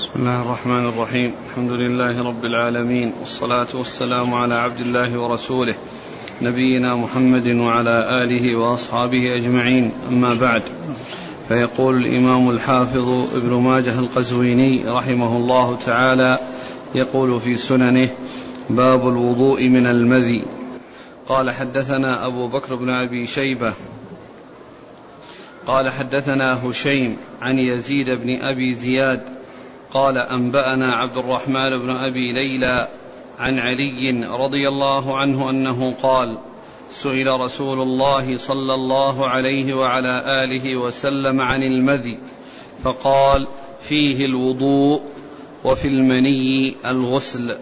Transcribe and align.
بسم 0.00 0.10
الله 0.16 0.42
الرحمن 0.42 0.88
الرحيم. 0.88 1.32
الحمد 1.50 1.70
لله 1.70 2.22
رب 2.22 2.44
العالمين 2.44 3.12
والصلاة 3.20 3.66
والسلام 3.74 4.34
على 4.34 4.54
عبد 4.54 4.80
الله 4.80 5.18
ورسوله 5.18 5.74
نبينا 6.42 6.96
محمد 6.96 7.48
وعلى 7.48 8.24
آله 8.24 8.56
وأصحابه 8.56 9.36
أجمعين. 9.36 9.92
أما 10.08 10.34
بعد 10.34 10.62
فيقول 11.48 12.06
الإمام 12.06 12.50
الحافظ 12.50 13.36
ابن 13.36 13.54
ماجه 13.54 13.98
القزويني 13.98 14.88
رحمه 14.88 15.36
الله 15.36 15.76
تعالى 15.76 16.38
يقول 16.94 17.40
في 17.40 17.56
سننه 17.56 18.08
باب 18.70 19.08
الوضوء 19.08 19.68
من 19.68 19.86
المذي. 19.86 20.44
قال 21.28 21.50
حدثنا 21.50 22.26
أبو 22.26 22.48
بكر 22.48 22.74
بن 22.74 22.90
أبي 22.90 23.26
شيبة. 23.26 23.72
قال 25.66 25.90
حدثنا 25.90 26.66
هشيم 26.66 27.16
عن 27.42 27.58
يزيد 27.58 28.10
بن 28.10 28.40
أبي 28.40 28.74
زياد 28.74 29.39
قال 29.92 30.18
أنبأنا 30.18 30.94
عبد 30.94 31.16
الرحمن 31.16 31.78
بن 31.78 31.90
أبي 31.90 32.32
ليلى 32.32 32.88
عن 33.38 33.58
علي 33.58 34.26
رضي 34.26 34.68
الله 34.68 35.18
عنه 35.18 35.50
أنه 35.50 35.94
قال 36.02 36.38
سئل 36.92 37.40
رسول 37.40 37.80
الله 37.80 38.38
صلى 38.38 38.74
الله 38.74 39.28
عليه 39.28 39.74
وعلى 39.74 40.44
آله 40.44 40.76
وسلم 40.76 41.40
عن 41.40 41.62
المذي 41.62 42.18
فقال 42.84 43.46
فيه 43.82 44.26
الوضوء 44.26 45.02
وفي 45.64 45.88
المني 45.88 46.76
الغسل. 46.86 47.56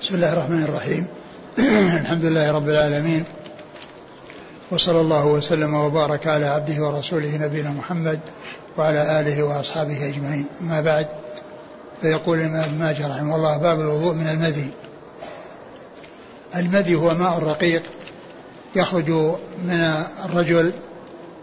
بسم 0.00 0.14
الله 0.14 0.32
الرحمن 0.32 0.62
الرحيم. 0.62 1.06
الحمد 2.02 2.24
لله 2.24 2.52
رب 2.52 2.68
العالمين 2.68 3.24
وصلى 4.70 5.00
الله 5.00 5.26
وسلم 5.26 5.74
وبارك 5.74 6.26
على 6.26 6.46
عبده 6.46 6.82
ورسوله 6.82 7.36
نبينا 7.36 7.70
محمد 7.70 8.20
وعلى 8.78 9.20
آله 9.20 9.42
وأصحابه 9.42 10.08
أجمعين. 10.08 10.46
أما 10.60 10.80
بعد 10.80 11.06
فيقول 12.02 12.38
الإمام 12.38 12.78
ماجه 12.78 13.08
رحمه 13.08 13.36
الله 13.36 13.56
باب 13.56 13.80
الوضوء 13.80 14.14
من 14.14 14.26
المذي. 14.28 14.70
المذي 16.56 16.94
هو 16.94 17.14
ماء 17.14 17.38
رقيق 17.38 17.82
يخرج 18.76 19.10
من 19.64 20.04
الرجل 20.24 20.72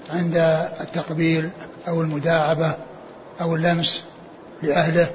عند 0.10 0.36
التقبيل 0.82 1.50
أو 1.88 2.02
المداعبة 2.02 2.76
أو 3.42 3.56
اللمس 3.56 4.04
لأهله. 4.64 5.08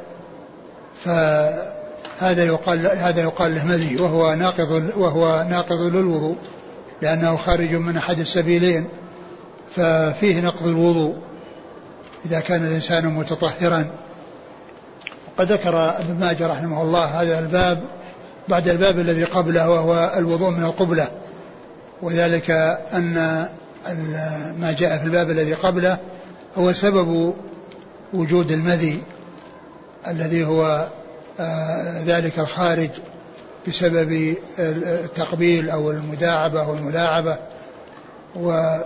فهذا 1.05 2.45
يقال 2.45 2.87
هذا 2.87 3.23
يقال 3.23 3.55
له 3.55 3.65
مذي 3.65 3.97
وهو 3.97 4.35
ناقض 4.35 4.91
وهو 4.97 5.47
ناقض 5.51 5.81
للوضوء 5.81 6.37
لأنه 7.03 7.37
خارج 7.37 7.75
من 7.75 7.97
أحد 7.97 8.19
السبيلين 8.19 8.89
ففيه 9.77 10.41
نقض 10.41 10.67
الوضوء. 10.67 11.17
إذا 12.29 12.41
كان 12.41 12.65
الإنسان 12.65 13.07
متطهرا. 13.07 13.87
وقد 15.27 15.53
ذكر 15.53 15.99
ابن 15.99 16.21
ماجه 16.21 16.47
رحمه 16.47 16.83
الله 16.83 17.05
هذا 17.05 17.39
الباب 17.39 17.85
بعد 18.49 18.69
الباب 18.69 18.99
الذي 18.99 19.25
قبله 19.25 19.71
وهو 19.71 20.13
الوضوء 20.17 20.51
من 20.51 20.65
القبلة. 20.65 21.09
وذلك 22.03 22.51
أن 22.95 23.15
ما 24.59 24.75
جاء 24.79 24.99
في 24.99 25.05
الباب 25.05 25.31
الذي 25.31 25.55
قبله 25.55 25.99
هو 26.57 26.73
سبب 26.73 27.35
وجود 28.15 28.51
المذي 28.51 29.03
الذي 30.07 30.45
هو 30.45 30.87
آه، 31.41 32.03
ذلك 32.03 32.39
الخارج 32.39 32.91
بسبب 33.69 34.37
التقبيل 34.59 35.71
أو 35.71 35.91
المداعبة 35.91 36.63
أو 36.63 36.75
الملاعبة. 36.75 37.39
و 38.37 38.79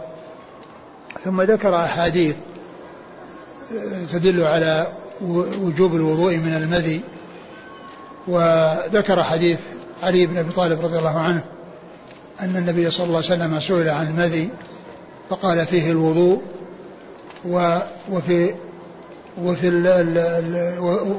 ثم 1.25 1.43
ذكر 1.43 1.77
أحاديث 1.77 2.37
تدل 4.13 4.43
على 4.43 4.87
وجوب 5.61 5.95
الوضوء 5.95 6.37
من 6.37 6.55
المذي. 6.63 7.01
وذكر 8.29 9.23
حديث 9.23 9.59
علي 10.03 10.27
بن 10.27 10.37
أبي 10.37 10.53
طالب 10.53 10.81
رضي 10.81 10.99
الله 10.99 11.19
عنه 11.19 11.45
أن 12.41 12.57
النبي 12.57 12.91
صلى 12.91 13.07
الله 13.07 13.17
عليه 13.17 13.27
وسلم 13.27 13.61
سئل 13.61 13.89
عن 13.89 14.07
المذي 14.07 14.51
فقال 15.31 15.67
فيه 15.67 15.91
الوضوء 15.91 16.43
و 17.49 17.79
وفي 18.11 18.55
وفي 19.43 19.69
ال 19.69 19.87
ال 19.87 20.19
ال 20.19 21.15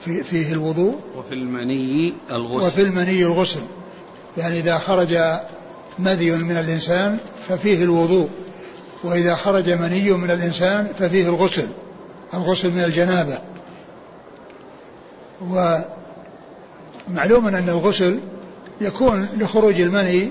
في 0.00 0.22
فيه 0.22 0.52
الوضوء 0.52 0.94
وفي 1.18 1.34
المني 1.34 2.14
الغسل. 2.30 2.66
وفي 2.66 2.82
المني 2.82 3.22
الغسل. 3.22 3.60
يعني 4.36 4.58
إذا 4.58 4.78
خرج 4.78 5.18
مذي 5.98 6.30
من 6.30 6.56
الإنسان 6.56 7.18
ففيه 7.48 7.84
الوضوء. 7.84 8.28
وإذا 9.06 9.34
خرج 9.34 9.70
مني 9.70 10.12
من 10.12 10.30
الإنسان 10.30 10.88
ففيه 10.98 11.28
الغسل 11.28 11.66
الغسل 12.34 12.70
من 12.70 12.84
الجنابة. 12.84 13.38
ومعلوم 17.10 17.46
أن 17.48 17.68
الغسل 17.68 18.20
يكون 18.80 19.28
لخروج 19.36 19.80
المني 19.80 20.30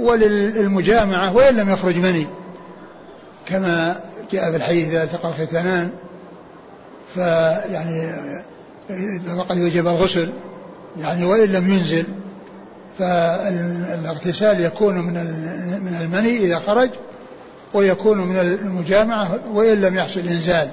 وللمجامعة 0.00 1.36
وإن 1.36 1.56
لم 1.56 1.70
يخرج 1.70 1.96
مني. 1.96 2.26
كما 3.46 4.00
جاء 4.32 4.50
في 4.50 4.56
الحديث 4.56 4.88
إذا 4.88 5.02
التقى 5.02 5.28
الختانان 5.28 5.90
فيعني 7.14 8.12
فقد 9.38 9.60
وجب 9.60 9.86
الغسل 9.86 10.28
يعني 11.00 11.24
وإن 11.24 11.52
لم 11.52 11.72
ينزل 11.72 12.04
فالإغتسال 12.98 14.60
يكون 14.60 14.94
من 14.94 15.12
من 15.84 15.98
المني 16.00 16.36
إذا 16.36 16.58
خرج 16.58 16.90
ويكون 17.74 18.18
من 18.18 18.38
المجامعة 18.38 19.38
وإن 19.52 19.80
لم 19.80 19.96
يحصل 19.96 20.20
إنزال 20.20 20.68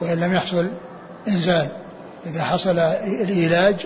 وإن 0.00 0.20
لم 0.20 0.34
يحصل 0.34 0.66
إنزال. 1.28 1.68
إذا 2.26 2.44
حصل 2.44 2.78
العلاج 2.78 3.76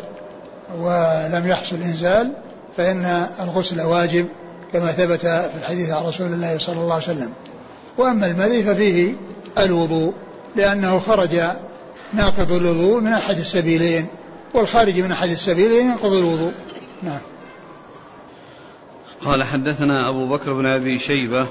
ولم 0.78 1.46
يحصل 1.46 1.76
إنزال 1.76 2.32
فإن 2.76 3.26
الغسل 3.40 3.80
واجب 3.80 4.28
كما 4.72 4.92
ثبت 4.92 5.20
في 5.20 5.58
الحديث 5.58 5.90
عن 5.90 6.04
رسول 6.04 6.26
الله 6.26 6.58
صلى 6.58 6.76
الله 6.76 6.94
عليه 6.94 7.04
وسلم. 7.04 7.32
وأما 7.98 8.26
المذي 8.26 8.62
ففيه 8.62 9.14
الوضوء 9.58 10.14
لأنه 10.56 10.98
خرج 10.98 11.40
ناقض 12.12 12.52
الوضوء 12.52 13.00
من 13.00 13.12
أحد 13.12 13.38
السبيلين 13.38 14.06
والخارج 14.54 15.00
من 15.00 15.12
أحد 15.12 15.28
السبيلين 15.28 15.86
ينقض 15.86 16.12
الوضوء. 16.12 16.52
نعم. 17.02 17.20
قال 19.24 19.44
حدثنا 19.44 20.10
أبو 20.10 20.28
بكر 20.28 20.52
بن 20.52 20.66
أبي 20.66 20.98
شيبة 20.98 21.46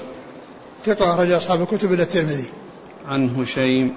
ثقة 0.88 1.14
أخرج 1.14 1.32
أصحاب 1.32 1.62
الكتب 1.62 1.92
إلى 1.92 2.02
الترمذي. 2.02 2.44
عن 3.08 3.28
هشيم. 3.28 3.94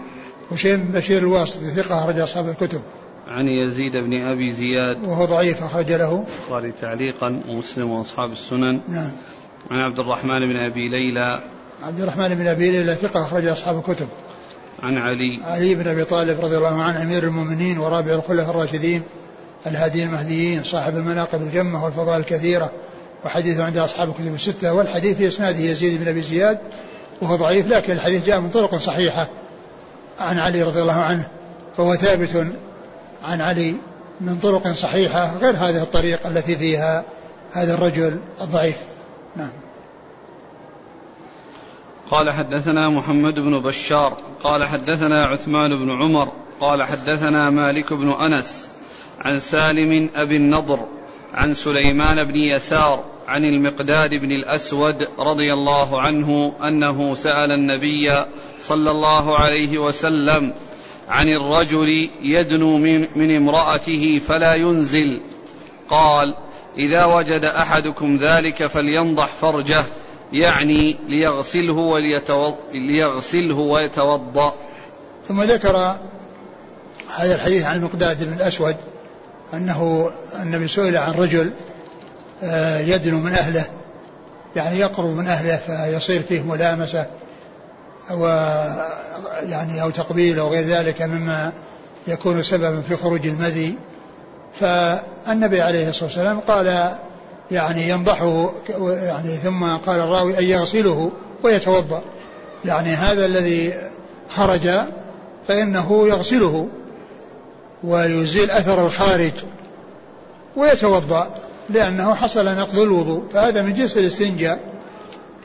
هشيم 0.51 0.91
بشير 0.93 1.17
الواسطي 1.17 1.65
ثقة 1.65 1.99
أخرج 1.99 2.19
أصحاب 2.19 2.49
الكتب. 2.49 2.81
عن 3.27 3.47
يزيد 3.47 3.91
بن 3.91 4.21
أبي 4.21 4.51
زياد. 4.51 5.03
وهو 5.03 5.25
ضعيف 5.25 5.63
أخرج 5.63 5.91
له. 5.91 6.25
البخاري 6.43 6.71
تعليقا 6.71 7.43
ومسلم 7.49 7.91
وأصحاب 7.91 8.31
السنن. 8.31 8.81
نعم. 8.89 9.11
عن 9.71 9.79
عبد 9.79 9.99
الرحمن 9.99 10.39
بن 10.39 10.59
أبي 10.59 10.89
ليلى. 10.89 11.41
عبد 11.81 11.99
الرحمن 11.99 12.35
بن 12.35 12.47
أبي 12.47 12.71
ليلى 12.71 12.95
ثقة 12.95 13.25
أخرج 13.25 13.45
أصحاب 13.45 13.77
الكتب. 13.77 14.07
عن 14.83 14.97
علي. 14.97 15.39
علي 15.43 15.75
بن 15.75 15.87
أبي 15.87 16.03
طالب 16.03 16.39
رضي 16.41 16.57
الله 16.57 16.81
عنه 16.81 17.01
أمير 17.01 17.23
المؤمنين 17.23 17.77
ورابع 17.77 18.13
الخلفاء 18.13 18.49
الراشدين 18.49 19.01
الهادين 19.67 20.07
المهديين 20.07 20.63
صاحب 20.63 20.95
المناقب 20.95 21.41
الجمة 21.41 21.85
والفضائل 21.85 22.19
الكثيرة. 22.19 22.71
وحديثه 23.25 23.63
عند 23.63 23.77
أصحاب 23.77 24.09
الكتب 24.09 24.33
السته 24.33 24.73
والحديث 24.73 25.17
في 25.17 25.27
إسناده 25.27 25.59
يزيد 25.59 25.99
بن 25.99 26.07
أبي 26.07 26.21
زياد 26.21 26.59
وهو 27.21 27.35
ضعيف 27.35 27.67
لكن 27.67 27.93
الحديث 27.93 28.25
جاء 28.25 28.39
من 28.39 28.49
طرق 28.49 28.75
صحيحة. 28.75 29.27
عن 30.19 30.39
علي 30.39 30.63
رضي 30.63 30.81
الله 30.81 31.01
عنه 31.01 31.27
فهو 31.77 31.95
ثابت 31.95 32.47
عن 33.23 33.41
علي 33.41 33.75
من 34.21 34.37
طرق 34.37 34.71
صحيحة 34.71 35.37
غير 35.37 35.55
هذه 35.55 35.83
الطريق 35.83 36.27
التي 36.27 36.55
فيها 36.55 37.03
هذا 37.51 37.73
الرجل 37.73 38.19
الضعيف. 38.41 38.77
نعم. 39.35 39.51
قال 42.11 42.31
حدثنا 42.31 42.89
محمد 42.89 43.33
بن 43.33 43.59
بشار 43.59 44.17
قال 44.43 44.63
حدثنا 44.63 45.25
عثمان 45.25 45.69
بن 45.69 45.91
عمر 45.91 46.31
قال 46.61 46.83
حدثنا 46.83 47.49
مالك 47.49 47.93
بن 47.93 48.11
أنس 48.11 48.71
عن 49.19 49.39
سالم 49.39 50.09
أبي 50.15 50.35
النضر 50.35 50.79
عن 51.33 51.53
سليمان 51.53 52.23
بن 52.23 52.35
يسار 52.35 53.03
عن 53.27 53.45
المقداد 53.45 54.15
بن 54.15 54.31
الأسود 54.31 55.07
رضي 55.19 55.53
الله 55.53 56.01
عنه 56.01 56.53
أنه 56.63 57.15
سأل 57.15 57.51
النبي 57.51 58.25
صلى 58.59 58.91
الله 58.91 59.37
عليه 59.37 59.77
وسلم 59.77 60.53
عن 61.09 61.29
الرجل 61.29 62.09
يدنو 62.21 62.77
من, 62.77 63.07
من 63.15 63.35
امرأته 63.35 64.21
فلا 64.27 64.55
ينزل. 64.55 65.21
قال 65.89 66.35
إذا 66.77 67.05
وجد 67.05 67.45
أحدكم 67.45 68.17
ذلك 68.17 68.67
فلينضح 68.67 69.27
فرجه 69.27 69.83
يعني 70.33 70.97
ليغسله 71.07 71.73
وليتوض 71.73 72.55
ليغسله 72.73 73.57
ويتوضأ. 73.57 74.53
ثم 75.27 75.43
ذكر 75.43 75.97
هذا 77.15 77.35
الحديث 77.35 77.65
عن 77.65 77.75
المقداد 77.75 78.23
بن 78.23 78.33
الأسود 78.33 78.75
أنه 79.53 80.09
النبي 80.41 80.67
سئل 80.67 80.97
عن 80.97 81.13
رجل 81.13 81.51
يدنو 82.79 83.17
من 83.17 83.31
أهله 83.31 83.65
يعني 84.55 84.79
يقرب 84.79 85.17
من 85.17 85.27
أهله 85.27 85.57
فيصير 85.57 86.21
فيه 86.21 86.41
ملامسة 86.41 87.05
و 88.11 88.25
يعني 89.49 89.81
أو 89.81 89.89
تقبيل 89.89 90.39
أو 90.39 90.47
غير 90.47 90.65
ذلك 90.65 91.01
مما 91.01 91.51
يكون 92.07 92.43
سببا 92.43 92.81
في 92.81 92.95
خروج 92.95 93.27
المذي. 93.27 93.75
فالنبي 94.59 95.61
عليه 95.61 95.89
الصلاة 95.89 96.05
والسلام 96.05 96.39
قال 96.39 96.95
يعني 97.51 97.89
ينضحه 97.89 98.51
يعني 98.79 99.37
ثم 99.37 99.63
قال 99.77 99.99
الراوي 99.99 100.39
أن 100.39 100.43
يغسله 100.43 101.11
ويتوضأ. 101.43 102.01
يعني 102.65 102.89
هذا 102.89 103.25
الذي 103.25 103.73
خرج 104.29 104.69
فإنه 105.47 106.07
يغسله 106.07 106.67
ويزيل 107.83 108.51
أثر 108.51 108.85
الخارج 108.85 109.31
ويتوضأ. 110.55 111.29
لأنه 111.69 112.15
حصل 112.15 112.45
نقض 112.45 112.79
الوضوء 112.79 113.23
فهذا 113.33 113.61
من 113.61 113.73
جنس 113.73 113.97
الاستنجاء. 113.97 114.59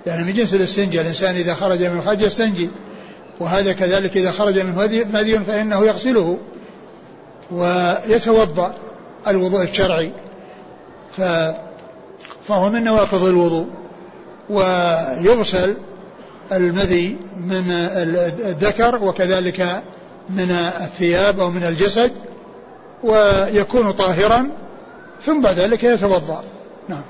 يعني 0.07 0.25
من 0.25 0.33
جنس 0.33 0.55
الاستنجاء 0.55 1.03
الإنسان 1.03 1.35
إذا 1.35 1.55
خرج 1.55 1.83
من 1.85 1.99
الخارج 1.99 2.23
يستنجي. 2.23 2.71
وهذا 3.41 3.73
كذلك 3.73 4.17
إذا 4.17 4.31
خرج 4.31 4.59
من 4.59 4.75
مذي 5.13 5.39
فإنه 5.39 5.87
يغسله 5.87 6.39
ويتوضأ 7.51 8.75
الوضوء 9.29 9.63
الشرعي. 9.63 10.13
ف 11.17 11.21
فهو 12.49 12.71
من 12.71 12.85
نواقض 12.85 13.25
الوضوء. 13.25 13.67
ويغسل 14.51 15.77
المذي 16.53 17.17
من 17.37 17.71
الذكر 18.47 19.05
وكذلك 19.05 19.83
من 20.31 20.51
الثياب 20.81 21.41
أو 21.41 21.51
من 21.51 21.65
الجسد 21.65 22.13
ويكون 23.05 23.91
طاهرا. 23.91 24.51
ثم 25.21 25.41
بعد 25.41 25.59
ذلك 25.59 25.85
يتوضأ. 25.85 26.45
نعم. 26.89 27.03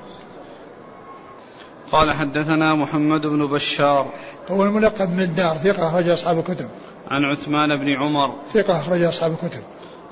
قال 1.91 2.11
حدثنا 2.11 2.75
محمد 2.75 3.27
بن 3.27 3.47
بشار. 3.47 4.07
هو 4.49 4.63
الملقب 4.63 5.09
من 5.09 5.33
دار 5.33 5.57
ثقة 5.57 5.89
أخرج 5.89 6.09
أصحاب 6.09 6.39
الكتب. 6.39 6.69
عن 7.07 7.23
عثمان 7.23 7.75
بن 7.75 7.93
عمر. 7.93 8.35
ثقة 8.53 8.79
أخرج 8.79 9.03
أصحاب 9.03 9.31
الكتب. 9.43 9.61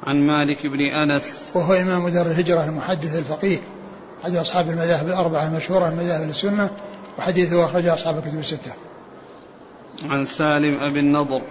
عن 0.04 0.28
مالك 0.28 0.68
بن 0.68 0.82
أنس. 0.82 1.52
وهو 1.56 1.74
إمام 1.74 2.10
دار 2.10 2.26
الهجرة 2.26 2.66
المحدث 2.66 3.20
الفقيه. 3.20 3.60
أحد 4.24 4.36
أصحاب 4.36 4.70
المذاهب 4.70 5.08
الأربعة 5.08 5.48
المشهورة 5.48 5.90
من 5.90 5.96
مذاهب 5.96 6.30
السنة 6.30 6.70
وحديثه 7.18 7.66
أخرجه 7.66 7.94
أصحاب 7.94 8.18
الكتب 8.18 8.40
الستة. 8.40 8.72
عن 10.10 10.26
سالم 10.26 10.84
أبي 10.84 11.00
النضر. 11.00 11.42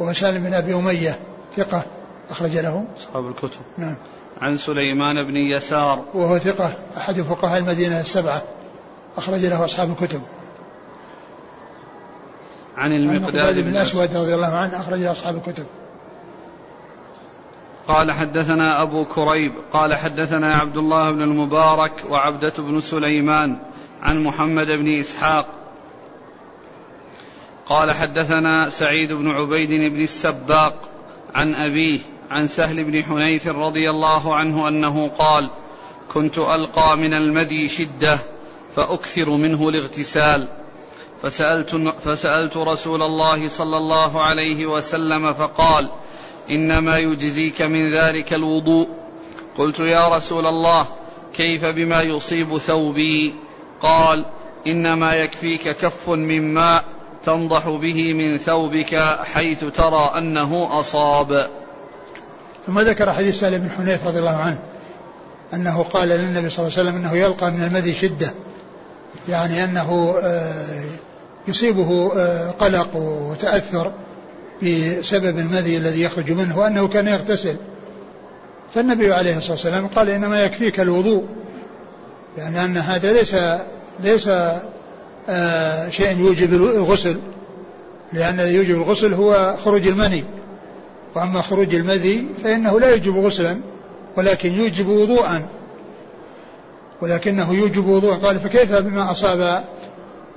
وهو 0.00 0.12
سالم 0.12 0.44
بن 0.44 0.54
أبي 0.54 0.74
أمية 0.74 1.18
ثقة 1.56 1.84
أخرج 2.30 2.56
له. 2.56 2.84
أصحاب 2.98 3.28
الكتب. 3.28 3.60
نعم. 3.78 3.96
عن 4.40 4.56
سليمان 4.56 5.22
بن 5.22 5.36
يسار. 5.36 6.04
وهو 6.14 6.38
ثقة 6.38 6.76
أحد 6.96 7.20
فقهاء 7.20 7.58
المدينة 7.58 8.00
السبعة. 8.00 8.42
أخرج 9.16 9.40
له 9.40 9.64
أصحاب 9.64 9.90
الكتب. 9.90 10.22
عن 12.76 12.92
المقداد 12.92 13.64
بن 13.64 13.68
الأسود 13.68 14.16
رضي 14.16 14.34
الله 14.34 14.54
عنه 14.54 14.80
أخرج 14.80 14.98
له 14.98 15.12
أصحاب 15.12 15.36
الكتب. 15.36 15.66
قال 17.88 18.12
حدثنا 18.12 18.82
أبو 18.82 19.04
كريب 19.04 19.52
قال 19.72 19.94
حدثنا 19.94 20.54
عبد 20.54 20.76
الله 20.76 21.10
بن 21.10 21.22
المبارك 21.22 21.92
وعبدة 22.10 22.52
بن 22.58 22.80
سليمان 22.80 23.58
عن 24.02 24.22
محمد 24.24 24.66
بن 24.66 24.98
إسحاق. 24.98 25.46
قال 27.66 27.92
حدثنا 27.92 28.68
سعيد 28.68 29.12
بن 29.12 29.30
عبيد 29.30 29.92
بن 29.92 30.00
السباق 30.00 30.74
عن 31.34 31.54
أبيه 31.54 32.00
عن 32.34 32.46
سهل 32.46 32.84
بن 32.84 33.04
حنيف 33.04 33.48
رضي 33.48 33.90
الله 33.90 34.34
عنه 34.34 34.68
أنه 34.68 35.08
قال 35.08 35.50
كنت 36.12 36.38
ألقى 36.38 36.96
من 36.96 37.14
المدي 37.14 37.68
شدة 37.68 38.18
فأكثر 38.76 39.30
منه 39.30 39.68
الاغتسال. 39.68 40.48
فسألت, 41.22 41.74
فسألت 42.04 42.56
رسول 42.56 43.02
الله 43.02 43.48
صلى 43.48 43.76
الله 43.76 44.22
عليه 44.22 44.66
وسلم 44.66 45.32
فقال 45.32 45.90
إنما 46.50 46.98
يجزيك 46.98 47.62
من 47.62 47.90
ذلك 47.90 48.32
الوضوء. 48.34 48.88
قلت 49.58 49.80
يا 49.80 50.08
رسول 50.08 50.46
الله 50.46 50.86
كيف 51.34 51.64
بما 51.64 52.02
يصيب 52.02 52.58
ثوبي؟ 52.58 53.34
قال 53.82 54.26
إنما 54.66 55.14
يكفيك 55.14 55.68
كف 55.68 56.08
من 56.08 56.54
ماء 56.54 56.84
تنضح 57.24 57.68
به 57.68 58.12
من 58.12 58.38
ثوبك 58.38 59.18
حيث 59.34 59.64
ترى 59.64 60.12
أنه 60.18 60.80
أصاب. 60.80 61.63
ثم 62.66 62.80
ذكر 62.80 63.12
حديث 63.12 63.40
سالم 63.40 63.58
بن 63.58 63.70
حنيف 63.70 64.06
رضي 64.06 64.18
الله 64.18 64.36
عنه 64.36 64.58
أنه 65.54 65.82
قال 65.82 66.08
للنبي 66.08 66.50
صلى 66.50 66.66
الله 66.66 66.78
عليه 66.78 66.88
وسلم 66.90 66.96
أنه 66.96 67.16
يلقى 67.16 67.50
من 67.50 67.62
المذي 67.62 67.94
شدة 67.94 68.30
يعني 69.28 69.64
أنه 69.64 70.14
آه، 70.22 70.84
يصيبه 71.48 72.12
آه، 72.16 72.50
قلق 72.50 72.96
وتأثر 72.96 73.92
بسبب 74.62 75.38
المذي 75.38 75.76
الذي 75.76 76.02
يخرج 76.02 76.32
منه 76.32 76.58
وأنه 76.58 76.88
كان 76.88 77.08
يغتسل. 77.08 77.56
فالنبي 78.74 79.12
عليه 79.12 79.38
الصلاة 79.38 79.52
والسلام 79.52 79.86
قال 79.86 80.10
إنما 80.10 80.44
يكفيك 80.44 80.80
الوضوء 80.80 81.24
يعني 82.38 82.64
أن 82.64 82.76
هذا 82.76 83.12
ليس 83.12 83.36
ليس 84.00 84.28
آه 85.28 85.90
شيء 85.90 86.18
يوجب 86.18 86.54
الغسل 86.54 87.16
لأن 88.12 88.40
الذي 88.40 88.54
يوجب 88.54 88.74
الغسل 88.74 89.14
هو 89.14 89.56
خروج 89.64 89.86
المني. 89.86 90.24
وأما 91.14 91.42
خروج 91.42 91.74
المذي 91.74 92.26
فإنه 92.44 92.80
لا 92.80 92.90
يوجب 92.90 93.16
غسلا 93.16 93.56
ولكن 94.16 94.52
يوجب 94.52 94.88
وضوءا. 94.88 95.46
ولكنه 97.02 97.52
يوجب 97.52 97.86
وضوءا. 97.86 98.14
قال 98.14 98.40
فكيف 98.40 98.72
بما 98.72 99.10
أصاب 99.10 99.64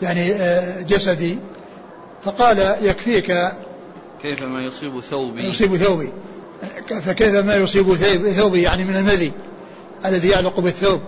يعني 0.01 0.33
آه 0.33 0.81
جسدي؟ 0.81 1.37
فقال 2.23 2.75
يكفيك. 2.81 3.33
كيف 4.21 4.43
ما 4.43 4.61
يصيب 4.63 4.99
ثوبي؟ 4.99 5.43
يصيب 5.43 5.75
ثوبي. 5.75 6.09
فكيف 7.05 7.35
ما 7.35 7.55
يصيب 7.55 7.95
ثوبي 8.37 8.61
يعني 8.61 8.83
من 8.83 8.95
المذي 8.95 9.31
الذي 10.05 10.27
يعلق 10.27 10.59
بالثوب؟ 10.59 10.99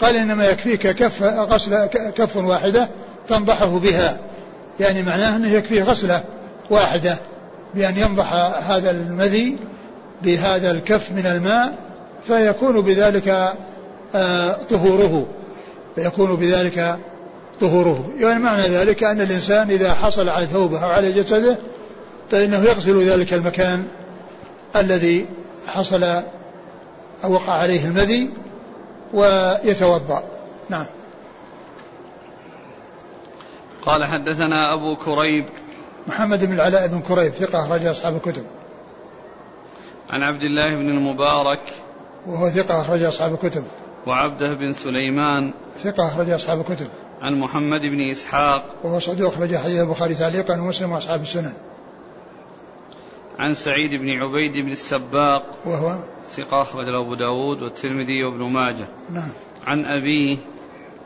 قال 0.00 0.16
إنما 0.16 0.46
يكفيك 0.46 0.80
كف 0.80 1.22
غسل 1.22 1.86
كف 1.86 2.36
واحدة 2.36 2.88
تنضحه 3.28 3.78
بها. 3.78 4.20
يعني 4.80 5.02
معناه 5.02 5.36
أنه 5.36 5.52
يكفيه 5.52 5.82
غسلة 5.82 6.24
واحدة. 6.70 7.18
بأن 7.76 7.96
ينضح 7.96 8.32
هذا 8.70 8.90
المذي 8.90 9.58
بهذا 10.22 10.70
الكف 10.70 11.12
من 11.12 11.26
الماء 11.26 11.78
فيكون 12.24 12.80
بذلك 12.80 13.56
آه، 14.14 14.52
طهوره. 14.52 15.26
فيكون 15.94 16.36
بذلك 16.36 16.98
طهوره. 17.60 18.10
يعني 18.18 18.38
معنى 18.38 18.62
ذلك 18.62 19.04
أن 19.04 19.20
الإنسان 19.20 19.70
إذا 19.70 19.94
حصل 19.94 20.28
على 20.28 20.46
ثوبه 20.46 20.84
أو 20.84 20.90
على 20.90 21.12
جسده 21.12 21.56
فإنه 22.30 22.56
يغسل 22.56 23.02
ذلك 23.02 23.34
المكان 23.34 23.84
الذي 24.76 25.26
حصل 25.66 26.04
أو 27.24 27.32
وقع 27.32 27.52
عليه 27.52 27.84
المذي 27.84 28.30
ويتوضأ. 29.14 30.22
نعم. 30.68 30.86
قال 33.82 34.04
حدثنا 34.04 34.74
أبو 34.74 34.96
كريب 34.96 35.44
محمد 36.08 36.44
بن 36.44 36.52
العلاء 36.52 36.86
بن 36.86 37.00
كريب 37.00 37.32
ثقة 37.32 37.64
أخرج 37.64 37.86
أصحاب 37.86 38.16
الكتب. 38.16 38.44
عن 40.10 40.22
عبد 40.22 40.42
الله 40.42 40.74
بن 40.74 40.88
المبارك. 40.88 41.60
وهو 42.26 42.50
ثقة 42.50 42.80
أخرج 42.80 43.02
أصحاب 43.02 43.34
الكتب. 43.34 43.64
وعبده 44.06 44.54
بن 44.54 44.72
سليمان. 44.72 45.52
ثقة 45.78 46.08
أخرج 46.08 46.30
أصحاب 46.30 46.60
الكتب. 46.60 46.88
عن 47.22 47.40
محمد 47.40 47.80
بن 47.80 48.10
إسحاق. 48.10 48.64
وهو 48.84 48.98
صدوق 48.98 49.32
أخرج 49.32 49.56
حديث 49.56 49.80
البخاري 49.80 50.14
تعليقا 50.14 50.60
ومسلم 50.60 50.92
وأصحاب 50.92 51.20
السنن. 51.20 51.52
عن 53.38 53.54
سعيد 53.54 53.90
بن 53.90 54.10
عبيد 54.10 54.52
بن 54.52 54.72
السباق. 54.72 55.58
وهو؟ 55.64 56.04
ثقة 56.36 56.62
أخرج 56.62 56.88
أبو 56.88 57.14
داود 57.14 57.62
والترمذي 57.62 58.24
وابن 58.24 58.42
ماجه. 58.42 58.86
نعم. 59.10 59.32
عن 59.66 59.84
أبيه. 59.84 60.36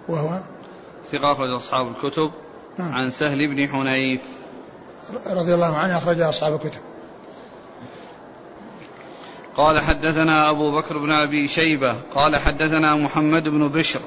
وهو؟ 0.08 0.40
ثقة 1.06 1.32
أخرج 1.32 1.50
أصحاب 1.50 1.88
الكتب. 1.88 2.30
نعم. 2.78 2.92
عن 2.92 3.10
سهل 3.10 3.54
بن 3.54 3.68
حنيف. 3.68 4.39
رضي 5.26 5.54
الله 5.54 5.76
عنه 5.76 5.98
أخرج 5.98 6.20
أصحاب 6.20 6.54
الكتب. 6.54 6.80
قال 9.56 9.80
حدثنا 9.80 10.50
أبو 10.50 10.76
بكر 10.76 10.98
بن 10.98 11.12
أبي 11.12 11.48
شيبة 11.48 11.94
قال 12.14 12.36
حدثنا 12.36 12.96
محمد 12.96 13.48
بن 13.48 13.68
بشر 13.68 14.00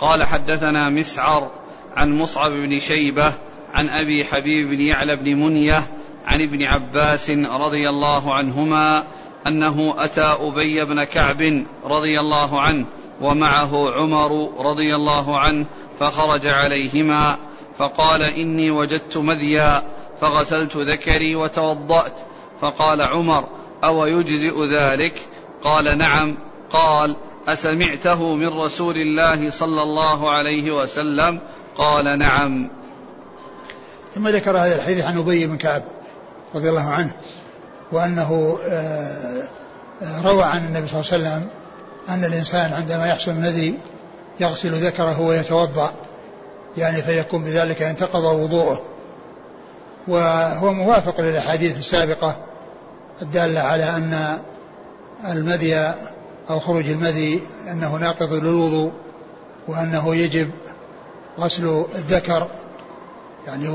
قال 0.00 0.24
حدثنا 0.24 0.88
مسعر 0.88 1.50
عن 1.96 2.18
مصعب 2.18 2.50
بن 2.50 2.78
شيبة 2.78 3.32
عن 3.74 3.88
أبي 3.88 4.24
حبيب 4.24 4.68
بن 4.68 4.80
يعلى 4.80 5.16
بن 5.16 5.36
منية 5.36 5.82
عن 6.26 6.40
ابن 6.40 6.62
عباس 6.62 7.30
رضي 7.30 7.88
الله 7.88 8.34
عنهما 8.34 9.04
أنه 9.46 9.94
أتى 9.98 10.36
أبي 10.40 10.84
بن 10.84 11.04
كعب 11.04 11.64
رضي 11.84 12.20
الله 12.20 12.60
عنه 12.60 12.86
ومعه 13.20 13.90
عمر 13.90 14.50
رضي 14.58 14.94
الله 14.94 15.38
عنه 15.38 15.66
فخرج 15.98 16.46
عليهما 16.46 17.36
فقال 17.78 18.22
إني 18.22 18.70
وجدت 18.70 19.16
مذيا 19.16 19.82
فغسلت 20.20 20.76
ذكري 20.76 21.36
وتوضأت. 21.36 22.20
فقال 22.60 23.02
عمر 23.02 23.48
أو 23.84 24.06
يجزئ 24.06 24.66
ذلك؟ 24.66 25.14
قال 25.62 25.98
نعم. 25.98 26.38
قال 26.70 27.16
أسمعته 27.48 28.34
من 28.34 28.48
رسول 28.48 28.96
الله 28.96 29.50
صلى 29.50 29.82
الله 29.82 30.30
عليه 30.30 30.70
وسلم. 30.70 31.40
قال 31.76 32.18
نعم. 32.18 32.70
ثم 34.14 34.28
ذكر 34.28 34.56
هذا 34.56 34.76
الحديث 34.76 35.04
عن 35.04 35.18
أبي 35.18 35.46
بن 35.46 35.56
كعب 35.56 35.82
رضي 36.54 36.68
الله 36.68 36.88
عنه 36.88 37.12
وأنه 37.92 38.58
آه، 38.68 39.48
روى 40.24 40.42
عن 40.42 40.66
النبي 40.66 40.88
صلى 40.88 41.00
الله 41.00 41.12
عليه 41.12 41.38
وسلم 41.38 41.48
أن 42.08 42.24
الإنسان 42.24 42.72
عندما 42.72 43.06
يحصل 43.06 43.30
الذي 43.30 43.74
يغسل 44.40 44.86
ذكره 44.86 45.20
ويتوضأ 45.20 45.92
يعني 46.76 47.02
فيكون 47.02 47.44
بذلك 47.44 47.82
انتقض 47.82 48.24
وضوءه. 48.24 48.82
وهو 50.08 50.72
موافق 50.72 51.20
للأحاديث 51.20 51.78
السابقة 51.78 52.36
الدالة 53.22 53.60
على 53.60 53.84
أن 53.84 54.38
المذي 55.28 55.94
أو 56.50 56.60
خروج 56.60 56.88
المذي 56.88 57.40
أنه 57.70 57.96
ناقض 57.96 58.32
للوضوء 58.32 58.92
وأنه 59.68 60.16
يجب 60.16 60.50
غسل 61.38 61.84
الذكر 61.94 62.48
يعني 63.46 63.68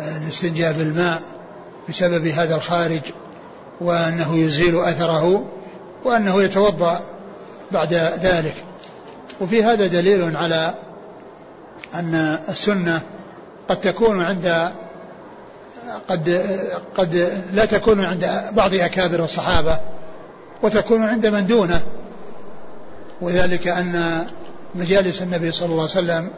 والاستنجاء 0.00 0.72
بالماء 0.72 1.22
بسبب 1.88 2.26
هذا 2.26 2.56
الخارج 2.56 3.00
وأنه 3.80 4.36
يزيل 4.36 4.80
أثره 4.80 5.44
وأنه 6.04 6.42
يتوضأ 6.42 7.00
بعد 7.72 7.94
ذلك. 8.22 8.54
وفي 9.40 9.64
هذا 9.64 9.86
دليل 9.86 10.36
على 10.36 10.74
أن 11.94 12.14
السنة 12.48 13.02
قد 13.68 13.80
تكون 13.80 14.22
عند 14.22 14.72
قد 16.08 16.42
قد 16.96 17.42
لا 17.52 17.64
تكون 17.64 18.04
عند 18.04 18.30
بعض 18.52 18.74
أكابر 18.74 19.24
الصحابة 19.24 19.80
وتكون 20.62 21.04
عند 21.04 21.26
من 21.26 21.46
دونه. 21.46 21.80
وذلك 23.20 23.68
أن 23.68 24.26
مجالس 24.74 25.22
النبي 25.22 25.52
صلى 25.52 25.66
الله 25.66 25.82
عليه 25.82 25.90
وسلم 25.90 26.28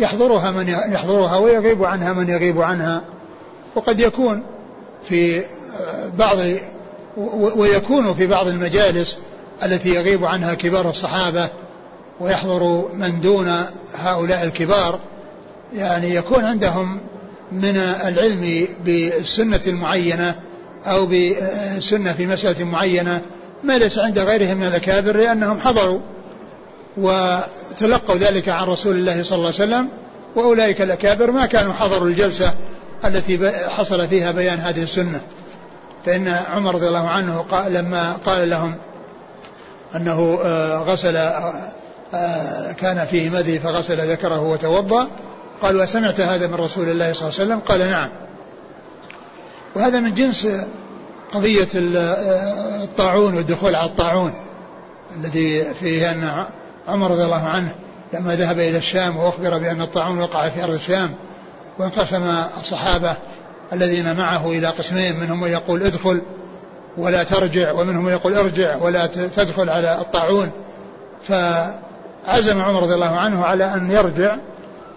يحضرها 0.00 0.50
من 0.50 0.68
يحضرها 0.68 1.36
ويغيب 1.36 1.84
عنها 1.84 2.12
من 2.12 2.28
يغيب 2.28 2.60
عنها. 2.60 3.02
وقد 3.74 4.00
يكون 4.00 4.42
في 5.08 5.42
بعض 6.18 6.38
ويكون 7.56 8.14
في 8.14 8.26
بعض 8.26 8.48
المجالس 8.48 9.18
التي 9.62 9.88
يغيب 9.88 10.24
عنها 10.24 10.54
كبار 10.54 10.90
الصحابة 10.90 11.48
ويحضر 12.20 12.88
من 12.94 13.20
دون 13.20 13.64
هؤلاء 13.98 14.44
الكبار. 14.44 14.98
يعني 15.74 16.14
يكون 16.14 16.44
عندهم 16.44 17.00
من 17.52 17.76
العلم 17.76 18.68
بالسنة 18.84 19.60
المعينة 19.66 20.34
أو 20.86 21.06
بسنة 21.06 22.12
في 22.12 22.26
مسألة 22.26 22.64
معينة 22.64 23.20
ما 23.64 23.78
ليس 23.78 23.98
عند 23.98 24.18
غيرهم 24.18 24.56
من 24.56 24.66
الأكابر 24.66 25.16
لأنهم 25.16 25.60
حضروا 25.60 26.00
وتلقوا 26.96 28.16
ذلك 28.16 28.48
عن 28.48 28.66
رسول 28.66 28.96
الله 28.96 29.22
صلى 29.22 29.36
الله 29.36 29.46
عليه 29.46 29.64
وسلم 29.64 29.88
وأولئك 30.36 30.82
الأكابر 30.82 31.30
ما 31.30 31.46
كانوا 31.46 31.72
حضروا 31.72 32.08
الجلسة 32.08 32.54
التي 33.04 33.52
حصل 33.68 34.08
فيها 34.08 34.32
بيان 34.32 34.58
هذه 34.58 34.82
السنة. 34.82 35.20
فإن 36.06 36.28
عمر 36.28 36.74
رضي 36.74 36.88
الله 36.88 37.08
عنه 37.08 37.44
قال 37.50 37.72
لما 37.72 38.12
قال 38.12 38.50
لهم 38.50 38.74
أنه 39.96 40.38
آه، 40.44 40.78
غسل 40.78 41.16
آه، 41.16 41.54
آه، 42.14 42.72
كان 42.72 43.06
فيه 43.06 43.30
مذي 43.30 43.58
فغسل 43.58 44.10
ذكره 44.10 44.40
وتوضأ 44.40 45.08
قال 45.64 45.76
وسمعت 45.76 46.20
هذا 46.20 46.46
من 46.46 46.54
رسول 46.54 46.88
الله 46.88 47.12
صلى 47.12 47.28
الله 47.28 47.40
عليه 47.40 47.44
وسلم؟ 47.44 47.58
قال 47.58 47.90
نعم. 47.90 48.10
وهذا 49.74 50.00
من 50.00 50.14
جنس 50.14 50.48
قضية 51.32 51.68
الطاعون 52.82 53.34
والدخول 53.34 53.74
على 53.74 53.86
الطاعون 53.86 54.34
الذي 55.16 55.64
فيه 55.74 56.10
أن 56.10 56.44
عمر 56.88 57.10
رضي 57.10 57.24
الله 57.24 57.44
عنه 57.44 57.74
لما 58.12 58.36
ذهب 58.36 58.58
إلى 58.58 58.78
الشام 58.78 59.16
وأخبر 59.16 59.58
بأن 59.58 59.80
الطاعون 59.80 60.18
وقع 60.18 60.48
في 60.48 60.64
أرض 60.64 60.74
الشام 60.74 61.14
وانقسم 61.78 62.34
الصحابة 62.60 63.14
الذين 63.72 64.16
معه 64.16 64.50
إلى 64.50 64.66
قسمين 64.66 65.20
منهم 65.20 65.40
من 65.40 65.50
يقول 65.50 65.82
ادخل 65.82 66.22
ولا 66.96 67.22
ترجع 67.22 67.72
ومنهم 67.72 68.04
من 68.04 68.12
يقول 68.12 68.34
ارجع 68.34 68.76
ولا 68.76 69.06
تدخل 69.06 69.70
على 69.70 69.98
الطاعون. 70.00 70.50
فعزم 71.22 72.60
عمر 72.60 72.82
رضي 72.82 72.94
الله 72.94 73.16
عنه 73.16 73.44
على 73.44 73.74
أن 73.74 73.90
يرجع 73.90 74.36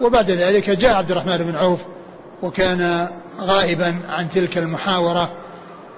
وبعد 0.00 0.30
ذلك 0.30 0.70
جاء 0.70 0.94
عبد 0.94 1.10
الرحمن 1.10 1.36
بن 1.36 1.56
عوف 1.56 1.80
وكان 2.42 3.08
غائبا 3.40 3.94
عن 4.08 4.30
تلك 4.30 4.58
المحاورة 4.58 5.30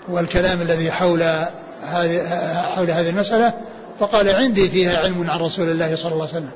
والكلام 0.08 0.60
الذي 0.60 0.92
حول 0.92 1.22
هذه 1.82 2.28
حول 2.74 2.90
هذه 2.90 3.10
المسألة 3.10 3.52
فقال 4.00 4.28
عندي 4.28 4.68
فيها 4.68 4.98
علم 4.98 5.30
عن 5.30 5.40
رسول 5.40 5.68
الله 5.68 5.96
صلى 5.96 6.12
الله 6.12 6.26
عليه 6.26 6.34
وسلم. 6.34 6.50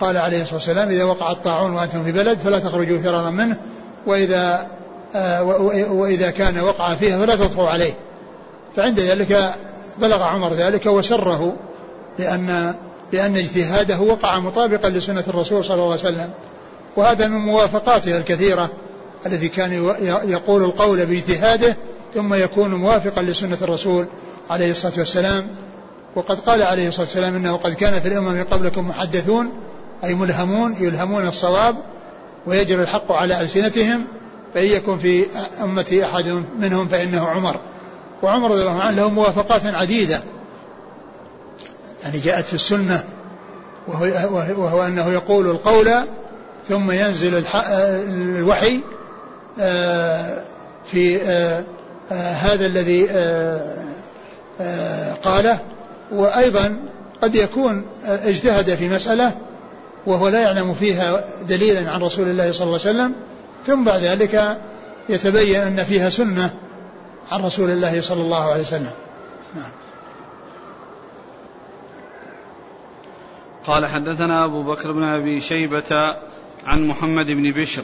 قال 0.00 0.16
عليه 0.16 0.42
الصلاة 0.42 0.54
والسلام 0.54 0.88
إذا 0.88 1.04
وقع 1.04 1.32
الطاعون 1.32 1.72
وأنتم 1.72 2.04
في 2.04 2.12
بلد 2.12 2.38
فلا 2.38 2.58
تخرجوا 2.58 2.98
فرارا 2.98 3.30
منه 3.30 3.56
وإذا 4.06 4.66
آه 5.14 5.42
وإذا 5.92 6.30
كان 6.30 6.60
وقع 6.60 6.94
فيها 6.94 7.18
فلا 7.18 7.36
تدخلوا 7.36 7.68
عليه. 7.68 7.92
فعند 8.76 9.00
ذلك 9.00 9.54
بلغ 9.98 10.22
عمر 10.22 10.52
ذلك 10.52 10.86
وسره 10.86 11.56
لأن 12.18 12.74
لأن 13.12 13.36
اجتهاده 13.36 14.00
وقع 14.00 14.38
مطابقا 14.38 14.88
لسنة 14.88 15.24
الرسول 15.28 15.64
صلى 15.64 15.74
الله 15.74 15.90
عليه 15.90 16.00
وسلم. 16.00 16.30
وهذا 16.96 17.28
من 17.28 17.38
موافقاته 17.38 18.16
الكثيرة 18.16 18.70
الذي 19.26 19.48
كان 19.48 19.72
يقول 20.24 20.64
القول 20.64 21.06
باجتهاده 21.06 21.76
ثم 22.14 22.34
يكون 22.34 22.74
موافقا 22.74 23.22
لسنة 23.22 23.58
الرسول 23.62 24.06
عليه 24.50 24.70
الصلاة 24.70 24.92
والسلام. 24.98 25.46
وقد 26.16 26.40
قال 26.40 26.62
عليه 26.62 26.88
الصلاة 26.88 27.06
والسلام 27.06 27.34
إنه 27.36 27.56
قد 27.56 27.74
كان 27.74 28.00
في 28.00 28.08
الأمم 28.08 28.44
قبلكم 28.50 28.88
محدثون 28.88 29.50
أي 30.04 30.14
ملهمون 30.14 30.76
يلهمون 30.80 31.26
الصواب 31.26 31.76
ويجري 32.46 32.82
الحق 32.82 33.12
على 33.12 33.40
ألسنتهم 33.40 34.04
فإن 34.54 34.66
يكن 34.66 34.98
في 34.98 35.26
أمتي 35.62 36.04
أحد 36.04 36.42
منهم 36.60 36.88
فإنه 36.88 37.28
عمر. 37.28 37.56
وعمر 38.22 38.50
رضي 38.50 38.60
الله 38.60 38.80
عنه 38.82 38.96
له 38.96 39.10
موافقات 39.10 39.66
عديدة. 39.66 40.20
يعني 42.02 42.18
جاءت 42.18 42.44
في 42.44 42.54
السنة 42.54 43.04
وهو, 43.88 44.04
وهو 44.62 44.86
أنه 44.86 45.12
يقول 45.12 45.46
القول 45.50 45.90
ثم 46.70 46.90
ينزل 46.90 47.44
الوحي 48.38 48.80
آه، 49.60 50.44
في 50.86 51.22
آه، 51.22 51.64
آه، 52.12 52.32
هذا 52.32 52.66
الذي 52.66 53.06
قاله. 55.24 55.58
وأيضا 56.12 56.76
قد 57.22 57.34
يكون 57.34 57.86
اجتهد 58.04 58.74
في 58.74 58.88
مسألة 58.88 59.32
وهو 60.06 60.28
لا 60.28 60.40
يعلم 60.40 60.74
فيها 60.74 61.24
دليلا 61.48 61.90
عن 61.90 62.02
رسول 62.02 62.28
الله 62.28 62.52
صلى 62.52 62.66
الله 62.66 62.80
عليه 62.84 62.90
وسلم. 62.90 63.12
ثم 63.66 63.84
بعد 63.84 64.02
ذلك 64.02 64.58
يتبين 65.08 65.60
أن 65.60 65.84
فيها 65.84 66.10
سنة 66.10 66.54
عن 67.32 67.44
رسول 67.44 67.70
الله 67.70 68.00
صلى 68.00 68.22
الله 68.22 68.50
عليه 68.50 68.62
وسلم. 68.62 68.92
نعم. 69.56 69.70
قال 73.66 73.86
حدثنا 73.86 74.44
أبو 74.44 74.62
بكر 74.62 74.92
بن 74.92 75.04
أبي 75.04 75.40
شيبة 75.40 76.16
عن 76.66 76.86
محمد 76.86 77.26
بن 77.26 77.50
بشر. 77.50 77.82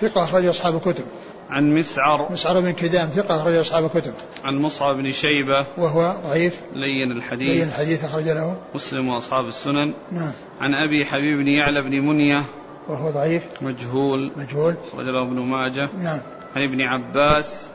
ثقة 0.00 0.24
أخرج 0.24 0.46
أصحاب 0.46 0.76
الكتب. 0.76 1.04
عن 1.50 1.74
مسعر. 1.74 2.32
مسعر 2.32 2.60
بن 2.60 2.72
كدام 2.72 3.08
ثقة 3.08 3.40
أخرج 3.40 3.54
أصحاب 3.54 3.84
الكتب. 3.84 4.12
عن 4.44 4.54
مصعب 4.54 4.96
بن 4.96 5.12
شيبة. 5.12 5.66
وهو 5.78 6.16
ضعيف. 6.24 6.60
لين 6.72 7.12
الحديث. 7.12 7.50
لين 7.50 7.68
الحديث 7.68 8.04
أخرج 8.04 8.28
له. 8.28 8.56
مسلم 8.74 9.08
وأصحاب 9.08 9.46
السنن. 9.48 9.94
نعم. 10.12 10.32
عن 10.60 10.74
أبي 10.74 11.04
حبيب 11.04 11.38
بن 11.38 11.48
يعلى 11.48 11.82
بن 11.82 12.00
منية. 12.00 12.42
وهو 12.88 13.10
ضعيف. 13.10 13.42
مجهول. 13.60 14.32
مجهول. 14.36 14.74
أخرج 14.92 15.06
له 15.06 15.22
ابن 15.22 15.40
ماجه. 15.40 15.88
نعم. 15.98 16.20
عن 16.56 16.62
ابن 16.62 16.80
عباس. 16.82 17.66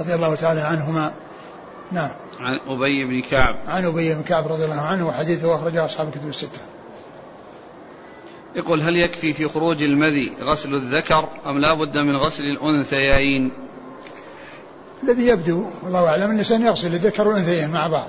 رضي 0.00 0.14
الله 0.14 0.34
تعالى 0.34 0.60
عنهما. 0.60 1.12
نعم. 1.92 2.10
عن 2.40 2.58
أبي 2.68 3.04
بن 3.04 3.20
كعب. 3.20 3.56
عن 3.66 3.84
أبي 3.84 4.14
بن 4.14 4.22
كعب 4.22 4.48
رضي 4.48 4.64
الله 4.64 4.80
عنه 4.80 5.08
وحديثه 5.08 5.54
أخرجه 5.54 5.84
أصحاب 5.84 6.08
الكتب 6.08 6.28
الستة. 6.28 6.60
يقول 8.56 8.82
هل 8.82 8.96
يكفي 8.96 9.32
في 9.32 9.48
خروج 9.48 9.82
المذي 9.82 10.32
غسل 10.40 10.74
الذكر 10.74 11.28
أم 11.46 11.58
لا 11.58 11.74
بد 11.74 11.98
من 11.98 12.16
غسل 12.16 12.44
الأنثيين؟ 12.44 13.52
الذي 15.02 15.26
يبدو 15.26 15.70
والله 15.82 16.08
أعلم 16.08 16.30
الإنسان 16.30 16.62
يغسل 16.62 16.94
الذكر 16.94 17.28
والأنثيين 17.28 17.70
مع 17.70 17.88
بعض. 17.88 18.08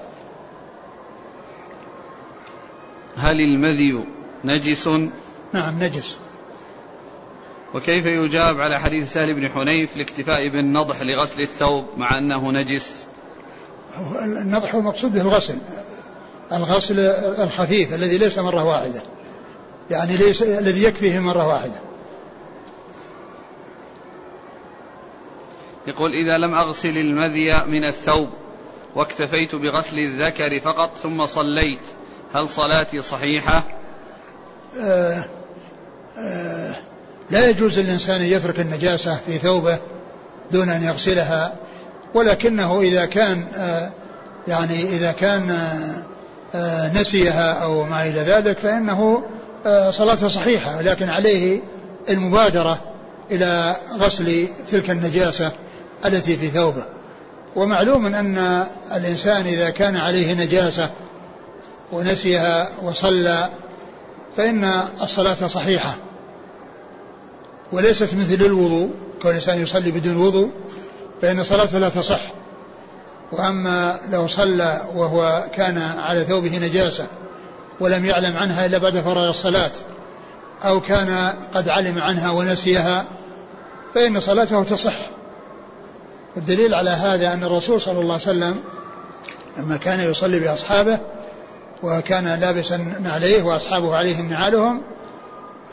هل 3.17 3.41
المذي 3.41 4.07
نجس؟ 4.45 4.87
نعم 5.53 5.83
نجس. 5.83 6.15
وكيف 7.73 8.05
يجاب 8.05 8.61
على 8.61 8.79
حديث 8.79 9.13
سهل 9.13 9.33
بن 9.33 9.49
حنيف 9.49 9.95
الاكتفاء 9.95 10.49
بالنضح 10.49 11.01
لغسل 11.01 11.41
الثوب 11.41 11.85
مع 11.97 12.17
أنه 12.17 12.51
نجس؟ 12.51 13.05
النضح 14.21 14.75
هو 14.75 14.79
المقصود 14.79 15.13
به 15.13 15.21
الغسل 15.21 15.57
الغسل 16.51 16.99
الخفيف 17.39 17.93
الذي 17.93 18.17
ليس 18.17 18.39
مرة 18.39 18.63
واحدة. 18.63 19.01
يعني 19.89 20.17
ليس 20.17 20.43
الذي 20.43 20.83
يكفيه 20.83 21.19
مرة 21.19 21.47
واحدة 21.47 21.79
يقول 25.87 26.13
إذا 26.13 26.37
لم 26.37 26.53
أغسل 26.53 26.97
المذي 26.97 27.53
من 27.65 27.85
الثوب 27.85 28.29
واكتفيت 28.95 29.55
بغسل 29.55 29.99
الذكر 29.99 30.59
فقط 30.59 30.97
ثم 30.97 31.25
صليت 31.25 31.79
هل 32.35 32.49
صلاتي 32.49 33.01
صحيحة؟ 33.01 33.63
آه 34.79 35.25
آه 36.17 36.75
لا 37.29 37.49
يجوز 37.49 37.79
للإنسان 37.79 38.21
أن 38.21 38.27
يترك 38.27 38.59
النجاسة 38.59 39.19
في 39.25 39.37
ثوبه 39.37 39.79
دون 40.51 40.69
أن 40.69 40.83
يغسلها 40.83 41.55
ولكنه 42.13 42.81
إذا 42.81 43.05
كان 43.05 43.45
آه، 43.55 43.89
يعني 44.47 44.83
إذا 44.83 45.11
كان 45.11 45.49
آه، 45.49 46.03
آه، 46.55 46.93
نسيها 46.93 47.53
أو 47.53 47.83
ما 47.83 48.03
إلى 48.03 48.19
ذلك 48.19 48.59
فإنه 48.59 49.23
صلاته 49.89 50.27
صحيحة 50.27 50.81
لكن 50.81 51.09
عليه 51.09 51.61
المبادرة 52.09 52.79
إلى 53.31 53.75
غسل 53.99 54.47
تلك 54.71 54.89
النجاسة 54.89 55.51
التي 56.05 56.37
في 56.37 56.49
ثوبه. 56.49 56.83
ومعلوم 57.55 58.05
أن 58.05 58.65
الإنسان 58.95 59.45
إذا 59.45 59.69
كان 59.69 59.97
عليه 59.97 60.33
نجاسة 60.33 60.89
ونسيها 61.91 62.69
وصلى 62.83 63.49
فإن 64.37 64.83
الصلاة 65.01 65.47
صحيحة. 65.47 65.95
وليست 67.71 68.15
مثل 68.15 68.45
الوضوء 68.45 68.89
كون 69.21 69.31
الإنسان 69.31 69.61
يصلي 69.61 69.91
بدون 69.91 70.17
وضوء 70.17 70.49
فإن 71.21 71.43
صلاته 71.43 71.77
لا 71.77 71.89
تصح. 71.89 72.21
وأما 73.31 73.99
لو 74.11 74.27
صلى 74.27 74.81
وهو 74.95 75.43
كان 75.55 75.77
على 75.77 76.23
ثوبه 76.23 76.57
نجاسة 76.57 77.07
ولم 77.81 78.05
يعلم 78.05 78.37
عنها 78.37 78.65
إلا 78.65 78.77
بعد 78.77 78.99
فراغ 78.99 79.29
الصلاة 79.29 79.71
أو 80.63 80.81
كان 80.81 81.33
قد 81.53 81.69
علم 81.69 82.01
عنها 82.01 82.31
ونسيها 82.31 83.05
فإن 83.95 84.19
صلاته 84.19 84.63
تصح. 84.63 84.93
والدليل 86.35 86.73
على 86.73 86.89
هذا 86.89 87.33
أن 87.33 87.43
الرسول 87.43 87.81
صلى 87.81 87.99
الله 87.99 88.13
عليه 88.13 88.23
وسلم 88.23 88.59
لما 89.57 89.77
كان 89.77 89.99
يصلي 89.99 90.39
بأصحابه 90.39 90.99
وكان 91.83 92.39
لابسا 92.39 92.77
نعليه 93.03 93.43
وأصحابه 93.43 93.95
عليهم 93.95 94.29
نعالهم 94.29 94.81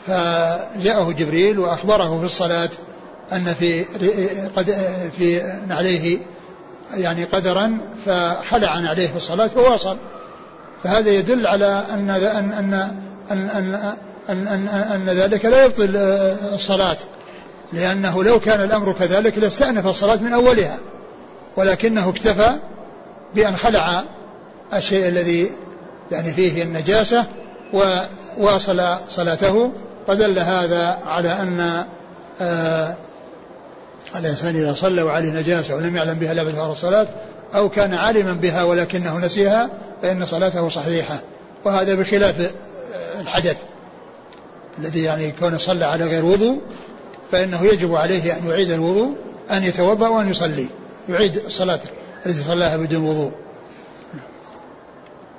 فجاءه 0.07 1.11
جبريل 1.11 1.59
وأخبره 1.59 2.19
في 2.19 2.25
الصلاة 2.25 2.69
أن 3.31 3.53
في 3.53 3.83
قد 4.55 4.77
في 5.17 5.41
نعليه 5.67 6.19
يعني 6.93 7.23
قدرا 7.23 7.77
فخلع 8.05 8.79
نعليه 8.79 9.07
في 9.07 9.17
الصلاة 9.17 9.49
وواصل 9.55 9.97
فهذا 10.83 11.09
يدل 11.09 11.47
على 11.47 11.83
أن 11.93 12.09
أن 12.09 12.51
أن 12.51 12.73
أن, 13.31 13.49
أن, 13.49 13.75
أن, 14.29 14.47
أن, 14.47 14.67
أن 14.67 15.09
ذلك 15.09 15.45
لا 15.45 15.65
يبطل 15.65 15.95
الصلاة. 16.53 16.97
لأنه 17.73 18.23
لو 18.23 18.39
كان 18.39 18.61
الأمر 18.61 18.93
كذلك 18.99 19.37
لاستأنف 19.37 19.87
الصلاة 19.87 20.15
من 20.15 20.33
أولها 20.33 20.77
ولكنه 21.57 22.09
اكتفى 22.09 22.51
بأن 23.35 23.55
خلع 23.55 24.03
الشيء 24.73 25.07
الذي 25.07 25.51
يعني 26.11 26.33
فيه 26.33 26.63
النجاسة 26.63 27.25
وواصل 27.73 28.81
صلاته. 29.09 29.71
فدل 30.07 30.39
هذا 30.39 30.97
على 31.05 31.31
أن 31.31 31.85
آه 32.41 32.95
الإنسان 34.15 34.55
إذا 34.55 34.73
صلى 34.73 35.01
وعليه 35.01 35.31
نجاسة 35.31 35.75
ولم 35.75 35.95
يعلم 35.95 36.13
بها 36.13 36.31
إلا 36.31 36.43
بعد 36.43 36.69
الصلاة 36.69 37.07
أو 37.55 37.69
كان 37.69 37.93
عالما 37.93 38.33
بها 38.33 38.63
ولكنه 38.63 39.19
نسيها 39.19 39.69
فإن 40.01 40.25
صلاته 40.25 40.69
صحيحة. 40.69 41.19
وهذا 41.65 41.95
بخلاف 41.95 42.51
الحدث 43.19 43.57
الذي 44.79 45.03
يعني 45.03 45.31
كونه 45.31 45.57
صلى 45.57 45.85
على 45.85 46.05
غير 46.05 46.25
وضوء 46.25 46.61
فإنه 47.31 47.65
يجب 47.65 47.95
عليه 47.95 48.37
أن 48.37 48.47
يعيد 48.47 48.71
الوضوء 48.71 49.15
أن 49.51 49.63
يتوضأ 49.63 50.07
وأن 50.07 50.29
يصلي. 50.29 50.67
يعيد 51.09 51.37
الصلاة 51.37 51.79
التي 52.25 52.43
صلاها 52.43 52.77
بدون 52.77 53.03
وضوء. 53.03 53.31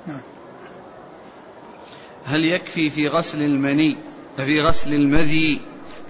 نعم. 0.07 0.21
هل 2.25 2.45
يكفي 2.45 2.89
في 2.89 3.07
غسل 3.07 3.41
المني 3.41 3.97
في 4.37 4.61
غسل 4.61 4.93
المذي 4.93 5.61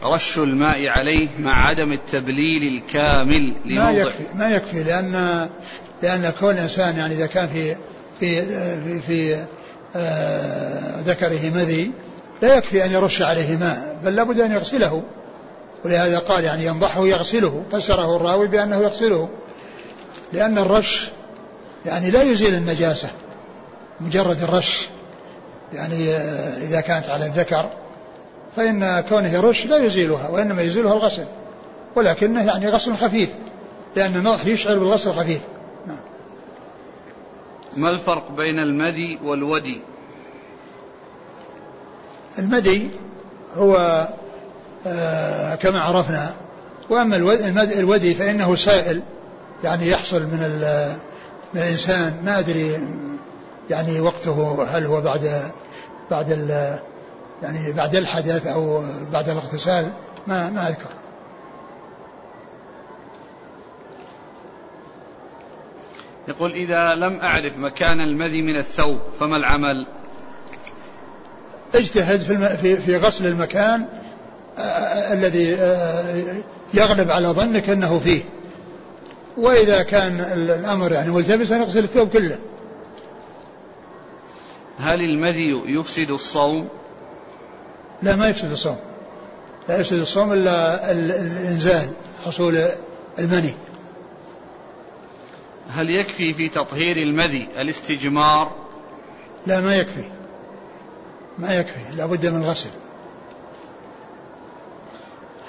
رش 0.04 0.38
الماء 0.38 0.88
عليه 0.88 1.28
مع 1.40 1.68
عدم 1.68 1.92
التبليل 1.92 2.64
الكامل 2.64 3.56
لموضع 3.66 3.92
ما 3.92 4.00
يكفي 4.00 4.24
ما 4.36 4.50
يكفي 4.50 4.84
لأن 4.84 5.50
لأن 6.04 6.34
كل 6.40 6.58
إنسان 6.58 6.98
يعني 6.98 7.14
إذا 7.14 7.26
كان 7.26 7.48
في 7.48 7.76
في 8.20 8.42
في, 8.86 9.02
في 9.02 9.46
آه 9.96 11.02
ذكره 11.06 11.50
مذي 11.50 11.92
لا 12.42 12.56
يكفي 12.56 12.86
أن 12.86 12.92
يرش 12.92 13.22
عليه 13.22 13.58
ماء 13.58 13.98
بل 14.04 14.16
لابد 14.16 14.40
أن 14.40 14.52
يغسله. 14.52 15.04
ولهذا 15.86 16.20
قال 16.20 16.44
يعني 16.44 16.66
ينضحه 16.66 17.08
يغسله 17.08 17.64
فسره 17.72 18.16
الراوي 18.16 18.48
بأنه 18.48 18.76
يغسله. 18.76 19.30
لأن 20.34 20.58
الرش 20.58 21.10
يعني 21.86 22.12
لا 22.12 22.22
يزيل 22.24 22.56
النجاسة 22.56 23.10
مجرد 24.02 24.42
الرش. 24.42 24.88
يعني 25.74 26.10
آه، 26.10 26.58
إذا 26.58 26.82
كانت 26.82 27.10
على 27.10 27.26
الذكر 27.26 27.70
فإن 28.56 29.04
كونه 29.10 29.34
يرش 29.34 29.66
لا 29.66 29.78
يزيلها 29.78 30.30
وإنما 30.30 30.62
يزيلها 30.62 30.94
الغسل. 30.94 31.26
ولكنه 31.96 32.44
يعني 32.46 32.70
غسل 32.70 32.96
خفيف 32.96 33.30
لأن 33.96 34.16
النضح 34.16 34.46
يشعر 34.46 34.78
بالغسل 34.78 35.10
الخفيف. 35.10 35.42
ما 37.78 37.90
الفرق 37.90 38.32
بين 38.32 38.60
المدي 38.60 39.20
والودي؟ 39.24 39.82
المدي 42.40 42.90
هو 43.56 44.08
آه 44.88 45.56
كما 45.56 45.80
عرفنا 45.80 46.34
وأما 46.90 47.16
الودي 47.80 48.14
فإنه 48.14 48.56
سائل 48.56 49.02
يعني 49.64 49.90
يحصل 49.90 50.22
من, 50.22 50.40
من 51.54 51.62
الإنسان 51.62 52.22
ما 52.26 52.40
أدري 52.40 52.88
يعني 53.70 54.02
وقته 54.02 54.68
هل 54.72 54.86
هو 54.86 55.02
بعد 55.02 55.52
بعد 56.12 56.30
يعني 57.44 57.72
بعد 57.72 57.96
الحدث 57.96 58.48
أو 58.48 58.84
بعد 59.12 59.30
الاغتسال 59.30 59.92
ما 60.28 60.50
ما 60.50 60.68
أذكر. 60.68 60.90
يقول 66.32 66.52
إذا 66.52 66.96
لم 66.96 67.20
أعرف 67.20 67.58
مكان 67.58 68.00
المذي 68.00 68.42
من 68.42 68.58
الثوب 68.58 69.00
فما 69.20 69.38
العمل؟ 69.38 69.88
اجتهد 71.76 72.20
في, 72.22 72.78
في, 72.78 72.98
غسل 72.98 73.28
المكان 73.28 73.86
الذي 75.12 75.58
يغلب 76.74 77.12
على 77.12 77.28
ظنك 77.28 77.70
أنه 77.70 78.00
فيه. 78.00 78.22
وإذا 79.38 79.84
كان 79.84 80.20
الأمر 80.20 80.92
يعني 80.92 81.12
ملتبسا 81.12 81.58
يغسل 81.58 81.84
الثوب 81.84 82.10
كله. 82.10 82.40
هل 84.80 85.00
المذي 85.02 85.64
يفسد 85.66 86.12
الصوم؟ 86.12 86.70
لا 88.02 88.16
ما 88.16 88.30
يفسد 88.30 88.52
الصوم. 88.52 88.78
لا 89.70 89.80
يفسد 89.80 90.00
الصوم 90.00 90.34
إلا 90.34 90.92
الإنزال 90.92 91.90
حصول 92.26 92.58
المني. 93.20 93.54
هل 95.74 95.90
يكفي 95.90 96.34
في 96.34 96.50
تطهير 96.50 96.98
المذي 96.98 97.50
الاستجمار؟ 97.58 98.52
لا 99.48 99.62
ما 99.62 99.76
يكفي. 99.76 100.04
ما 101.38 101.54
يكفي. 101.54 101.96
لا 101.96 102.06
بد 102.06 102.26
من 102.26 102.44
غسل. 102.44 102.70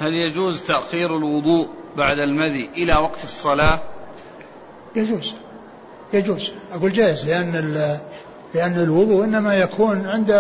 هل 0.01 0.13
يجوز 0.13 0.63
تأخير 0.63 1.17
الوضوء 1.17 1.69
بعد 1.97 2.19
المذي 2.19 2.71
إلى 2.77 2.95
وقت 2.95 3.25
الصلاة؟ 3.25 3.81
يجوز. 4.97 5.33
يجوز. 6.13 6.51
أقول 6.73 6.93
جائز 6.93 7.27
لأن 7.27 7.53
لأن 8.55 8.83
الوضوء 8.83 9.25
إنما 9.25 9.55
يكون 9.55 10.07
عند 10.07 10.31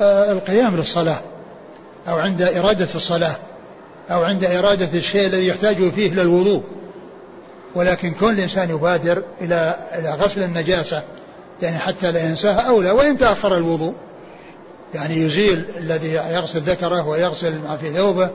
آه، 0.00 0.32
القيام 0.32 0.76
للصلاة 0.76 1.20
أو 2.08 2.16
عند 2.18 2.42
إرادة 2.42 2.88
الصلاة 2.94 3.36
أو 4.10 4.22
عند 4.22 4.44
إرادة 4.44 4.98
الشيء 4.98 5.26
الذي 5.26 5.46
يحتاج 5.46 5.90
فيه 5.90 6.12
إلى 6.12 6.22
الوضوء 6.22 6.62
ولكن 7.74 8.10
كون 8.10 8.32
الإنسان 8.32 8.70
يبادر 8.70 9.22
إلى 9.40 10.16
غسل 10.20 10.42
النجاسة 10.42 11.02
يعني 11.62 11.78
حتى 11.78 12.12
لا 12.12 12.28
ينساها 12.28 12.60
أولى 12.60 12.90
وإن 12.90 13.18
تأخر 13.18 13.56
الوضوء. 13.56 13.94
يعني 14.94 15.16
يزيل 15.16 15.64
الذي 15.78 16.12
يغسل 16.12 16.60
ذكره 16.60 17.08
ويغسل 17.08 17.58
ما 17.58 17.76
في 17.76 17.90
ثوبه 17.90 18.30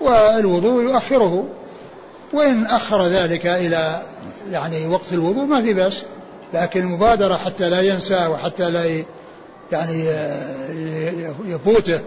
والوضوء 0.00 0.82
يؤخره. 0.82 1.46
وإن 2.32 2.66
أخر 2.66 3.06
ذلك 3.06 3.46
إلى 3.46 4.02
يعني 4.50 4.86
وقت 4.86 5.12
الوضوء 5.12 5.44
ما 5.44 5.62
في 5.62 5.74
بأس. 5.74 6.04
لكن 6.54 6.80
المبادرة 6.80 7.36
حتى 7.36 7.68
لا 7.68 7.80
ينسى 7.80 8.26
وحتى 8.26 8.70
لا 8.70 9.04
يعني 9.72 10.04
يفوته 11.44 12.00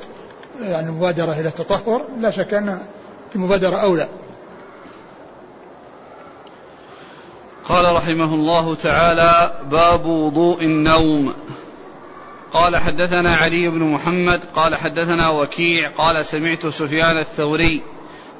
يعني 0.62 0.90
المبادرة 0.90 1.32
إلى 1.32 1.48
التطهر 1.48 2.02
لا 2.20 2.32
شك 2.32 2.54
أن 2.54 2.80
المبادرة 3.36 3.76
أولى. 3.76 4.08
قال 7.70 7.96
رحمه 7.96 8.36
الله 8.36 8.76
تعالى 8.76 9.52
باب 9.72 10.06
وضوء 10.06 10.64
النوم. 10.64 11.34
قال 12.54 12.78
حدثنا 12.78 13.36
علي 13.36 13.70
بن 13.70 13.84
محمد 13.84 14.42
قال 14.56 14.76
حدثنا 14.76 15.30
وكيع 15.30 15.90
قال 15.98 16.26
سمعت 16.26 16.68
سفيان 16.68 17.18
الثوري 17.18 17.82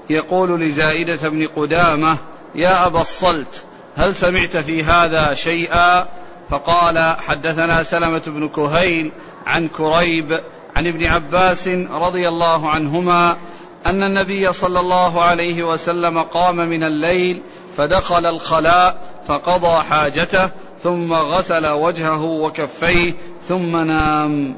يقول 0.10 0.62
لزائدة 0.62 1.30
بن 1.30 1.48
قدامة 1.48 2.18
يا 2.56 2.86
أبا 2.86 3.02
الصلت 3.02 3.64
هل 3.96 4.16
سمعت 4.16 4.58
في 4.58 4.84
هذا 4.84 5.34
شيئا؟ 5.34 6.08
فقال 6.50 7.16
حدثنا 7.28 7.84
سلمة 7.84 8.22
بن 8.28 8.48
كهيل 8.48 9.12
عن 9.48 9.68
كريب 9.68 10.40
عن 10.76 10.88
ابن 10.88 11.06
عباس 11.06 11.68
رضي 11.92 12.30
الله 12.30 12.70
عنهما 12.70 13.38
أن 13.86 14.04
النبي 14.04 14.54
صلى 14.54 14.80
الله 14.80 15.24
عليه 15.24 15.64
وسلم 15.64 16.22
قام 16.22 16.56
من 16.56 16.84
الليل 16.84 17.42
فدخل 17.82 18.26
الخلاء 18.26 18.98
فقضى 19.28 19.84
حاجته 19.84 20.50
ثم 20.84 21.14
غسل 21.14 21.68
وجهه 21.68 22.24
وكفيه 22.24 23.14
ثم 23.48 23.78
نام. 23.78 24.58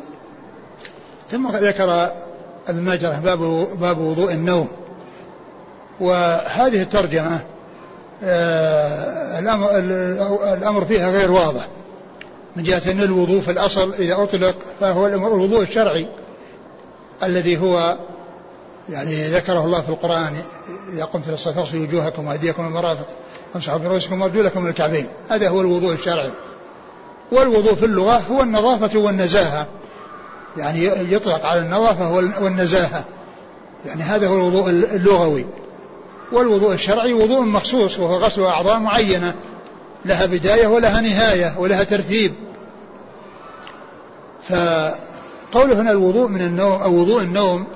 ثم 1.30 1.52
ذكر 1.52 2.12
ابن 2.68 2.80
ماجه 2.80 3.20
باب 3.20 3.68
باب 3.80 3.98
وضوء 3.98 4.32
النوم. 4.32 4.68
وهذه 6.00 6.82
الترجمة 6.82 7.40
آه، 8.24 9.40
الأمر 10.54 10.86
فيها 10.86 11.12
غير 11.12 11.32
واضح. 11.32 11.68
من 12.56 12.64
جهة 12.64 12.92
أن 12.92 13.02
الوضوء 13.02 13.42
في 13.42 13.52
الأصل 13.52 13.94
إذا 14.00 14.24
أطلق 14.24 14.56
فهو 14.80 15.08
الوضوء 15.08 15.62
الشرعي 15.62 16.08
الذي 17.24 17.58
هو 17.58 17.98
يعني 18.90 19.28
ذكره 19.28 19.66
الله 19.66 19.82
في 19.82 19.90
القرآن. 19.90 20.34
إذا 20.94 21.06
قمت 21.06 21.30
للصلاة 21.30 21.54
فاغسلوا 21.54 21.84
وجوهكم 21.84 22.28
وأيديكم 22.28 22.66
المرافق 22.66 23.08
وامسحوا 23.54 23.78
برؤوسكم 23.78 24.22
وأرجلكم 24.22 24.68
الكعبين. 24.68 25.08
هذا 25.30 25.50
هو 25.50 25.62
الوضوء 25.62 25.94
الشرعي. 25.94 26.32
والوضوء 27.32 27.76
في 27.76 27.86
اللغة 27.86 28.18
هو 28.18 28.42
النظافة 28.42 29.00
والنزاهة. 29.00 29.68
يعني 30.58 30.86
يطلق 31.14 31.46
على 31.46 31.60
النظافة 31.60 32.14
والنزاهة. 32.42 33.06
يعني 33.86 34.04
هذا 34.04 34.28
هو 34.28 34.36
الوضوء 34.36 34.70
اللغوي. 34.70 35.46
والوضوء 36.32 36.74
الشرعي 36.74 37.14
وضوء 37.14 37.42
مخصوص 37.42 38.00
وهو 38.00 38.18
غسل 38.18 38.44
أعضاء 38.44 38.80
معينة. 38.80 39.36
لها 40.06 40.26
بداية 40.26 40.68
ولها 40.68 41.02
نهاية 41.02 41.56
ولها 41.60 41.84
ترتيب. 41.84 42.34
فقوله 44.50 45.82
هنا 45.82 45.92
الوضوء 45.92 46.28
من 46.28 46.42
النوم 46.42 46.82
أو 46.82 46.94
وضوء 46.94 47.22
النوم 47.22 47.68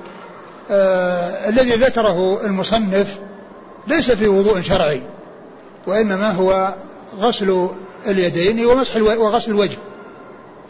آه 0.70 1.48
الذي 1.48 1.70
ذكره 1.70 2.46
المصنف 2.46 3.18
ليس 3.86 4.10
في 4.10 4.28
وضوء 4.28 4.60
شرعي 4.60 5.02
وإنما 5.86 6.30
هو 6.30 6.74
غسل 7.18 7.68
اليدين 8.06 8.66
ومسح 8.66 8.96
وغسل 8.96 9.50
الوجه 9.50 9.78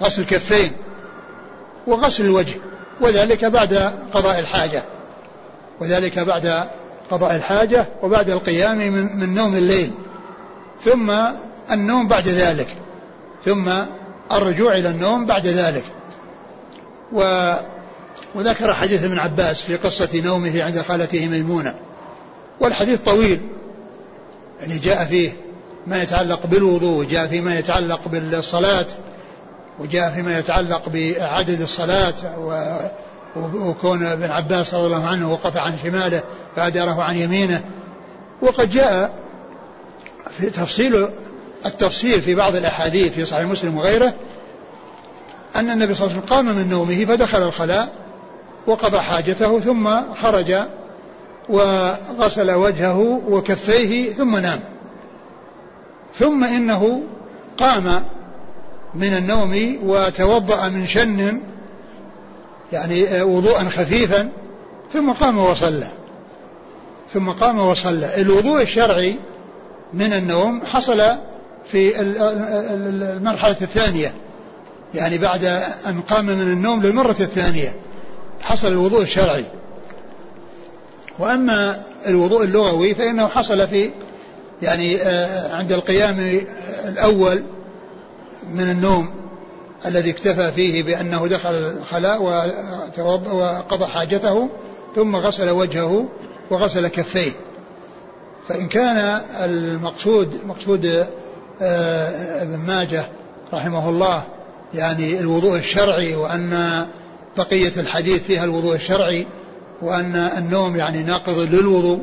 غسل 0.03 0.23
الكفين 0.23 0.73
وغسل 1.87 2.25
الوجه 2.25 2.55
وذلك 3.01 3.45
بعد 3.45 3.75
قضاء 4.15 4.39
الحاجة 4.39 4.83
وذلك 5.81 6.19
بعد 6.19 6.69
قضاء 7.11 7.37
الحاجة 7.37 7.87
وبعد 8.03 8.31
القيام 8.31 8.79
من, 8.79 9.17
من 9.17 9.35
نوم 9.35 9.57
الليل 9.57 9.91
ثم 10.81 11.13
النوم 11.71 12.09
بعد 12.09 12.29
ذلك 12.29 12.69
ثم 13.45 13.73
الرجوع 14.33 14.73
إلى 14.73 14.91
النوم 14.91 15.27
بعد 15.27 15.47
ذلك. 15.47 15.85
و 17.13 17.53
وذكر 18.35 18.75
حديث 18.75 19.05
ابن 19.05 19.19
عباس 19.19 19.63
في 19.63 19.77
قصة 19.77 20.09
نومه 20.25 20.63
عند 20.63 20.81
خالته 20.81 21.27
ميمونة. 21.27 21.75
والحديث 22.61 23.01
طويل. 23.01 23.41
يعني 24.61 24.79
جاء 24.79 25.05
فيه 25.05 25.33
ما 25.87 26.03
يتعلق 26.03 26.47
بالوضوء 26.47 27.05
جاء 27.05 27.27
فيه 27.27 27.41
ما 27.41 27.59
يتعلق 27.59 28.09
بالصلاة 28.09 28.87
وجاء 29.79 30.11
فيما 30.11 30.39
يتعلق 30.39 30.89
بعدد 30.89 31.61
الصلاة 31.61 32.15
وكون 33.37 34.07
ابن 34.07 34.31
عباس 34.31 34.75
رضي 34.75 34.87
الله 34.87 35.07
عنه 35.07 35.33
وقف 35.33 35.57
عن 35.57 35.73
شماله 35.83 36.23
فأداره 36.57 37.03
عن 37.03 37.17
يمينه. 37.17 37.65
وقد 38.43 38.71
جاء 38.71 39.13
في 40.39 40.51
تفصيل 40.51 41.09
التفصيل 41.67 42.23
في 42.23 42.35
بعض 42.35 42.57
الأحاديث 42.57 43.13
في 43.13 43.25
صحيح 43.25 43.45
مسلم 43.45 43.79
وغيره 43.79 44.15
أن 45.57 45.71
النبي 45.71 45.95
صلى 45.95 46.07
الله 46.07 46.17
عليه 46.17 46.27
وسلم 46.27 46.37
قام 46.37 46.57
من 46.57 46.69
نومه 46.69 47.05
فدخل 47.05 47.43
الخلاء. 47.43 47.89
وقضى 48.69 48.99
حاجته 48.99 49.61
ثم 49.61 50.15
خرج 50.15 50.55
وغسل 51.49 52.51
وجهه 52.51 53.23
وكفيه 53.29 54.13
ثم 54.13 54.37
نام. 54.37 54.61
ثم 56.15 56.45
إنه 56.45 57.03
قام 57.59 58.05
من 58.95 59.17
النوم 59.17 59.79
وتوضأ 59.85 60.69
من 60.69 60.87
شن 60.87 61.41
يعني 62.73 63.23
وضوءا 63.23 63.65
خفيفا 63.65 64.29
ثم 64.93 65.13
قام 65.13 65.39
وصلى. 65.39 65.87
ثم 67.15 67.31
قام 67.31 67.59
وصلى. 67.59 68.21
الوضوء 68.21 68.63
الشرعي 68.63 69.17
من 69.95 70.13
النوم 70.13 70.63
حصل 70.65 71.03
في 71.67 72.01
المرحلة 72.01 73.57
الثانية 73.63 74.15
يعني 74.95 75.19
بعد 75.19 75.45
أن 75.87 76.01
قام 76.09 76.27
من 76.27 76.53
النوم 76.53 76.83
للمرة 76.83 77.17
الثانية. 77.21 77.73
حصل 78.43 78.69
الوضوء 78.69 79.03
الشرعي. 79.03 79.45
وأما 81.19 81.83
الوضوء 82.07 82.45
اللغوي 82.45 82.95
فإنه 82.95 83.27
حصل 83.27 83.69
في 83.69 83.91
يعني 84.63 85.03
آه، 85.03 85.55
عند 85.55 85.73
القيام 85.73 86.41
الأول 86.85 87.45
من 88.53 88.71
النوم 88.71 89.11
الذي 89.87 90.11
اكتفى 90.11 90.53
فيه 90.53 90.83
بأنه 90.83 91.27
دخل 91.27 91.55
الخلاء 91.55 92.23
وقضى 93.33 93.87
حاجته 93.87 94.49
ثم 94.95 95.17
غسل 95.17 95.51
وجهه 95.51 96.09
وغسل 96.51 96.89
كفيه. 96.89 97.33
فإن 98.49 98.69
كان 98.69 99.21
المقصود 99.45 100.41
مقصود 100.47 101.07
آه، 101.63 102.43
ابن 102.43 102.57
ماجه 102.57 103.05
رحمه 103.53 103.89
الله 103.89 104.23
يعني 104.75 105.21
الوضوء 105.21 105.59
الشرعي 105.59 106.15
وأن 106.15 106.87
بقية 107.39 107.73
الحديث 107.77 108.23
فيها 108.23 108.45
الوضوء 108.45 108.75
الشرعي 108.75 109.27
وأن 109.83 110.15
النوم 110.15 110.77
يعني 110.77 111.03
ناقض 111.03 111.39
للوضوء 111.39 112.01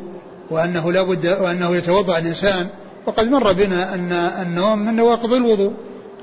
وأنه 0.51 0.91
لا 0.91 1.01
بد 1.01 1.27
وأنه 1.27 1.75
يتوضأ 1.75 2.17
الإنسان. 2.17 2.67
وقد 3.05 3.29
مر 3.29 3.53
بنا 3.53 3.93
أن 3.93 4.11
النوم 4.41 4.79
من 4.79 4.95
نواقض 4.95 5.33
الوضوء 5.33 5.73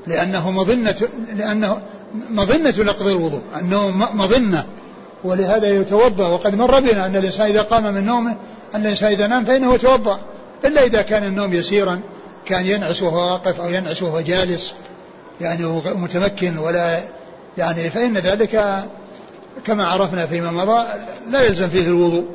لأنه 0.07 0.51
مظنة 0.51 1.07
لأنه 1.37 1.81
مظنة 2.29 2.73
نقض 2.79 3.07
الوضوء. 3.07 3.41
النوم 3.61 4.05
مظنة 4.13 4.65
ولهذا 5.23 5.67
يتوضأ. 5.67 6.27
وقد 6.27 6.55
مر 6.55 6.79
بنا 6.79 7.05
أن 7.05 7.15
الإنسان 7.15 7.47
إذا 7.47 7.61
قام 7.61 7.93
من 7.93 8.05
نومه 8.05 8.35
أن 8.75 8.81
الإنسان 8.81 9.11
إذا 9.11 9.27
نام 9.27 9.45
فإنه 9.45 9.73
يتوضأ 9.73 10.19
إلا 10.65 10.83
إذا 10.83 11.01
كان 11.01 11.23
النوم 11.23 11.53
يسيرا 11.53 11.99
كان 12.45 12.65
ينعس 12.65 13.03
وهو 13.03 13.31
واقف 13.31 13.61
أو 13.61 13.69
ينعس 13.69 14.03
وهو 14.03 14.21
جالس 14.21 14.73
يعني 15.41 15.65
متمكن 15.95 16.57
ولا 16.57 16.99
يعني 17.57 17.89
فإن 17.89 18.17
ذلك 18.17 18.83
كما 19.65 19.87
عرفنا 19.87 20.25
فيما 20.25 20.51
مضى 20.51 20.83
لا 21.29 21.41
يلزم 21.41 21.69
فيه 21.69 21.87
الوضوء. 21.87 22.25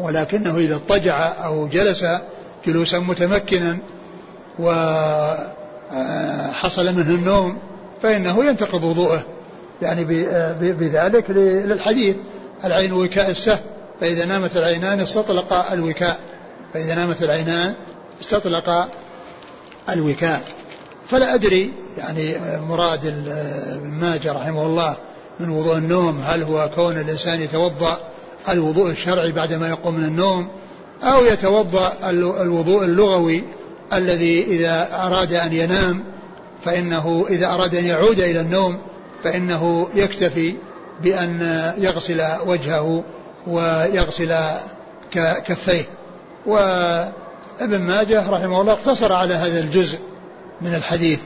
ولكنه 0.00 0.58
إذا 0.58 0.74
اضطجع 0.74 1.44
أو 1.44 1.68
جلس 1.68 2.06
جلوسا 2.66 2.98
متمكنا 2.98 3.78
وحصل 4.58 4.94
منه 6.94 7.10
النوم 7.10 7.58
فإنه 8.02 8.44
ينتقض 8.44 8.84
وضوءه. 8.84 9.22
يعني 9.82 10.04
بذلك 10.60 11.30
للحديث 11.30 12.16
العين 12.64 12.92
وكاء 12.92 13.30
السه 13.30 13.58
فإذا 14.00 14.24
نامت 14.24 14.56
العينان 14.56 15.00
استطلق 15.00 15.72
الوكاء. 15.72 16.18
فإذا 16.74 16.94
نامت 16.94 17.22
العينان 17.22 17.74
استطلق 18.20 18.88
الوكاء. 19.88 20.42
فلا 21.08 21.34
أدري 21.34 21.72
يعني 21.98 22.36
مراد 22.68 23.06
ابن 23.06 23.90
ماجه 23.90 24.32
رحمه 24.32 24.66
الله 24.66 24.96
من 25.40 25.48
وضوء 25.48 25.76
النوم 25.76 26.20
هل 26.24 26.42
هو 26.42 26.70
كون 26.74 27.00
الإنسان 27.00 27.40
يتوضأ 27.40 27.98
الوضوء 28.48 28.90
الشرعي 28.90 29.32
بعدما 29.32 29.68
يقوم 29.68 29.94
من 29.94 30.04
النوم 30.04 30.48
أو 31.02 31.24
يتوضأ 31.24 31.92
الوضوء 32.42 32.84
اللغوي 32.84 33.44
الذي 33.92 34.42
إذا 34.42 34.88
أراد 34.92 35.32
أن 35.32 35.52
ينام 35.52 36.04
فإنه 36.64 37.26
إذا 37.28 37.46
أراد 37.46 37.74
أن 37.74 37.84
يعود 37.84 38.20
إلى 38.20 38.40
النوم 38.40 38.78
فإنه 39.24 39.88
يكتفي 39.94 40.54
بأن 41.02 41.72
يغسل 41.78 42.22
وجهه 42.46 43.04
ويغسل 43.46 44.34
كفيه. 45.46 45.84
وابن 46.46 47.80
ماجه 47.80 48.30
رحمه 48.30 48.60
الله 48.60 48.72
اقتصر 48.72 49.12
على 49.12 49.34
هذا 49.34 49.60
الجزء 49.60 49.98
من 50.60 50.74
الحديث 50.74 51.18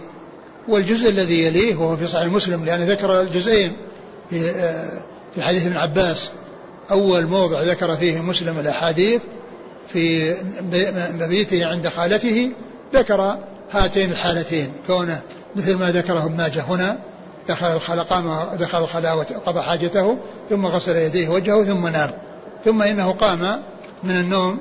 والجزء 0.69 1.11
الذي 1.11 1.45
يليه 1.45 1.77
وهو 1.77 1.97
في 1.97 2.07
صحيح 2.07 2.27
مسلم 2.27 2.65
لأن 2.65 2.81
ذكر 2.81 3.21
الجزئين. 3.21 3.73
في 4.31 4.53
في 5.35 5.43
حديث 5.43 5.67
ابن 5.67 5.77
عباس. 5.77 6.31
أول 6.91 7.27
موضع 7.27 7.63
ذكر 7.63 7.97
فيه 7.97 8.21
مسلم 8.21 8.59
الأحاديث 8.59 9.21
في 9.89 10.35
مبيته 11.21 11.67
عند 11.67 11.89
خالته 11.89 12.51
ذكر 12.95 13.39
هاتين 13.71 14.11
الحالتين. 14.11 14.73
كونه 14.87 15.21
مثل 15.57 15.75
ما 15.75 15.91
ذكره 15.91 16.25
ابن 16.25 16.37
ماجه 16.37 16.63
هنا 16.63 16.99
دخل 17.49 17.67
الخلاء 17.67 18.57
دخل 18.61 18.83
الخلاء 18.83 19.17
وقضى 19.17 19.63
حاجته 19.63 20.19
ثم 20.51 20.67
غسل 20.67 20.97
يديه 20.97 21.29
وجهه 21.29 21.65
ثم 21.65 21.87
نام. 21.87 22.11
ثم 22.65 22.83
إنه 22.83 23.13
قام 23.13 23.63
من 24.03 24.17
النوم 24.17 24.61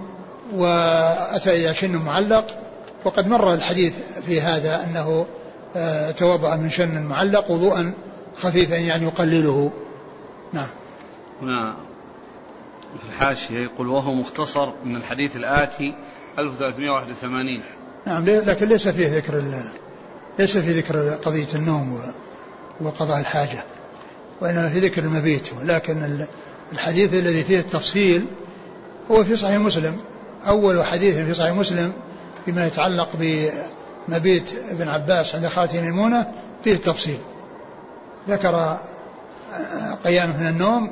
وأتى 0.56 1.56
إلى 1.56 1.73
شن 1.73 1.95
معلق. 1.95 2.45
وقد 3.06 3.27
مر 3.27 3.53
الحديث 3.53 3.93
في 4.25 4.41
هذا 4.41 4.84
أنه 4.84 5.25
آه، 5.75 6.12
توضأ 6.12 6.56
من 6.56 6.69
شن 6.69 7.01
معلق 7.01 7.51
وضوءا 7.51 7.93
خفيفا 8.41 8.76
يعني 8.76 9.06
يقلله. 9.06 9.71
نعم. 10.54 10.67
نعم 11.41 11.76
في 13.00 13.06
الحاشية 13.10 13.60
يقول 13.60 13.88
وهو 13.88 14.13
مختصر 14.13 14.69
من 14.86 14.95
الحديث 14.95 15.36
الآتي 15.36 15.95
1381 16.39 17.62
نعم 18.06 18.26
لكن 18.26 18.67
ليس 18.67 18.88
فيه 18.88 19.17
ذكر 19.17 19.43
ليس 20.39 20.58
في 20.58 20.80
ذكر 20.80 21.10
قضية 21.10 21.47
النوم 21.56 22.02
وقضاء 22.82 23.19
الحاجة 23.19 23.63
وإنما 24.41 24.69
في 24.69 24.80
ذكر 24.80 25.04
المبيت. 25.04 25.50
ولكن 25.62 26.26
الحديث 26.73 27.13
الذي 27.13 27.43
فيه 27.43 27.60
التفصيل 27.60 28.26
هو 29.12 29.23
في 29.23 29.36
صحيح 29.36 29.58
مسلم. 29.58 29.97
أول 30.47 30.86
حديث 30.86 31.15
في 31.17 31.34
صحيح 31.34 31.54
مسلم 31.54 31.93
فيما 32.45 32.67
يتعلق 32.67 33.10
بمبيت 33.13 34.54
ابن 34.71 34.88
عباس 34.88 35.36
عند 35.36 35.47
خالته 35.47 35.82
ميمونة 35.82 36.32
فيه 36.63 36.73
التفصيل. 36.73 37.17
ذكر 38.30 38.78
قيامه 40.04 40.40
من 40.40 40.48
النوم 40.48 40.92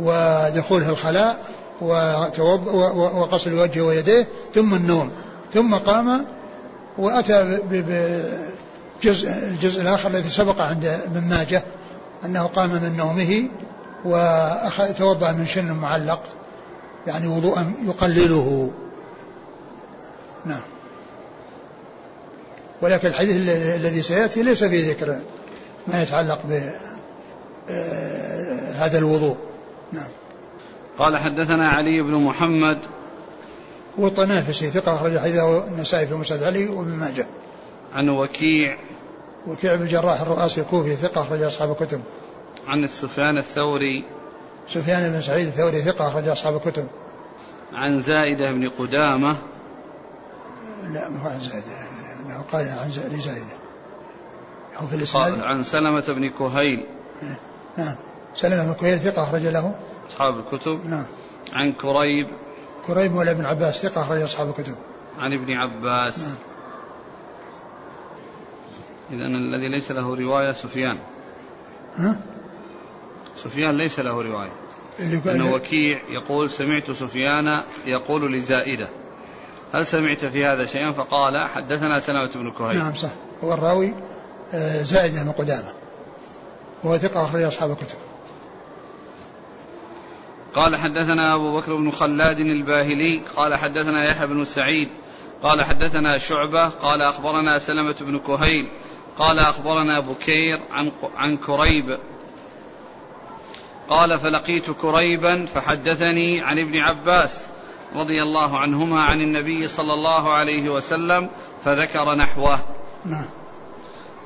ودخوله 0.00 0.88
الخلاء 0.88 1.38
وغسل 1.80 3.54
وجهه 3.54 3.82
ويديه 3.82 4.26
ثم 4.54 4.74
النوم. 4.74 5.10
ثم 5.52 5.74
قام 5.74 6.26
وأتى 6.98 7.58
بجزء 7.70 9.28
الجزء 9.28 9.82
الآخر 9.82 10.08
الذي 10.08 10.30
سبق 10.30 10.60
عند 10.60 10.84
ابن 10.84 11.20
ماجه 11.20 11.62
أنه 12.24 12.46
قام 12.46 12.70
من 12.70 12.96
نومه 12.96 13.48
وتوضأ 14.04 15.32
من 15.32 15.46
شن 15.46 15.72
معلق 15.72 16.20
يعني 17.06 17.26
وضوءا 17.26 17.72
يقلله. 17.86 18.70
نعم. 20.44 20.60
ولكن 22.82 23.08
الحديث 23.08 23.36
الذي 23.76 24.02
سيأتي 24.02 24.42
ليس 24.42 24.64
فيه 24.64 24.90
ذكر 24.90 25.16
ما 25.92 26.02
يتعلق 26.02 26.38
ب 26.48 26.72
آه، 27.70 28.72
هذا 28.72 28.98
الوضوء. 28.98 29.36
نعم. 29.92 30.08
قال 30.98 31.16
حدثنا 31.16 31.68
علي 31.68 32.02
بن 32.02 32.14
محمد. 32.14 32.78
هو 34.00 34.06
الطنافسي 34.06 34.66
ثقة 34.66 34.94
أخرج 34.94 35.18
حديثه 35.18 35.66
النسائي 35.66 36.06
في 36.06 36.14
مسند 36.14 36.42
علي 36.42 36.66
وابن 36.68 36.90
ماجه. 36.90 37.26
عن 37.94 38.08
وكيع. 38.08 38.76
وكيع 39.46 39.74
بن 39.74 39.82
الجراح 39.82 40.20
الرؤاسي 40.20 40.60
الكوفي 40.60 40.96
ثقة 40.96 41.20
أخرج 41.22 41.42
أصحاب 41.42 41.70
الكتب. 41.70 42.00
عن 42.68 42.86
سفيان 42.86 43.38
الثوري. 43.38 44.04
سفيان 44.68 45.12
بن 45.12 45.20
سعيد 45.20 45.46
الثوري 45.46 45.82
ثقة 45.82 46.08
أخرج 46.08 46.28
أصحاب 46.28 46.56
الكتب. 46.56 46.86
عن 47.72 48.00
زائدة 48.00 48.52
بن 48.52 48.68
قدامة. 48.68 49.36
لا 50.92 51.08
ما 51.08 51.22
هو 51.22 51.28
عن 51.28 51.40
زائدة 51.40 51.90
قال 52.52 52.68
عن 52.68 52.90
زائدة 52.90 53.60
هو 54.80 54.86
في 54.86 54.96
الإسناد؟ 54.96 55.40
عن 55.40 55.62
سلمة 55.62 56.04
بن 56.08 56.28
كهيل. 56.30 56.84
نعم. 57.76 57.96
سلمة 58.34 58.66
بن 58.66 58.74
كهيل 58.74 58.98
ثقة 58.98 59.22
أخرج 59.22 59.46
له. 59.46 59.74
أصحاب 60.08 60.38
الكتب. 60.38 60.86
نعم. 60.86 61.06
عن 61.52 61.72
كريب. 61.72 62.28
كريب 62.86 63.12
مولى 63.12 63.30
ابن 63.30 63.44
عباس 63.44 63.82
ثقة 63.82 64.02
أخرج 64.02 64.22
أصحاب 64.22 64.48
الكتب. 64.48 64.74
عن 65.18 65.32
ابن 65.32 65.52
عباس. 65.52 66.18
نعم. 66.18 66.34
إذا 69.12 69.26
الذي 69.26 69.68
ليس 69.68 69.90
له 69.90 70.14
رواية 70.14 70.52
سفيان. 70.52 70.98
ها؟ 71.96 72.16
سفيان 73.36 73.76
ليس 73.76 74.00
له 74.00 74.22
رواية. 74.22 74.52
أن 75.26 75.42
وكيع 75.42 76.00
يقول 76.08 76.50
سمعت 76.50 76.90
سفيان 76.90 77.60
يقول 77.86 78.32
لزائدة. 78.32 78.88
هل 79.74 79.86
سمعت 79.86 80.24
في 80.24 80.46
هذا 80.46 80.66
شيئا؟ 80.66 80.92
فقال 80.92 81.48
حدثنا 81.48 82.00
سلمة 82.00 82.30
بن 82.34 82.50
كهيل. 82.50 82.78
نعم 82.78 82.94
صح. 82.94 83.12
هو 83.44 83.54
الراوي 83.54 83.94
زائدة 84.82 85.22
بن 85.22 85.32
قدامة. 85.32 85.72
وهو 86.84 86.98
ثقة 86.98 87.24
أخرج 87.24 87.42
أصحاب 87.42 87.70
الكتب. 87.70 87.98
قال 90.54 90.76
حدثنا 90.76 91.34
أبو 91.34 91.56
بكر 91.56 91.76
بن 91.76 91.90
خلاد 91.90 92.40
الباهلي 92.40 93.20
قال 93.36 93.54
حدثنا 93.54 94.04
يحيى 94.04 94.26
بن 94.26 94.44
سعيد 94.44 94.88
قال 95.42 95.62
حدثنا 95.62 96.18
شعبة 96.18 96.68
قال 96.68 97.02
أخبرنا 97.02 97.58
سلمة 97.58 97.96
بن 98.00 98.18
كهيل 98.18 98.68
قال 99.18 99.38
أخبرنا 99.38 100.00
بكير 100.00 100.60
عن 100.70 100.92
عن 101.16 101.36
كريب. 101.36 101.98
قال 103.88 104.18
فلقيت 104.18 104.70
كريبا 104.70 105.46
فحدثني 105.46 106.40
عن 106.40 106.58
ابن 106.58 106.78
عباس 106.78 107.46
رضي 107.96 108.22
الله 108.22 108.58
عنهما 108.58 109.02
عن 109.02 109.20
النبي 109.20 109.68
صلى 109.68 109.94
الله 109.94 110.32
عليه 110.32 110.68
وسلم 110.68 111.28
فذكر 111.64 112.14
نحوه. 112.14 112.58
نعم. 113.04 113.39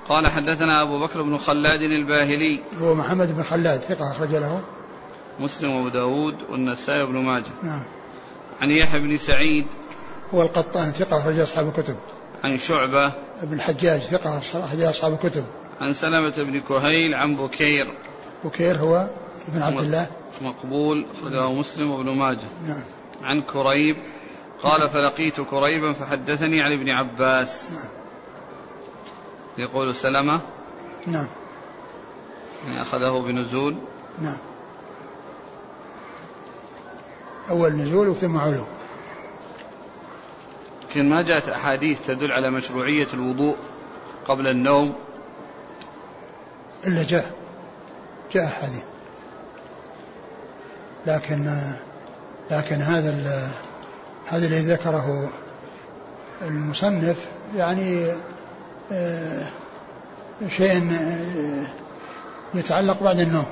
قال 0.09 0.27
حدثنا 0.27 0.83
أبو 0.83 0.99
بكر 0.99 1.23
بن 1.23 1.38
خلاد 1.38 1.83
الباهلي. 1.83 2.61
هو 2.81 2.95
محمد 2.95 3.37
بن 3.37 3.43
خلاد 3.43 3.81
ثقة 3.81 4.11
أخرج 4.11 4.35
له. 4.35 4.61
مسلم 5.40 5.71
وأبو 5.71 5.88
داود 5.88 6.37
والنسائي 6.51 7.03
وابن 7.03 7.14
ماجه. 7.14 7.53
نعم. 7.62 7.85
عن 8.62 8.71
يحيى 8.71 9.01
بن 9.01 9.17
سعيد. 9.17 9.67
هو 10.35 10.43
القطان 10.43 10.93
ثقة 10.93 11.19
أخرج 11.19 11.40
أصحاب 11.40 11.69
الكتب. 11.69 11.97
عن 12.45 12.57
شعبة. 12.57 13.12
بن 13.43 13.53
الحجاج 13.53 14.01
ثقة 14.01 14.38
أخرج 14.38 14.81
أصحاب 14.81 15.12
الكتب. 15.12 15.45
عن 15.81 15.93
سلمة 15.93 16.35
بن 16.38 16.61
كهيل 16.61 17.14
عن 17.14 17.37
بكير. 17.37 17.87
بكير 18.45 18.77
هو 18.77 19.11
ابن 19.49 19.62
عبد 19.62 19.79
الله. 19.79 20.07
مقبول 20.43 21.07
أخرجه 21.19 21.53
مسلم 21.53 21.90
وابن 21.90 22.11
ماجه. 22.19 22.49
نعم. 22.64 22.85
عن 23.23 23.43
كريب. 23.43 23.97
قال. 24.62 24.88
فلقيت 24.88 25.40
كريبا 25.40 25.93
فحدثني 25.93 26.62
عن 26.62 26.73
ابن 26.73 26.90
عباس. 26.90 27.73
نعم. 27.73 28.04
يقول 29.59 29.95
سلمة. 29.95 30.40
نعم. 31.07 31.27
يعني 32.67 32.83
أخذه 32.83 33.23
بنزول. 33.27 33.77
نعم. 34.23 34.38
أول 37.51 37.73
نزول 37.73 38.17
ثم 38.17 38.37
علو 38.37 38.64
لكن 40.90 41.09
ما 41.09 41.23
جاءت 41.23 41.49
أحاديث 41.49 42.07
تدل 42.07 42.33
على 42.33 42.51
مشروعية 42.51 43.07
الوضوء 43.14 43.57
قبل 44.27 44.47
النوم؟ 44.47 44.95
إلا 46.87 47.03
جاء. 47.03 47.35
جاء 48.33 48.47
حديث 48.47 48.83
لكن 51.07 51.61
لكن 52.51 52.77
هذا 52.77 53.51
هذا 54.27 54.47
الذي 54.47 54.73
ذكره 54.73 55.31
المصنف 56.43 57.29
يعني 57.57 58.12
شيء 60.49 60.92
آه، 60.92 61.66
يتعلق 62.55 63.03
بعد 63.03 63.20
النوم. 63.20 63.47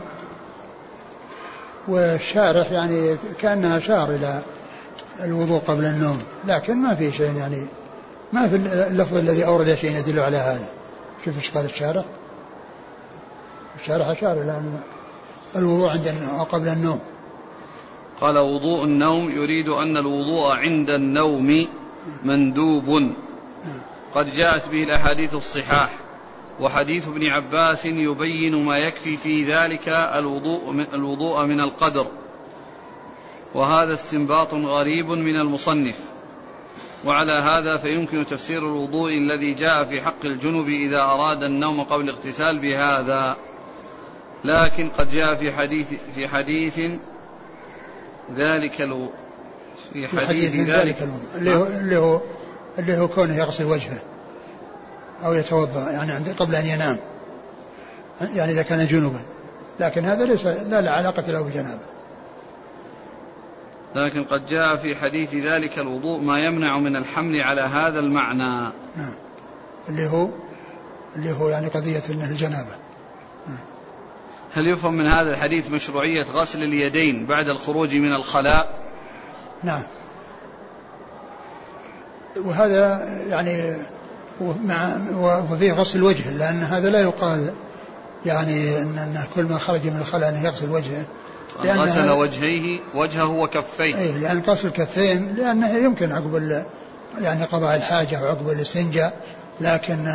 والشارح 1.89 2.71
يعني 2.71 3.17
كأنها 3.41 3.79
أشار 3.79 4.11
إلى 4.11 4.43
الوضوء 5.21 5.59
قبل 5.59 5.85
النوم 5.85 6.23
لكن 6.45 6.77
ما 6.77 6.95
في 6.95 7.13
شيء 7.13 7.37
يعني 7.37 7.67
ما 8.33 8.49
في 8.49 8.57
اللفظ 8.91 9.17
الذي 9.17 9.47
أورد 9.47 9.75
شيء 9.75 9.97
يدل 9.97 10.21
على 10.21 10.37
هذا. 10.37 10.69
شوف 11.25 11.37
إيش 11.37 11.51
قال 11.51 11.65
الشارح. 11.65 12.05
الشارح 13.81 14.09
أشار 14.09 14.33
إلى 14.33 14.63
الوضوء 15.57 15.89
عند 15.89 16.07
النوم 16.07 16.43
قبل 16.43 16.69
النوم. 16.69 17.01
قال 18.21 18.39
وضوء 18.39 18.85
النوم 18.85 19.31
يريد 19.31 19.69
أن 19.69 19.97
الوضوء 19.97 20.53
عند 20.53 20.91
النوم 20.91 21.67
مندوب. 22.25 22.89
نعم. 22.89 23.83
قد 24.15 24.35
جاءت 24.35 24.69
به 24.69 24.83
الأحاديث 24.83 25.35
الصحاح 25.35 25.91
وحديث 26.61 27.09
ابن 27.09 27.27
عباس 27.27 27.87
يبين 27.87 28.65
ما 28.65 28.79
يكفي 28.79 29.17
في 29.17 29.45
ذلك 29.45 29.89
الوضوء 29.89 30.71
من, 30.71 30.87
الوضوء 30.95 31.45
من 31.45 31.61
القدر. 31.61 32.07
وهذا 33.55 33.95
استنباط 33.95 34.55
غريب 34.55 35.11
من 35.11 35.37
المصنف. 35.37 35.99
وعلى 37.05 37.33
هذا 37.33 37.77
فيمكن 37.77 38.27
تفسير 38.27 38.59
الوضوء 38.59 39.13
الذي 39.13 39.55
جاء 39.55 39.85
في 39.85 40.01
حق 40.01 40.25
الجنب 40.25 40.69
إذا 40.69 41.03
أراد 41.03 41.43
النوم 41.43 41.85
قبل 41.85 42.05
الاغتسال 42.05 42.59
بهذا. 42.59 43.37
لكن 44.45 44.89
قد 44.89 45.11
جاء 45.11 45.35
في 45.35 45.53
حديث 45.53 45.87
في 46.15 46.29
حديث 46.29 46.81
ذلك 48.37 48.81
ألو 48.81 49.13
في 49.93 50.09
حديث, 50.09 50.11
في 50.11 50.27
حديث 50.27 50.55
ذلك, 50.55 50.97
ذلك 50.97 51.09
اللي 51.35 51.55
هو 51.55 51.67
اللي 51.67 51.97
هو 51.97 52.21
اللي 52.79 52.99
هو 52.99 53.09
كونه 53.09 53.37
يغسل 53.37 53.65
وجهه 53.65 54.01
أو 55.25 55.35
يتوضأ 55.35 55.91
يعني 55.91 56.13
عند 56.13 56.35
قبل 56.39 56.55
أن 56.55 56.67
ينام. 56.67 56.99
يعني 58.35 58.53
إذا 58.53 58.63
كان 58.63 58.87
جنوبا. 58.87 59.21
لكن 59.81 60.05
هذا 60.05 60.25
ليس 60.25 60.47
لا 60.47 60.81
لا 60.81 60.91
علاقة 60.91 61.33
له 61.33 61.41
بجنابه. 61.41 61.93
لكن 63.95 64.25
قد 64.25 64.47
جاء 64.47 64.77
في 64.77 64.97
حديث 64.97 65.35
ذلك 65.35 65.79
الوضوء 65.79 66.21
ما 66.21 66.45
يمنع 66.45 66.79
من 66.79 66.97
الحمل 66.97 67.41
على 67.41 67.61
هذا 67.61 68.01
المعنى. 68.01 68.73
نعم. 68.97 69.15
اللي 69.89 70.07
هو 70.07 70.29
اللي 71.17 71.33
هو 71.33 71.49
يعني 71.49 71.69
قضية 71.69 72.03
الجنابة. 72.09 72.77
نعم. 73.47 73.59
هل 74.53 74.69
يفهم 74.69 74.95
من 74.95 75.07
هذا 75.07 75.31
الحديث 75.31 75.71
مشروعية 75.71 76.25
غسل 76.25 76.63
اليدين 76.63 77.27
بعد 77.27 77.49
الخروج 77.49 77.97
من 77.97 78.15
الخلاء؟ 78.15 78.83
نعم. 79.63 79.83
وهذا 82.37 83.09
يعني 83.29 83.77
ومع 84.41 84.97
وفيه 85.51 85.73
غسل 85.73 85.99
الوجه 85.99 86.31
لأن 86.31 86.63
هذا 86.63 86.91
لا 86.91 87.01
يقال 87.01 87.53
يعني 88.27 88.79
أن, 88.79 88.99
أن 88.99 89.25
كل 89.35 89.45
ما 89.45 89.59
خرج 89.59 89.87
من 89.87 89.99
الخلاء 90.01 90.29
أنه 90.29 90.45
يغسل 90.45 90.71
وجهه. 90.71 91.05
غسل 91.65 92.11
وجهيه 92.11 92.81
وجهه 92.95 93.31
وكفيه. 93.31 93.99
أي 93.99 94.13
لأن 94.13 94.43
غسل 94.47 94.69
الكفين 94.69 95.35
لأنه 95.35 95.77
يمكن 95.77 96.13
عقب 96.13 96.63
يعني 97.21 97.45
قضاء 97.45 97.77
الحاجة 97.77 98.23
وعقب 98.23 98.51
الاستنجاء 98.51 99.13
لكن 99.61 100.15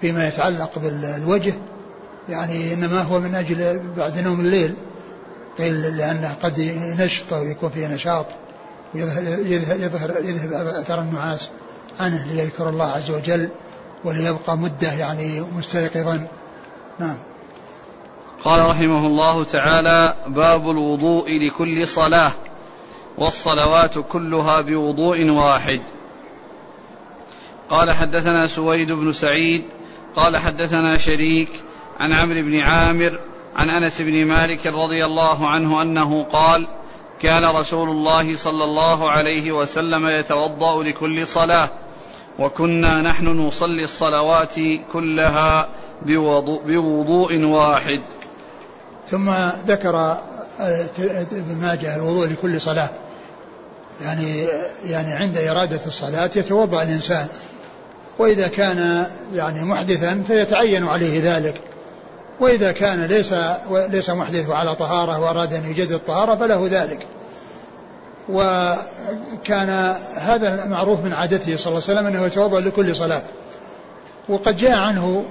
فيما 0.00 0.28
يتعلق 0.28 0.78
بالوجه 0.78 1.54
يعني 2.28 2.74
إنما 2.74 3.02
هو 3.02 3.20
من 3.20 3.34
أجل 3.34 3.80
بعد 3.96 4.18
نوم 4.18 4.40
الليل 4.40 4.74
قيل 5.58 5.96
لأنه 5.96 6.34
قد 6.42 6.58
ينشط 6.58 7.32
ويكون 7.32 7.70
فيه 7.70 7.86
نشاط. 7.86 8.26
ويظهر 8.94 9.22
يظهر 9.82 10.10
يذهب 10.24 10.52
أثر 10.52 11.00
النعاس 11.00 11.48
عنه 12.00 12.26
ليذكر 12.32 12.68
الله 12.68 12.86
عز 12.86 13.10
وجل 13.10 13.48
وليبقى 14.04 14.56
مدة 14.56 14.92
يعني 14.92 15.40
مستيقظا 15.40 16.26
نعم. 16.98 17.16
قال 18.44 18.70
رحمه 18.70 19.06
الله 19.06 19.44
تعالى 19.44 20.14
باب 20.26 20.70
الوضوء 20.70 21.38
لكل 21.38 21.88
صلاة 21.88 22.32
والصلوات 23.18 23.98
كلها 23.98 24.60
بوضوء 24.60 25.30
واحد. 25.30 25.80
قال 27.70 27.90
حدثنا 27.90 28.46
سويد 28.46 28.92
بن 28.92 29.12
سعيد 29.12 29.64
قال 30.16 30.36
حدثنا 30.36 30.96
شريك 30.96 31.48
عن 32.00 32.12
عمرو 32.12 32.42
بن 32.42 32.60
عامر 32.60 33.20
عن 33.56 33.70
أنس 33.70 34.00
بن 34.00 34.24
مالك 34.24 34.66
رضي 34.66 35.04
الله 35.04 35.48
عنه 35.48 35.82
أنه 35.82 36.24
قال 36.24 36.68
كان 37.22 37.44
رسول 37.44 37.90
الله 37.90 38.36
صلى 38.36 38.64
الله 38.64 39.10
عليه 39.10 39.52
وسلم 39.52 40.06
يتوضأ 40.06 40.82
لكل 40.82 41.26
صلاة. 41.26 41.68
وكنا 42.38 43.02
نحن 43.02 43.26
نصلي 43.26 43.84
الصلوات 43.84 44.54
كلها 44.92 45.68
بوضوء, 46.02 46.62
بوضوء 46.62 47.44
واحد. 47.44 48.02
ثم 49.10 49.30
ذكر 49.66 50.18
ابن 51.32 51.56
ماجه 51.60 51.96
الوضوء 51.96 52.26
لكل 52.26 52.60
صلاة. 52.60 52.90
يعني 54.00 54.46
يعني 54.84 55.12
عند 55.12 55.38
إرادة 55.38 55.80
الصلاة 55.86 56.30
يتوضأ 56.36 56.82
الإنسان. 56.82 57.26
وإذا 58.18 58.48
كان 58.48 59.06
يعني 59.34 59.64
محدثا 59.64 60.22
فيتعين 60.26 60.86
عليه 60.88 61.36
ذلك. 61.36 61.60
وإذا 62.40 62.72
كان 62.72 63.04
ليس 63.04 63.34
ليس 63.70 64.10
محدث 64.10 64.48
وعلى 64.48 64.74
طهارة 64.74 65.20
وأراد 65.20 65.54
أن 65.54 65.64
يجدد 65.70 65.92
الطهارة 65.92 66.34
فله 66.34 66.68
ذلك. 66.70 67.06
وكان 68.28 69.96
هذا 70.14 70.66
معروف 70.66 71.00
من 71.00 71.12
عادته 71.12 71.56
صلى 71.56 71.72
الله 71.72 71.82
عليه 71.88 72.00
وسلم 72.00 72.06
أنه 72.06 72.26
يتوضأ 72.26 72.60
لكل 72.60 72.96
صلاة. 72.96 73.22
وقد 74.28 74.56
جاء 74.56 74.78
عنه 74.78 75.24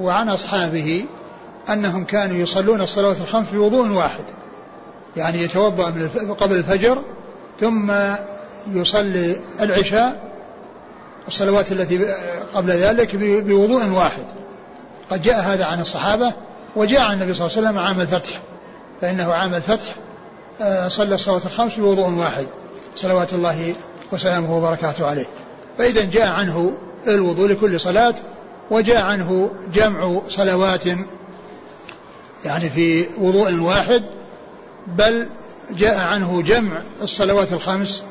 وعن 0.00 0.28
أصحابه 0.28 1.04
أنهم 1.68 2.04
كانوا 2.04 2.36
يصلون 2.36 2.80
الصلوات 2.80 3.16
الخمس 3.20 3.46
بوضوء 3.52 3.88
واحد. 3.88 4.24
يعني 5.16 5.42
يتوضأ 5.42 5.90
من 5.90 6.34
قبل 6.34 6.56
الفجر 6.56 6.98
ثم 7.60 7.92
يصلي 8.72 9.36
العشاء 9.60 10.20
الصلوات 11.28 11.72
التي 11.72 12.14
قبل 12.54 12.70
ذلك 12.70 13.16
بوضوء 13.16 13.88
واحد. 13.88 14.24
قد 15.10 15.22
جاء 15.22 15.40
هذا 15.40 15.64
عن 15.64 15.80
الصحابة 15.80 16.32
وجاء 16.76 17.12
النبي 17.12 17.34
صلى 17.34 17.46
الله 17.46 17.56
عليه 17.58 17.68
وسلم 17.68 17.78
عام 17.78 18.00
الفتح. 18.00 18.40
فإنه 19.00 19.32
عام 19.32 19.54
الفتح 19.54 19.94
آه، 20.60 20.88
صلى 20.88 21.14
الصلوات 21.14 21.46
الخمس 21.46 21.74
بوضوء 21.74 22.10
واحد 22.10 22.46
صلوات 22.96 23.32
الله 23.32 23.74
وسلامه 24.12 24.56
وبركاته 24.56 25.06
عليه. 25.06 25.26
فإذا 25.78 26.04
جاء 26.04 26.28
عنه 26.28 26.72
الوضوء 27.06 27.48
لكل 27.48 27.80
صلاة 27.80 28.14
وجاء 28.70 29.02
عنه 29.02 29.50
جمع 29.74 30.20
صلوات 30.28 30.86
يعني 32.44 32.70
في 32.70 33.06
وضوء 33.18 33.54
واحد 33.54 34.02
بل 34.86 35.28
جاء 35.70 35.98
عنه 35.98 36.42
جمع 36.42 36.82
الصلوات 37.02 37.52
الخمس 37.52 38.02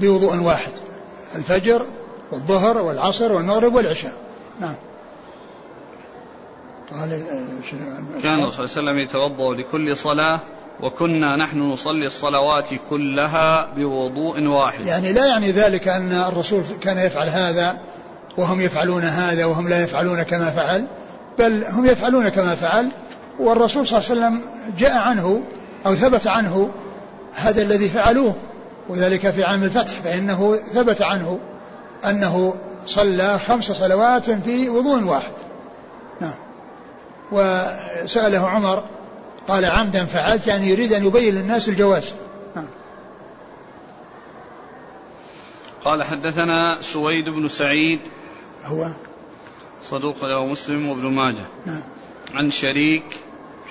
بوضوء 0.00 0.38
واحد 0.38 0.72
الفجر 1.36 1.82
والظهر 2.32 2.78
والعصر 2.78 3.32
والمغرب 3.32 3.74
والعشاء. 3.74 4.12
نعم. 4.60 4.74
قال 7.00 7.22
كان 8.22 8.40
الرسول 8.40 8.68
صلى 8.68 8.80
الله 8.80 8.90
عليه 8.90 8.90
وسلم 8.90 8.98
يتوضأ 8.98 9.54
لكل 9.54 9.96
صلاة 9.96 10.40
وكنا 10.80 11.36
نحن 11.36 11.58
نصلي 11.58 12.06
الصلوات 12.06 12.68
كلها 12.90 13.68
بوضوء 13.76 14.46
واحد. 14.46 14.86
يعني 14.86 15.12
لا 15.12 15.26
يعني 15.26 15.50
ذلك 15.50 15.88
أن 15.88 16.12
الرسول 16.12 16.62
كان 16.80 16.98
يفعل 16.98 17.28
هذا 17.28 17.78
وهم 18.38 18.60
يفعلون 18.60 19.02
هذا 19.02 19.44
وهم 19.44 19.68
لا 19.68 19.82
يفعلون 19.82 20.22
كما 20.22 20.50
فعل 20.50 20.86
بل 21.38 21.64
هم 21.64 21.86
يفعلون 21.86 22.28
كما 22.28 22.54
فعل 22.54 22.88
والرسول 23.38 23.86
صلى 23.86 23.98
الله 23.98 24.10
عليه 24.10 24.36
وسلم 24.36 24.50
جاء 24.78 24.98
عنه 24.98 25.42
أو 25.86 25.94
ثبت 25.94 26.26
عنه 26.26 26.70
هذا 27.34 27.62
الذي 27.62 27.88
فعلوه 27.88 28.34
وذلك 28.88 29.30
في 29.30 29.44
عام 29.44 29.62
الفتح 29.62 30.00
فإنه 30.00 30.56
ثبت 30.74 31.02
عنه 31.02 31.38
أنه 32.04 32.54
صلى 32.86 33.38
خمس 33.38 33.64
صلوات 33.64 34.30
في 34.30 34.68
وضوء 34.68 35.02
واحد. 35.04 35.32
نعم. 36.20 36.34
وسأله 37.32 38.48
عمر 38.48 38.84
قال 39.48 39.64
عمدا 39.64 40.04
فعلت 40.04 40.46
يعني 40.46 40.68
يريد 40.68 40.92
أن 40.92 41.06
يبين 41.06 41.34
للناس 41.34 41.68
الجواز. 41.68 42.14
نعم. 42.56 42.68
قال 45.84 46.02
حدثنا 46.02 46.78
سويد 46.80 47.28
بن 47.28 47.48
سعيد 47.48 48.00
هو؟ 48.64 48.92
صدوق 49.82 50.24
له 50.24 50.46
مسلم 50.46 50.88
وابن 50.88 51.02
ماجه. 51.02 51.46
نعم. 51.66 51.82
عن 52.34 52.50
شريك 52.50 53.04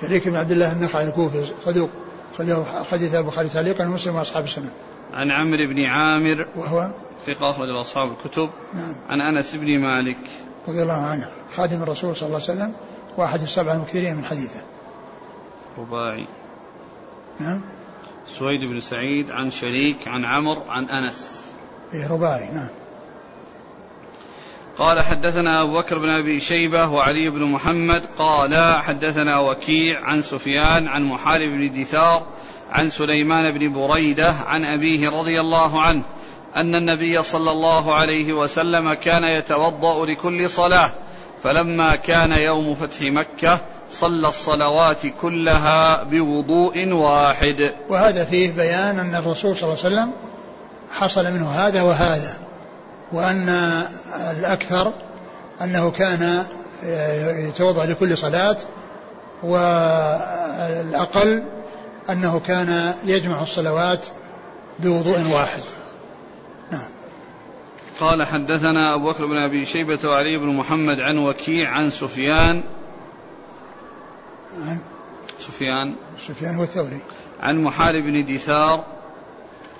شريك 0.00 0.28
بن 0.28 0.36
عبد 0.36 0.50
الله 0.50 0.72
النخعي 0.72 1.08
الكوفي 1.08 1.44
صدوق 1.64 1.90
خرجه 2.38 2.64
حديث 2.90 3.14
البخاري 3.14 3.48
تعليقا 3.48 3.84
ومسلم 3.84 4.14
وأصحاب 4.16 4.44
السنة. 4.44 4.70
عن 5.12 5.30
عمرو 5.30 5.66
بن 5.66 5.84
عامر 5.84 6.46
وهو؟ 6.56 6.90
ثقة 7.26 7.50
أخرج 7.50 7.68
أصحاب 7.70 8.12
الكتب. 8.12 8.50
نعم. 8.74 8.96
عن 9.08 9.20
أنس 9.20 9.54
بن 9.54 9.78
مالك. 9.78 10.18
رضي 10.68 10.82
الله 10.82 11.06
عنه 11.06 11.28
خادم 11.56 11.82
الرسول 11.82 12.16
صلى 12.16 12.26
الله 12.26 12.40
عليه 12.42 12.52
وسلم. 12.52 12.74
واحد 13.16 13.42
السبعة 13.42 13.74
المكثرين 13.74 14.16
من 14.16 14.24
حديثه. 14.24 14.60
رباعي. 15.78 16.26
نعم. 17.40 17.60
سويد 18.28 18.64
بن 18.64 18.80
سعيد 18.80 19.30
عن 19.30 19.50
شريك 19.50 20.08
عن 20.08 20.24
عمرو 20.24 20.62
عن 20.68 20.84
أنس. 20.84 21.44
إيه 21.94 22.12
رباعي 22.12 22.50
نعم. 22.50 22.68
قال 24.78 25.00
حدثنا 25.00 25.62
أبو 25.62 25.78
بكر 25.78 25.98
بن 25.98 26.08
أبي 26.08 26.40
شيبة 26.40 26.88
وعلي 26.88 27.30
بن 27.30 27.52
محمد. 27.52 28.02
قال 28.18 28.82
حدثنا 28.82 29.38
وكيع 29.38 30.04
عن 30.04 30.22
سفيان 30.22 30.88
عن 30.88 31.04
محارب 31.04 31.48
بن 31.48 31.80
دثار 31.80 32.26
عن 32.70 32.90
سليمان 32.90 33.58
بن 33.58 33.72
بريدة 33.72 34.32
عن 34.32 34.64
أبيه 34.64 35.10
رضي 35.10 35.40
الله 35.40 35.82
عنه 35.82 36.02
أن 36.56 36.74
النبي 36.74 37.22
صلى 37.22 37.50
الله 37.50 37.94
عليه 37.94 38.32
وسلم 38.32 38.92
كان 38.94 39.24
يتوضأ 39.24 40.06
لكل 40.06 40.50
صلاة. 40.50 40.92
فلما 41.42 41.96
كان 41.96 42.32
يوم 42.32 42.74
فتح 42.74 43.00
مكة 43.00 43.58
صلى 43.90 44.28
الصلوات 44.28 45.00
كلها 45.20 46.02
بوضوء 46.02 46.92
واحد. 46.92 47.74
وهذا 47.88 48.24
فيه 48.24 48.52
بيان 48.52 48.98
أن 48.98 49.14
الرسول 49.14 49.56
صلى 49.56 49.72
الله 49.72 49.84
عليه 49.84 49.94
وسلم 49.94 50.12
حصل 50.90 51.32
منه 51.32 51.50
هذا 51.50 51.82
وهذا 51.82 52.36
وأن 53.12 53.48
الأكثر 54.30 54.92
أنه 55.62 55.90
كان 55.90 56.44
يتوضأ 57.48 57.86
لكل 57.86 58.18
صلاة 58.18 58.56
والأقل 59.42 61.44
أنه 62.10 62.40
كان 62.40 62.94
يجمع 63.04 63.42
الصلوات 63.42 64.06
بوضوء 64.78 65.18
واحد. 65.32 65.62
قال 68.00 68.26
حدثنا 68.26 68.94
أبو 68.94 69.10
بكر 69.10 69.26
بن 69.26 69.36
أبي 69.36 69.64
شيبة 69.64 69.98
وعلي 70.04 70.36
بن 70.36 70.56
محمد 70.56 71.00
عن 71.00 71.18
وكيع 71.18 71.70
عن 71.70 71.90
سفيان. 71.90 72.62
عن 74.58 74.78
سفيان. 75.38 75.94
سفيان 76.28 76.58
والثوري 76.58 77.00
عن 77.40 77.62
محارب 77.62 78.02
بن 78.02 78.24
دثار 78.24 78.84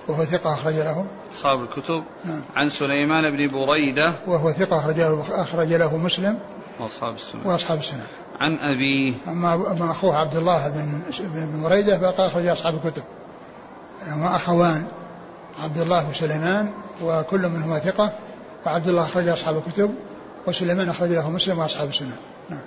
وهو 0.08 0.24
ثقة 0.24 0.54
أخرج 0.54 0.74
له. 0.74 1.06
أصحاب 1.34 1.62
الكتب. 1.62 2.04
نعم. 2.24 2.42
عن 2.56 2.68
سليمان 2.68 3.30
بن 3.30 3.48
بريدة. 3.48 4.12
وهو 4.26 4.52
ثقة 4.52 4.78
أخرج 4.78 4.96
له, 4.96 5.42
أخرج 5.42 5.72
له 5.72 5.96
مسلم. 5.96 6.38
وأصحاب 6.80 7.14
السنة. 7.14 7.40
وأصحاب 7.44 7.78
السنة. 7.78 8.06
عن 8.40 8.58
أبيه 8.58 9.12
أما 9.28 9.54
أما 9.54 9.90
أخوه 9.90 10.16
عبد 10.16 10.36
الله 10.36 10.68
بن 10.68 11.02
بن 11.20 11.62
بريدة 11.62 11.98
فقد 11.98 12.20
أخرج 12.20 12.46
أصحاب 12.46 12.74
الكتب. 12.74 13.02
هما 14.06 14.36
أخوان. 14.36 14.86
عبد 15.58 15.78
الله 15.78 16.10
وسليمان 16.10 16.72
وكل 17.02 17.48
منهما 17.48 17.78
ثقة 17.78 18.12
وعبد 18.66 18.88
الله 18.88 19.04
أخرج 19.04 19.28
أصحاب 19.28 19.62
الكتب 19.66 19.94
وسليمان 20.46 20.88
أخرج 20.88 21.10
له 21.10 21.30
مسلم 21.30 21.58
وأصحاب 21.58 21.88
السنة. 21.88 22.16
نعم. 22.50 22.60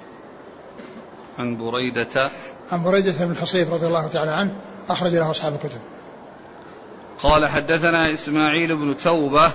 عن 1.40 1.58
بريدة. 1.58 2.32
عن 2.72 2.84
بريدة 2.84 3.26
بن 3.26 3.32
الحصيب 3.32 3.74
رضي 3.74 3.88
الله 3.88 4.08
تعالى 4.08 4.32
عنه 4.32 4.56
أخرج 4.90 5.12
له 5.12 5.32
أصحاب 5.32 5.54
الكتب. 5.54 5.80
قال 7.24 7.48
حدثنا 7.48 8.14
إسماعيل 8.14 8.76
بن 8.76 8.98
توبة 8.98 9.52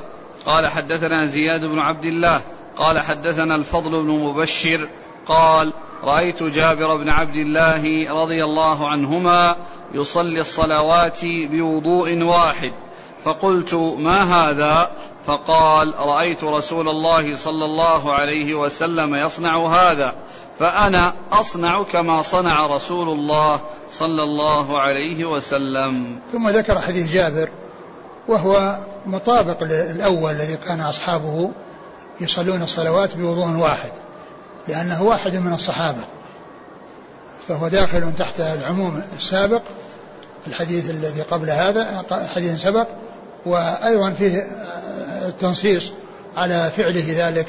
قال 0.46 0.66
حدثنا 0.66 1.26
زياد 1.26 1.64
بن 1.64 1.78
عبد 1.78 2.04
الله 2.04 2.40
قال 2.76 2.98
حدثنا 2.98 3.56
الفضل 3.56 3.90
بن 3.90 4.10
مبشر 4.10 4.88
قال 5.26 5.72
رأيت 6.02 6.42
جابر 6.42 6.96
بن 6.96 7.08
عبد 7.08 7.36
الله 7.36 8.12
رضي 8.22 8.44
الله 8.44 8.88
عنهما 8.88 9.56
يصلي 9.94 10.40
الصلوات 10.40 11.18
بوضوء 11.24 12.22
واحد. 12.22 12.72
فقلت 13.24 13.74
ما 13.98 14.22
هذا؟ 14.22 14.90
فقال 15.26 15.94
رأيت 15.98 16.44
رسول 16.44 16.88
الله 16.88 17.36
صلى 17.36 17.64
الله 17.64 18.12
عليه 18.12 18.54
وسلم 18.54 19.14
يصنع 19.14 19.66
هذا 19.66 20.14
فأنا 20.58 21.12
أصنع 21.32 21.82
كما 21.82 22.22
صنع 22.22 22.66
رسول 22.66 23.08
الله 23.08 23.60
صلى 23.92 24.22
الله 24.22 24.80
عليه 24.80 25.24
وسلم. 25.24 26.20
ثم 26.32 26.48
ذكر 26.48 26.80
حديث 26.80 27.12
جابر 27.12 27.48
وهو 28.28 28.78
مطابق 29.06 29.62
للأول 29.62 30.30
الذي 30.30 30.56
كان 30.56 30.80
أصحابه 30.80 31.50
يصلون 32.20 32.62
الصلوات 32.62 33.16
بوضوء 33.16 33.56
واحد 33.56 33.92
لأنه 34.68 35.02
واحد 35.02 35.36
من 35.36 35.52
الصحابة 35.52 36.04
فهو 37.48 37.68
داخل 37.68 38.12
تحت 38.18 38.40
العموم 38.40 39.02
السابق 39.16 39.62
الحديث 40.46 40.90
الذي 40.90 41.22
قبل 41.22 41.50
هذا 41.50 42.04
حديث 42.34 42.62
سبق. 42.62 42.88
وأيضا 43.46 44.10
فيه 44.10 44.46
التنصيص 45.28 45.92
على 46.36 46.70
فعله 46.76 47.28
ذلك 47.28 47.46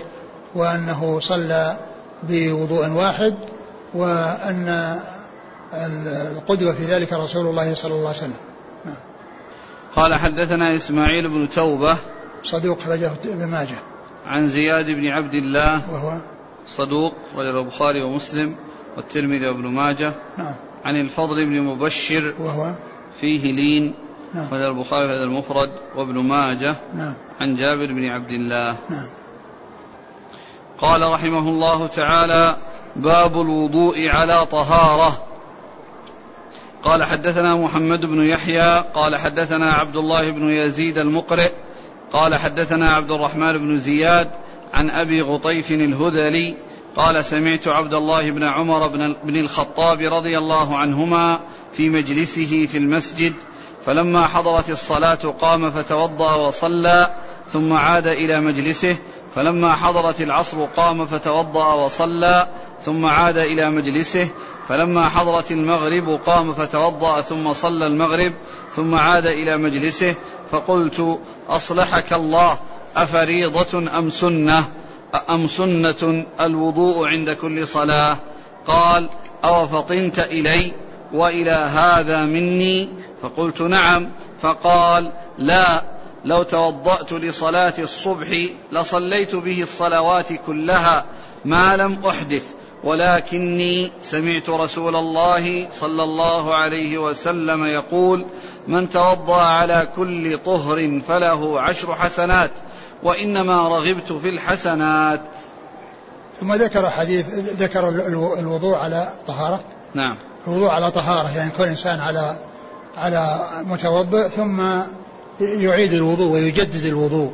وأنه 0.55 1.19
صلى 1.19 1.77
بوضوء 2.23 2.89
واحد 2.89 3.35
وأن 3.93 4.99
القدوة 6.31 6.73
في 6.73 6.83
ذلك 6.83 7.13
رسول 7.13 7.47
الله 7.47 7.73
صلى 7.73 7.91
الله 7.91 8.07
عليه 8.07 8.17
وسلم. 8.17 8.33
نعم. 8.85 8.95
قال 9.95 10.13
حدثنا 10.13 10.75
إسماعيل 10.75 11.27
بن 11.27 11.49
توبة 11.49 11.97
صدوق 12.43 12.79
خرجه 12.79 13.11
ابن 13.25 13.45
ماجه. 13.45 13.75
عن 14.27 14.47
زياد 14.47 14.85
بن 14.85 15.07
عبد 15.07 15.33
الله 15.33 15.91
وهو؟ 15.91 16.21
صدوق 16.67 17.13
رجل 17.35 17.59
البخاري 17.59 18.03
ومسلم 18.03 18.55
والترمذي 18.97 19.47
وابن 19.47 19.67
ماجه. 19.67 20.13
نعم. 20.37 20.55
عن 20.85 20.95
الفضل 20.95 21.45
بن 21.45 21.61
مبشر 21.61 22.33
وهو؟ 22.39 22.73
فيه 23.21 23.51
لين. 23.51 23.95
نعم. 24.33 24.53
رجل 24.53 24.63
البخاري 24.63 25.05
هذا 25.05 25.23
المفرد 25.23 25.71
وابن 25.95 26.19
ماجه 26.19 26.75
نعم. 26.93 27.13
عن 27.41 27.55
جابر 27.55 27.85
بن 27.85 28.05
عبد 28.05 28.31
الله. 28.31 28.77
نعم. 28.89 29.07
قال 30.77 31.11
رحمه 31.11 31.49
الله 31.49 31.87
تعالى 31.87 32.55
باب 32.95 33.41
الوضوء 33.41 34.09
على 34.09 34.45
طهارة. 34.45 35.25
قال 36.83 37.03
حدثنا 37.03 37.55
محمد 37.55 38.05
بن 38.05 38.23
يحيى 38.23 38.83
قال 38.93 39.15
حدثنا 39.15 39.71
عبد 39.71 39.95
الله 39.95 40.29
بن 40.29 40.49
يزيد 40.49 40.97
المقرئ 40.97 41.51
قال 42.13 42.35
حدثنا 42.35 42.91
عبد 42.91 43.11
الرحمن 43.11 43.57
بن 43.57 43.77
زياد 43.77 44.29
عن 44.73 44.89
أبي 44.89 45.21
غطيف 45.21 45.71
الهذلي 45.71 46.55
قال 46.95 47.25
سمعت 47.25 47.67
عبد 47.67 47.93
الله 47.93 48.31
بن 48.31 48.43
عمر 48.43 48.87
بن 49.23 49.35
الخطاب 49.35 49.99
رضي 49.99 50.37
الله 50.37 50.77
عنهما 50.77 51.39
في 51.73 51.89
مجلسه 51.89 52.65
في 52.65 52.77
المسجد 52.77 53.33
فلما 53.85 54.27
حضرت 54.27 54.69
الصلاة 54.69 55.33
قام 55.41 55.71
فتوضأ 55.71 56.35
وصلى 56.35 57.13
ثم 57.53 57.73
عاد 57.73 58.07
إلى 58.07 58.41
مجلسه. 58.41 58.97
فلما 59.35 59.75
حضرت 59.75 60.21
العصر 60.21 60.65
قام 60.65 61.05
فتوضأ 61.05 61.73
وصلى 61.73 62.47
ثم 62.81 63.05
عاد 63.05 63.37
إلى 63.37 63.69
مجلسه. 63.69 64.29
فلما 64.67 65.09
حضرت 65.09 65.51
المغرب 65.51 66.19
قام 66.25 66.53
فتوضأ 66.53 67.21
ثم 67.21 67.53
صلى 67.53 67.87
المغرب 67.87 68.33
ثم 68.75 68.95
عاد 68.95 69.25
إلى 69.25 69.57
مجلسه. 69.57 70.15
فقلت 70.51 71.19
أصلحك 71.49 72.13
الله 72.13 72.59
أفريضة 72.97 73.97
أم 73.97 74.09
سنة؟ 74.09 74.63
أم 75.29 75.47
سنة 75.47 76.25
الوضوء 76.39 77.07
عند 77.07 77.29
كل 77.29 77.67
صلاة؟ 77.67 78.17
قال 78.67 79.09
أو 79.43 79.67
فطنت 79.67 80.19
إلي 80.19 80.71
وإلى 81.13 81.51
هذا 81.51 82.25
مني؟ 82.25 82.89
فقلت 83.25 83.61
نعم 83.61 84.09
فقال 84.41 85.11
لا 85.37 85.83
لو 86.25 86.43
توضأت 86.43 87.13
لصلاة 87.13 87.73
الصبح 87.79 88.27
لصليت 88.71 89.35
به 89.35 89.63
الصلوات 89.63 90.33
كلها 90.47 91.05
ما 91.45 91.77
لم 91.77 92.05
أحدث 92.07 92.43
ولكني 92.83 93.91
سمعت 94.01 94.49
رسول 94.49 94.95
الله 94.95 95.67
صلى 95.79 96.03
الله 96.03 96.55
عليه 96.55 96.97
وسلم 96.97 97.65
يقول 97.65 98.25
من 98.67 98.89
توضأ 98.89 99.41
على 99.41 99.87
كل 99.95 100.37
طهر 100.37 101.01
فله 101.07 101.61
عشر 101.61 101.95
حسنات 101.95 102.51
وإنما 103.03 103.67
رغبت 103.67 104.11
في 104.11 104.29
الحسنات. 104.29 105.21
ثم 106.39 106.53
ذكر 106.53 106.89
حديث 106.89 107.25
ذكر 107.33 107.89
الوضوء 108.39 108.75
على 108.75 109.09
طهارة؟ 109.27 109.59
نعم. 109.93 110.17
الوضوء 110.47 110.69
على 110.69 110.91
طهارة 110.91 111.37
يعني 111.37 111.51
كل 111.57 111.63
إنسان 111.63 111.99
على 111.99 112.35
على 112.97 113.39
متوضئ 113.63 114.27
ثم 114.27 114.61
يعيد 115.41 115.93
الوضوء 115.93 116.33
ويجدد 116.33 116.85
الوضوء. 116.85 117.33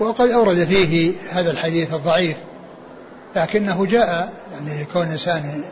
وقد 0.00 0.28
أورد 0.28 0.64
فيه 0.64 1.12
هذا 1.30 1.50
الحديث 1.50 1.94
الضعيف 1.94 2.36
لكنه 3.36 3.86
جاء 3.86 4.32
يعني 4.52 4.84
كون 4.92 5.06
الإنسان 5.06 5.62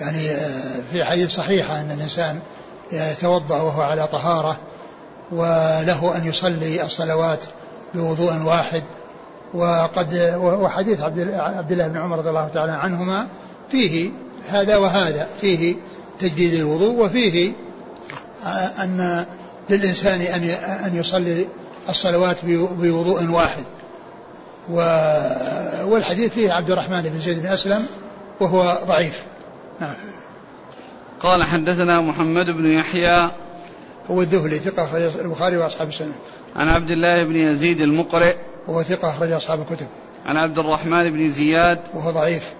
يعني 0.00 0.30
آه، 0.30 0.80
في 0.92 1.04
حديث 1.04 1.30
صحيحة 1.30 1.80
أن 1.80 1.90
الإنسان 1.90 2.40
يتوضأ 2.92 3.62
وهو 3.62 3.82
على 3.82 4.06
طهارة 4.06 4.56
وله 5.32 6.16
أن 6.16 6.26
يصلي 6.26 6.82
الصلوات 6.82 7.44
بوضوء 7.94 8.42
واحد. 8.42 8.82
وقد 9.54 10.34
وحديث 10.42 11.00
عبد 11.00 11.72
الله 11.72 11.88
بن 11.88 11.96
عمر 11.96 12.18
رضي 12.18 12.28
الله 12.28 12.48
تعالى 12.54 12.72
عنهما 12.72 13.26
فيه 13.70 14.10
هذا 14.48 14.76
وهذا 14.76 15.28
فيه 15.40 15.74
تجديد 16.20 16.54
الوضوء 16.54 17.04
وفيه 17.04 17.52
أن 18.84 19.26
للإنسان 19.70 20.20
أن 20.20 20.42
أن 20.86 20.96
يصلي 20.96 21.48
الصلوات 21.88 22.44
بوضوء 22.44 23.30
واحد. 23.30 23.64
والحديث 25.84 26.32
فيه 26.32 26.52
عبد 26.52 26.70
الرحمن 26.70 27.02
بن 27.02 27.18
زيد 27.18 27.38
بن 27.42 27.46
أسلم 27.46 27.86
وهو 28.40 28.78
ضعيف. 28.86 29.24
نعم. 29.80 29.94
قال 31.20 31.44
حدثنا 31.44 32.00
محمد 32.00 32.46
بن 32.46 32.72
يحيى. 32.72 33.30
هو 34.06 34.22
الذهلي 34.22 34.58
ثقة 34.58 34.84
أخرج 34.84 35.02
البخاري 35.20 35.56
وأصحاب 35.56 35.88
السنة. 35.88 36.14
عن 36.56 36.68
عبد 36.68 36.90
الله 36.90 37.24
بن 37.24 37.36
يزيد 37.36 37.80
المقرئ. 37.80 38.36
وهو 38.68 38.82
ثقة 38.82 39.10
أخرج 39.10 39.30
أصحاب 39.30 39.60
الكتب. 39.60 39.86
عن 40.26 40.36
عبد 40.36 40.58
الرحمن 40.58 41.10
بن 41.12 41.32
زياد. 41.32 41.80
وهو 41.94 42.10
ضعيف. 42.10 42.54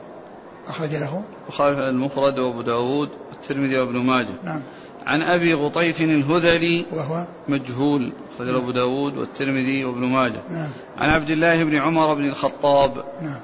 أخرج 0.69 0.91
له. 0.91 1.23
البخاري 1.47 1.89
المفرد 1.89 2.39
وأبو 2.39 2.63
داود 2.63 3.09
والترمذي 3.31 3.79
وابن 3.79 3.97
ماجه. 3.97 4.27
نعم. 4.45 4.63
عن 5.09 5.23
أبي 5.23 5.55
غطيف 5.55 6.01
الهذلي 6.01 6.87
وهو 6.93 7.27
مجهول 7.49 8.13
أخرج 8.35 8.49
أبو 8.49 8.71
داود 8.71 9.17
والترمذي 9.17 9.85
وابن 9.85 10.05
ماجه. 10.05 10.41
نعم. 10.51 10.73
عن 10.99 11.11
عبد 11.11 11.31
الله 11.31 11.65
بن 11.65 11.77
عمر 11.77 12.15
بن 12.15 12.29
الخطاب. 12.29 13.05
نعم. 13.23 13.41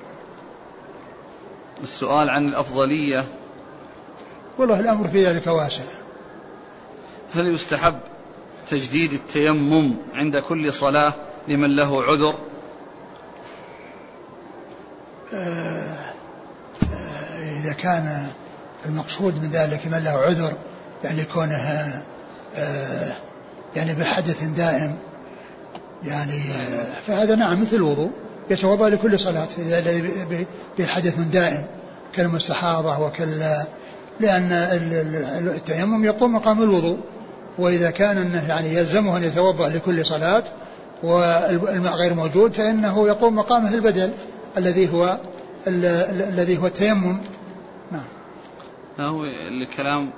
السؤال 1.82 2.30
عن 2.30 2.48
الأفضلية. 2.48 3.24
والله 4.58 4.80
الأمر 4.80 5.08
في 5.08 5.26
ذلك 5.26 5.46
واسع. 5.46 5.84
هل 7.34 7.54
يستحب 7.54 7.98
تجديد 8.68 9.12
التيمم 9.12 9.96
عند 10.14 10.36
كل 10.36 10.72
صلاة 10.72 11.12
لمن 11.48 11.76
له 11.76 12.02
عذر؟ 12.02 12.34
آه 15.34 15.94
آه 16.92 17.60
إذا 17.60 17.72
كان 17.72 18.26
المقصود 18.86 19.42
من 19.42 19.50
ذلك 19.50 19.86
من 19.86 20.04
له 20.04 20.10
عذر 20.10 20.52
يعني 21.04 21.24
كونها 21.24 22.02
آه، 22.56 23.12
يعني 23.76 23.94
بحدث 23.94 24.44
دائم 24.44 24.96
يعني 26.04 26.32
آه، 26.32 27.00
فهذا 27.06 27.34
نعم 27.34 27.60
مثل 27.60 27.76
الوضوء 27.76 28.10
يتوضأ 28.50 28.88
لكل 28.88 29.18
إذا 29.58 30.02
بحدث 30.78 31.20
دائم 31.20 31.64
كالمستحاضة 32.12 32.98
وكال 32.98 33.64
لأن 34.20 34.52
التيمم 35.56 36.04
يقوم 36.04 36.34
مقام 36.34 36.62
الوضوء 36.62 36.98
وإذا 37.58 37.90
كان 37.90 38.18
إنه 38.18 38.48
يعني 38.48 38.74
يلزمه 38.74 39.16
أن 39.16 39.22
يتوضأ 39.22 39.68
لكل 39.68 40.06
صلاة 40.06 40.44
والماء 41.02 41.94
غير 41.94 42.14
موجود 42.14 42.52
فإنه 42.52 43.08
يقوم 43.08 43.34
مقامه 43.34 43.74
البدل 43.74 44.10
الذي 44.58 44.92
هو 44.92 45.18
الذي 45.66 46.58
هو 46.58 46.66
التيمم. 46.66 47.18
نعم. 47.92 48.04
هو 49.00 49.24
الكلام 49.24 50.12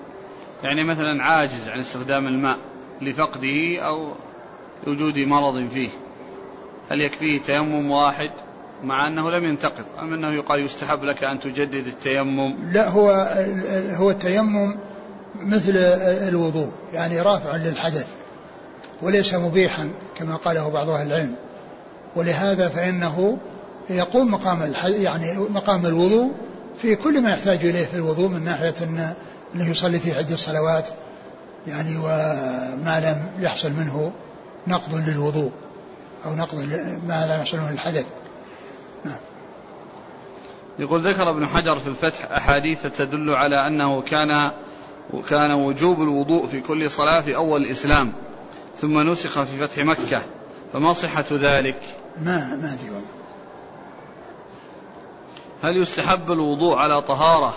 يعني 0.63 0.85
مثلا 0.85 1.23
عاجز 1.23 1.69
عن 1.69 1.81
استخدام 1.81 2.27
الماء 2.27 2.57
لفقده 3.03 3.79
أو 3.79 4.13
وجود 4.87 5.19
مرض 5.19 5.69
فيه. 5.69 5.89
هل 6.91 7.01
يكفيه 7.01 7.41
تيمم 7.41 7.91
واحد 7.91 8.31
مع 8.85 9.09
أنه 9.09 9.31
لم 9.31 9.45
ينتقض 9.45 9.85
أم 9.99 10.13
أنه 10.13 10.29
يقال 10.29 10.65
يستحب 10.65 11.05
لك 11.05 11.25
أن 11.25 11.41
تجدد 11.41 11.87
التيمم؟ 11.87 12.57
لا 12.73 12.89
هو 12.89 13.11
هو 13.97 14.11
التيمم 14.11 14.75
مثل 15.35 15.73
الوضوء 16.29 16.71
يعني 16.93 17.21
رافع 17.21 17.57
للحدث 17.57 18.07
وليس 19.03 19.35
مبيحا 19.35 19.91
كما 20.19 20.37
قاله 20.37 20.69
بعض 20.69 20.89
أهل 20.89 21.07
العلم. 21.07 21.35
ولهذا 22.17 22.69
فإنه 22.69 23.39
يقوم 23.91 24.31
مقام 24.31 24.73
يعني 24.87 25.39
مقام 25.39 25.87
الوضوء 25.87 26.33
في 26.79 26.97
كل 26.97 27.23
ما 27.23 27.31
يحتاج 27.31 27.59
إليه 27.65 27.85
في 27.85 27.95
الوضوء 27.95 28.29
من 28.29 28.45
ناحية 28.45 28.75
أنه, 29.57 29.71
يصلي 29.71 29.99
في 29.99 30.13
عدة 30.13 30.37
صلوات 30.37 30.89
يعني 31.67 31.97
وما 31.97 33.01
لم 33.01 33.45
يحصل 33.45 33.73
منه 33.73 34.13
نقض 34.67 34.95
للوضوء 35.09 35.51
أو 36.25 36.35
نقض 36.35 36.59
ما 37.09 37.27
لم 37.27 37.41
يحصل 37.41 37.59
منه 37.59 37.71
الحدث 37.71 38.07
نعم. 39.05 39.19
يقول 40.79 41.01
ذكر 41.01 41.31
ابن 41.31 41.47
حجر 41.47 41.79
في 41.79 41.87
الفتح 41.87 42.33
أحاديث 42.33 42.83
تدل 42.83 43.35
على 43.35 43.67
أنه 43.67 44.03
كان 44.03 44.53
وكان 45.13 45.51
وجوب 45.51 46.03
الوضوء 46.03 46.47
في 46.47 46.61
كل 46.61 46.91
صلاة 46.91 47.21
في 47.21 47.37
أول 47.37 47.63
الإسلام 47.63 48.13
ثم 48.77 49.11
نسخ 49.11 49.43
في 49.43 49.67
فتح 49.67 49.79
مكة 49.79 50.23
فما 50.73 50.93
صحة 50.93 51.25
ذلك؟ 51.33 51.81
ما 52.23 52.55
ما 52.63 52.73
أدري 52.73 52.91
والله. 52.91 53.17
هل 55.63 55.83
يستحب 55.83 56.33
الوضوء 56.33 56.77
على 56.77 57.03
طهارة؟ 57.03 57.55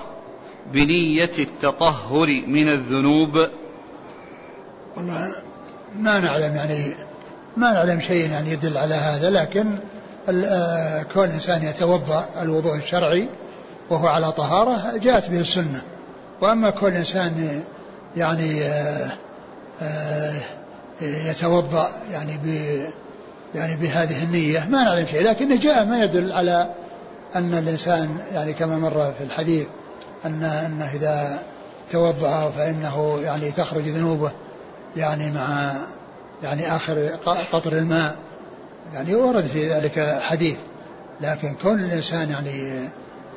بنية 0.74 1.32
التطهر 1.40 2.28
من 2.48 2.68
الذنوب. 2.68 3.48
والله 4.98 5.28
ما 6.00 6.20
نعلم 6.20 6.56
يعني 6.56 6.94
ما 7.58 7.74
نعلم 7.74 8.00
شيء 8.00 8.32
يعني 8.32 8.52
يدل 8.52 8.78
على 8.78 8.96
هذا 8.96 9.30
لكن 9.30 9.78
آه، 10.30 11.04
كون 11.14 11.26
الإنسان 11.26 11.64
يتوضأ 11.64 12.26
الوضوء 12.42 12.76
الشرعي 12.76 13.28
وهو 13.90 14.08
على 14.08 14.32
طهارة 14.32 14.98
جاءت 14.98 15.30
به 15.30 15.40
السنة. 15.40 15.82
وأما 16.42 16.70
كل 16.70 16.88
إنسان 16.88 17.64
يعني 18.18 18.64
آه، 18.64 19.12
آه، 19.82 20.34
يتوضأ 21.02 21.90
يعني 22.12 22.38
ب 22.38 22.48
يعني 23.56 23.76
بهذه 23.76 24.24
النية 24.24 24.68
ما 24.70 24.84
نعلم 24.84 25.06
شيء 25.06 25.24
لكنه 25.24 25.56
جاء 25.56 25.86
ما 25.86 26.04
يدل 26.04 26.32
على 26.32 26.70
أن 27.36 27.54
الإنسان 27.54 28.18
يعني 28.34 28.54
كما 28.54 28.78
مر 28.78 29.14
في 29.18 29.24
الحديث 29.24 29.68
أن 30.26 30.44
أنه 30.44 30.92
إذا 30.94 31.40
توضأ 31.92 32.50
فإنه 32.50 33.20
يعني 33.24 33.52
تخرج 33.52 33.88
ذنوبه 33.88 34.32
يعني 34.96 35.32
مع 35.32 35.76
يعني 36.44 36.76
آخر 36.76 37.10
قطر 37.26 37.74
الماء. 37.74 38.18
يعني 38.94 39.16
ورد 39.16 39.46
في 39.46 39.70
ذلك 39.70 40.20
حديث. 40.22 40.58
لكن 41.22 41.56
كون 41.62 41.80
الإنسان 41.80 42.30
يعني 42.30 42.90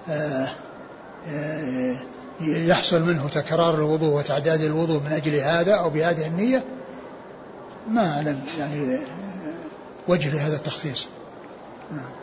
آه، 0.09 0.49
آه، 1.29 1.95
يحصل 2.41 3.03
منه 3.03 3.29
تكرار 3.29 3.75
الوضوء 3.75 4.19
وتعداد 4.19 4.61
الوضوء 4.61 5.01
من 5.01 5.13
أجل 5.13 5.35
هذا 5.35 5.75
أو 5.75 5.91
بهذه 5.91 6.27
النية 6.27 6.65
ما 7.91 8.17
أعلم 8.17 8.41
يعني 8.59 8.99
وجه 10.09 10.35
لهذا 10.35 10.57
التخصيص. 10.57 11.07
نعم. 11.93 12.22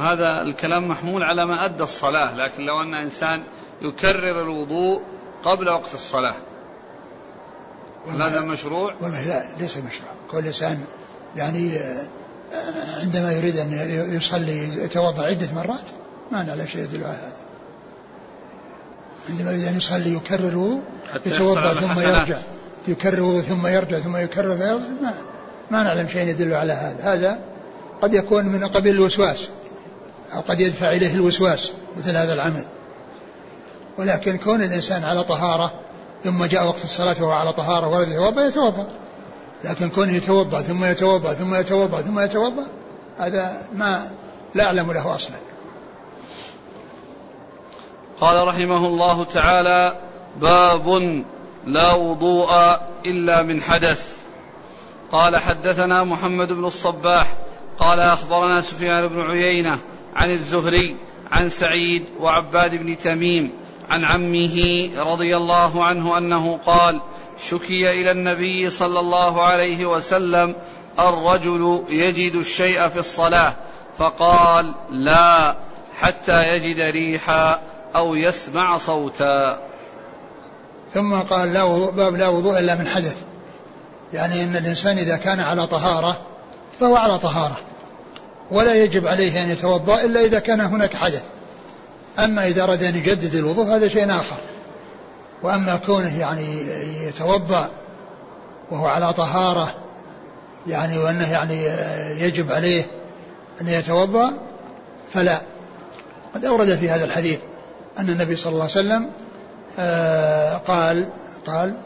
هذا 0.00 0.42
الكلام 0.42 0.88
محمول 0.88 1.22
على 1.22 1.46
ما 1.46 1.64
أدى 1.64 1.82
الصلاة 1.82 2.36
لكن 2.36 2.62
لو 2.62 2.82
أن 2.82 2.94
إنسان 2.94 3.42
يكرر 3.82 4.42
الوضوء 4.42 5.02
قبل 5.44 5.68
وقت 5.68 5.94
الصلاة. 5.94 6.34
هذا 8.08 8.40
مشروع؟ 8.40 8.94
والله 9.00 9.28
لا 9.28 9.44
ليس 9.58 9.76
مشروع. 9.76 10.10
كل 10.30 10.46
إنسان 10.46 10.84
يعني 11.36 11.76
آه، 11.76 13.00
عندما 13.00 13.32
يريد 13.32 13.56
أن 13.56 13.72
يصلي 14.16 14.84
يتوضأ 14.84 15.26
عدة 15.26 15.48
مرات 15.54 15.90
ما 16.32 16.42
نعلم 16.42 16.66
شيء 16.66 16.82
يدل 16.82 17.04
على 17.04 17.16
هذا. 17.16 17.32
عندما 19.28 19.52
يريد 19.52 19.64
أن 19.64 19.76
يصلي 19.76 20.14
يكرر 20.14 20.80
يتوضأ 21.26 21.74
ثم 21.74 22.00
يرجع. 22.00 22.36
يكرر 22.88 23.40
ثم 23.40 23.66
يرجع 23.66 23.98
ثم 23.98 24.16
يكرر 24.16 24.56
ما, 25.02 25.14
ما 25.70 25.82
نعلم 25.82 26.08
شيء 26.08 26.28
يدل 26.28 26.54
على 26.54 26.72
هذا. 26.72 27.14
هذا 27.14 27.38
قد 28.02 28.14
يكون 28.14 28.46
من 28.46 28.66
قبيل 28.66 28.94
الوسواس. 28.94 29.48
أو 30.34 30.40
قد 30.40 30.60
يدفع 30.60 30.90
إليه 30.90 31.14
الوسواس 31.14 31.72
مثل 31.96 32.16
هذا 32.16 32.34
العمل. 32.34 32.64
ولكن 33.98 34.38
كون 34.38 34.62
الإنسان 34.62 35.04
على 35.04 35.24
طهارة 35.24 35.72
ثم 36.24 36.44
جاء 36.44 36.66
وقت 36.66 36.84
الصلاة 36.84 37.16
وهو 37.20 37.32
على 37.32 37.52
طهارة 37.52 37.88
ولد 37.88 38.08
يتوضأ 38.08 38.46
يتوضأ. 38.46 38.86
لكن 39.64 39.88
كونه 39.88 40.12
يتوضأ 40.12 40.62
ثم 40.62 40.84
يتوضأ 40.84 41.34
ثم 41.34 41.54
يتوضأ 41.54 42.02
ثم 42.02 42.20
يتوضأ 42.20 42.66
هذا 43.18 43.68
ما 43.74 44.10
لا 44.54 44.64
أعلم 44.64 44.92
له 44.92 45.14
أصلا. 45.14 45.36
قال 48.20 48.48
رحمه 48.48 48.86
الله 48.86 49.24
تعالى 49.24 49.96
باب 50.40 50.88
لا 51.66 51.92
وضوء 51.92 52.50
إلا 53.06 53.42
من 53.42 53.62
حدث. 53.62 54.18
قال 55.12 55.36
حدثنا 55.36 56.04
محمد 56.04 56.52
بن 56.52 56.64
الصباح 56.64 57.36
قال 57.78 58.00
أخبرنا 58.00 58.60
سفيان 58.60 59.08
بن 59.08 59.20
عيينة 59.20 59.78
عن 60.18 60.30
الزهري 60.30 60.96
عن 61.32 61.48
سعيد 61.48 62.04
وعباد 62.20 62.74
بن 62.74 62.98
تميم 62.98 63.52
عن 63.90 64.04
عمه 64.04 64.90
رضي 64.98 65.36
الله 65.36 65.84
عنه 65.84 66.18
أنه 66.18 66.58
قال 66.66 67.00
شكي 67.48 68.00
إلى 68.00 68.10
النبي 68.10 68.70
صلى 68.70 69.00
الله 69.00 69.42
عليه 69.42 69.86
وسلم 69.86 70.54
الرجل 70.98 71.84
يجد 71.90 72.34
الشيء 72.34 72.88
في 72.88 72.98
الصلاة 72.98 73.54
فقال 73.98 74.74
لا 74.90 75.56
حتى 76.00 76.54
يجد 76.54 76.80
ريحا 76.80 77.60
أو 77.96 78.14
يسمع 78.14 78.78
صوتا. 78.78 79.58
ثم 80.94 81.14
قال 81.14 81.52
لا 81.52 81.62
وضوء 81.62 81.90
باب 81.90 82.16
لا 82.16 82.28
وضوء 82.28 82.58
إلا 82.58 82.74
من 82.74 82.88
حدث. 82.88 83.16
يعني 84.12 84.44
أن 84.44 84.56
الإنسان 84.56 84.98
إذا 84.98 85.16
كان 85.16 85.40
على 85.40 85.66
طهارة 85.66 86.20
فهو 86.80 86.96
على 86.96 87.18
طهارة. 87.18 87.56
ولا 88.50 88.74
يجب 88.74 89.06
عليه 89.06 89.42
أن 89.42 89.50
يتوضأ 89.50 90.04
إلا 90.04 90.20
إذا 90.20 90.38
كان 90.38 90.60
هناك 90.60 90.94
حدث. 90.94 91.24
أما 92.18 92.46
إذا 92.46 92.62
أراد 92.62 92.82
أن 92.82 92.96
يجدد 92.96 93.34
الوضوء 93.34 93.66
هذا 93.66 93.88
شيء 93.88 94.10
آخر. 94.10 94.36
وأما 95.42 95.76
كونه 95.76 96.18
يعني 96.18 96.46
يتوضأ 97.06 97.70
وهو 98.70 98.86
على 98.86 99.12
طهارة 99.12 99.74
يعني 100.66 100.98
وأنه 100.98 101.32
يعني 101.32 101.64
يجب 102.24 102.52
عليه 102.52 102.84
أن 103.60 103.68
يتوضأ 103.68 104.32
فلا. 105.10 105.40
قد 106.34 106.44
أورد 106.44 106.76
في 106.76 106.90
هذا 106.90 107.04
الحديث 107.04 107.38
أن 107.98 108.08
النبي 108.08 108.36
صلى 108.36 108.52
الله 108.52 108.62
عليه 108.62 108.72
وسلم 108.72 109.10
آه، 109.78 110.56
قال 110.56 111.08
قال 111.46 111.76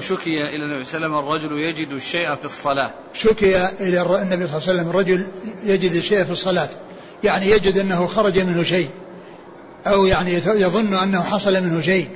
شكي 0.00 0.42
إلى 0.42 0.64
النبي 0.64 0.84
صلى 0.84 0.96
الله 0.96 1.18
عليه 1.18 1.18
وسلم 1.18 1.18
الرجل 1.18 1.58
يجد 1.58 1.92
الشيء 1.92 2.34
في 2.34 2.44
الصلاة. 2.44 2.90
شكي 3.14 3.66
إلى 3.66 4.22
النبي 4.22 4.46
صلى 4.46 4.56
الله 4.56 4.68
عليه 4.68 4.80
وسلم 4.80 4.90
الرجل 4.90 5.26
يجد 5.64 5.92
الشيء 5.92 6.24
في 6.24 6.30
الصلاة. 6.30 6.68
يعني 7.24 7.50
يجد 7.50 7.78
أنه 7.78 8.06
خرج 8.06 8.38
منه 8.38 8.62
شيء. 8.62 8.88
أو 9.86 10.06
يعني 10.06 10.32
يظن 10.46 10.94
أنه 10.94 11.22
حصل 11.22 11.62
منه 11.62 11.80
شيء. 11.80 12.08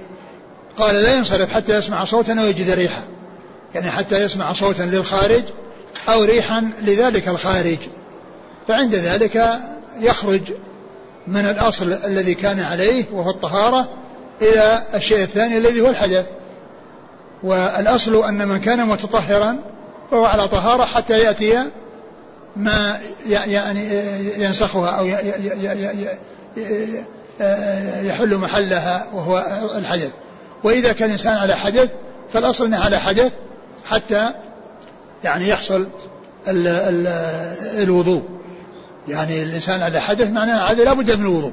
قال 0.76 0.94
لا 0.94 1.16
ينصرف 1.16 1.50
حتى 1.50 1.78
يسمع 1.78 2.04
صوتا 2.04 2.40
أو 2.40 2.44
يجد 2.44 2.70
ريحا. 2.70 3.02
يعني 3.74 3.90
حتى 3.90 4.22
يسمع 4.22 4.52
صوتا 4.52 4.82
للخارج 4.82 5.44
أو 6.08 6.24
ريحا 6.24 6.70
لذلك 6.82 7.28
الخارج. 7.28 7.78
فعند 8.68 8.94
ذلك 8.94 9.60
يخرج 10.00 10.42
من 11.26 11.46
الأصل 11.46 11.92
الذي 11.92 12.34
كان 12.34 12.60
عليه 12.60 13.04
وهو 13.12 13.30
الطهارة 13.30 13.88
إلى 14.42 14.82
الشيء 14.94 15.22
الثاني 15.22 15.58
الذي 15.58 15.80
هو 15.80 15.90
الحدث 15.90 16.26
والأصل 17.44 18.24
أن 18.24 18.48
من 18.48 18.60
كان 18.60 18.86
متطهرا 18.88 19.58
فهو 20.10 20.24
على 20.24 20.48
طهارة 20.48 20.84
حتى 20.84 21.18
يأتي 21.18 21.64
ما 22.56 22.98
يعني 23.26 23.80
ينسخها 24.38 24.90
أو 24.90 25.06
يحل 28.06 28.36
محلها 28.36 29.06
وهو 29.14 29.44
الحدث. 29.76 30.12
وإذا 30.64 30.92
كان 30.92 31.06
الإنسان 31.06 31.36
على 31.36 31.54
حدث 31.54 31.88
فالأصل 32.32 32.64
أنه 32.66 32.84
على 32.84 32.98
حدث 32.98 33.32
حتى 33.90 34.30
يعني 35.24 35.48
يحصل 35.48 35.88
ال 36.48 36.66
ال 36.68 37.06
الوضوء. 37.82 38.22
يعني 39.08 39.42
الإنسان 39.42 39.82
على 39.82 40.00
حدث 40.00 40.30
معناه 40.30 40.70
هذا 40.70 40.84
لا 40.84 40.92
بد 40.92 41.18
من 41.18 41.26
الوضوء. 41.26 41.52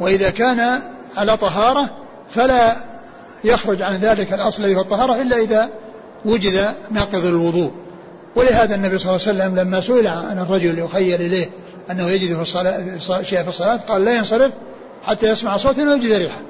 وإذا 0.00 0.30
كان 0.30 0.80
على 1.16 1.36
طهارة 1.36 1.96
فلا 2.30 2.76
يخرج 3.44 3.82
عن 3.82 3.96
ذلك 3.96 4.32
الأصل 4.32 4.62
الذي 4.62 4.74
هو 4.74 4.80
الطهارة 4.80 5.22
إلا 5.22 5.36
إذا 5.36 5.68
وجد 6.24 6.74
ناقض 6.90 7.24
الوضوء. 7.24 7.70
ولهذا 8.36 8.74
النبي 8.74 8.98
صلى 8.98 9.10
الله 9.10 9.26
عليه 9.28 9.38
وسلم 9.38 9.56
لما 9.56 9.80
سئل 9.80 10.06
عن 10.06 10.38
الرجل 10.38 10.78
يخيل 10.78 11.22
إليه 11.22 11.50
أنه 11.90 12.10
يجد 12.10 12.36
في 12.36 12.42
الصلاة 12.42 13.22
شيء 13.22 13.42
في 13.42 13.48
الصلاة 13.48 13.76
قال 13.76 14.04
لا 14.04 14.16
ينصرف 14.16 14.52
حتى 15.04 15.30
يسمع 15.30 15.56
صوتا 15.56 15.82
أو 15.82 15.96
يجد 15.96 16.12
ريحا. 16.12 16.40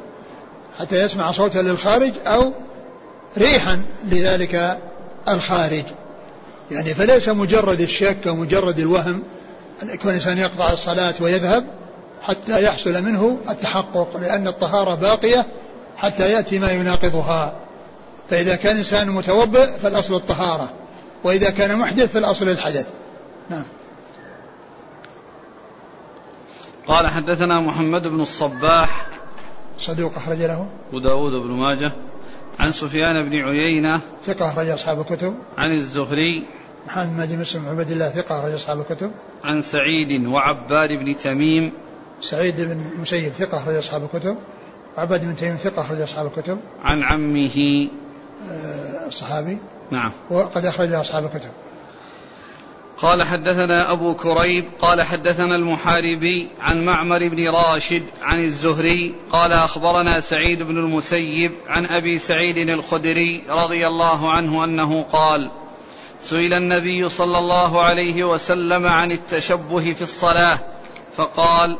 حتى 0.79 1.05
يسمع 1.05 1.33
صوتا 1.33 1.59
للخارج 1.59 2.13
أو 2.27 2.53
ريحا 3.39 3.83
لذلك 4.11 4.79
الخارج. 5.29 5.85
يعني 6.71 6.95
فليس 6.95 7.29
مجرد 7.29 7.81
الشك 7.81 8.27
أو 8.27 8.35
مجرد 8.35 8.79
الوهم 8.79 9.23
أن 9.83 9.89
يكون 9.89 10.11
الإنسان 10.11 10.39
يقطع 10.39 10.73
الصلاة 10.73 11.15
ويذهب 11.21 11.65
حتى 12.23 12.65
يحصل 12.65 13.03
منه 13.03 13.39
التحقق 13.51 14.17
لأن 14.21 14.49
الطهارة 14.49 14.95
باقية 14.95 15.47
حتى 15.97 16.33
يأتي 16.33 16.59
ما 16.59 16.71
يناقضها. 16.71 17.57
فإذا 18.31 18.57
كان 18.57 18.77
إنسان 18.77 19.11
متوضئ 19.11 19.67
فالأصل 19.67 20.15
الطهارة 20.15 20.73
وإذا 21.25 21.51
كان 21.51 21.79
محدث 21.79 22.13
فالأصل 22.13 22.49
الحدث. 22.49 22.87
نعم. 23.51 23.65
قال 26.87 27.07
حدثنا 27.07 27.61
محمد 27.61 28.09
بن 28.09 28.21
الصباح 28.21 29.07
صدوق 29.79 30.17
أخرج 30.17 30.39
له. 30.39 30.67
أبو 30.89 30.99
داود 30.99 31.33
بن 31.33 31.51
ماجه 31.51 31.93
عن 32.61 32.73
سفيان 32.73 33.29
بن 33.29 33.37
عيينة 33.37 34.01
ثقة 34.25 34.49
أخرج 34.49 34.69
أصحاب 34.69 35.01
الكتب. 35.01 35.35
عن 35.59 35.73
الزهري 35.73 36.45
محمد 36.87 37.29
بن 37.29 37.39
مسلم 37.39 37.69
عبد 37.69 37.91
الله 37.91 38.09
ثقة 38.09 38.39
أخرج 38.39 38.53
أصحاب 38.53 38.81
الكتب. 38.81 39.13
عن 39.45 39.63
سعيد 39.63 40.27
وعباد 40.27 40.89
بن 40.89 41.17
تميم 41.17 41.73
سعيد 42.21 42.61
بن 42.61 42.85
مسيب 43.01 43.33
ثقة 43.33 43.59
أخرج 43.59 43.77
أصحاب 43.77 44.05
الكتب. 44.15 44.37
وعباد 44.97 45.25
بن 45.25 45.37
تميم 45.37 45.57
ثقة 45.57 45.83
أخرج 45.83 46.01
أصحاب 46.01 46.27
الكتب. 46.27 46.59
عن 46.85 47.03
عمه. 47.03 47.89
آه، 48.51 49.07
الصحابي. 49.07 49.59
نعم. 49.91 50.13
وقد 50.31 50.67
أخرج 50.67 50.93
أصحاب 50.93 51.25
الكتب. 51.25 51.51
قال 53.03 53.23
حدثنا 53.23 53.93
أبو 53.93 54.15
كريب 54.15 54.65
قال 54.81 55.03
حدثنا 55.03 55.57
المحاربي 55.57 56.49
عن 56.61 56.85
معمر 56.85 57.29
بن 57.29 57.49
راشد 57.49 58.03
عن 58.23 58.45
الزهري 58.45 59.15
قال 59.33 59.53
أخبرنا 59.53 60.21
سعيد 60.21 60.63
بن 60.63 60.79
المسيب 60.79 61.53
عن 61.69 61.87
أبي 61.87 62.19
سعيد 62.19 62.69
الخدري 62.69 63.43
رضي 63.49 63.87
الله 63.87 64.31
عنه 64.31 64.65
أنه 64.65 65.03
قال 65.03 65.51
سئل 66.21 66.55
النبي 66.55 67.09
صلى 67.09 67.39
الله 67.39 67.83
عليه 67.83 68.25
وسلم 68.25 68.87
عن 68.87 69.13
التشبه 69.13 69.93
في 69.93 70.03
الصلاة 70.03 70.59
فقال 71.17 71.79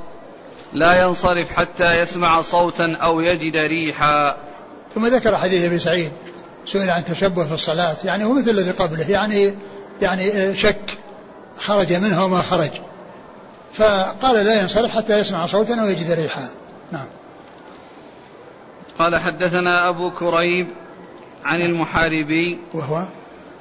لا 0.73 1.03
ينصرف 1.03 1.53
حتى 1.53 2.01
يسمع 2.01 2.43
صوتا 2.43 2.97
أو 2.97 3.21
يجد 3.21 3.57
ريحا. 3.57 4.37
ثم 4.95 5.07
ذكر 5.07 5.37
حديث 5.37 5.65
ابي 5.65 5.79
سعيد 5.79 6.13
سئل 6.67 6.91
عن 6.91 7.01
التشبه 7.01 7.45
في 7.45 7.55
الصلاة 7.55 7.97
يعني 8.05 8.25
هو 8.25 8.33
مثل 8.33 8.51
الذي 8.51 8.71
قبله 8.71 9.11
يعني 9.11 9.55
يعني 10.03 10.57
شك 10.57 10.99
خرج 11.59 11.93
منه 11.93 12.25
وما 12.25 12.43
خرج. 12.43 12.71
فقال 13.73 14.45
لا 14.45 14.61
ينصرف 14.61 14.91
حتى 14.91 15.19
يسمع 15.19 15.47
صوتا 15.47 15.81
أو 15.81 15.89
يجد 15.89 16.11
ريحا. 16.11 16.49
نعم. 16.93 17.07
قال 18.99 19.17
حدثنا 19.17 19.89
أبو 19.89 20.11
كريب 20.11 20.67
عن 21.45 21.61
المحاربي. 21.61 22.59
وهو؟ 22.75 23.05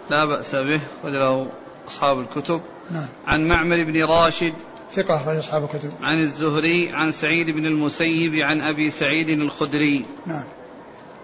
لا 0.10 0.26
بأس 0.26 0.56
به 0.56 0.82
له 1.04 1.48
أصحاب 1.88 2.20
الكتب. 2.20 2.62
نعم. 2.92 3.08
عن 3.28 3.48
معمر 3.48 3.84
بن 3.84 4.04
راشد 4.04 4.54
ثقة 4.96 5.16
أخرج 5.16 5.38
أصحاب 5.38 5.64
الكتب. 5.64 5.92
عن 6.02 6.20
الزهري 6.20 6.92
عن 6.94 7.12
سعيد 7.12 7.50
بن 7.50 7.66
المسيب 7.66 8.36
عن 8.36 8.62
أبي 8.62 8.92
سعيد 8.92 9.30
الخدري. 9.30 10.06
نعم. 10.26 10.44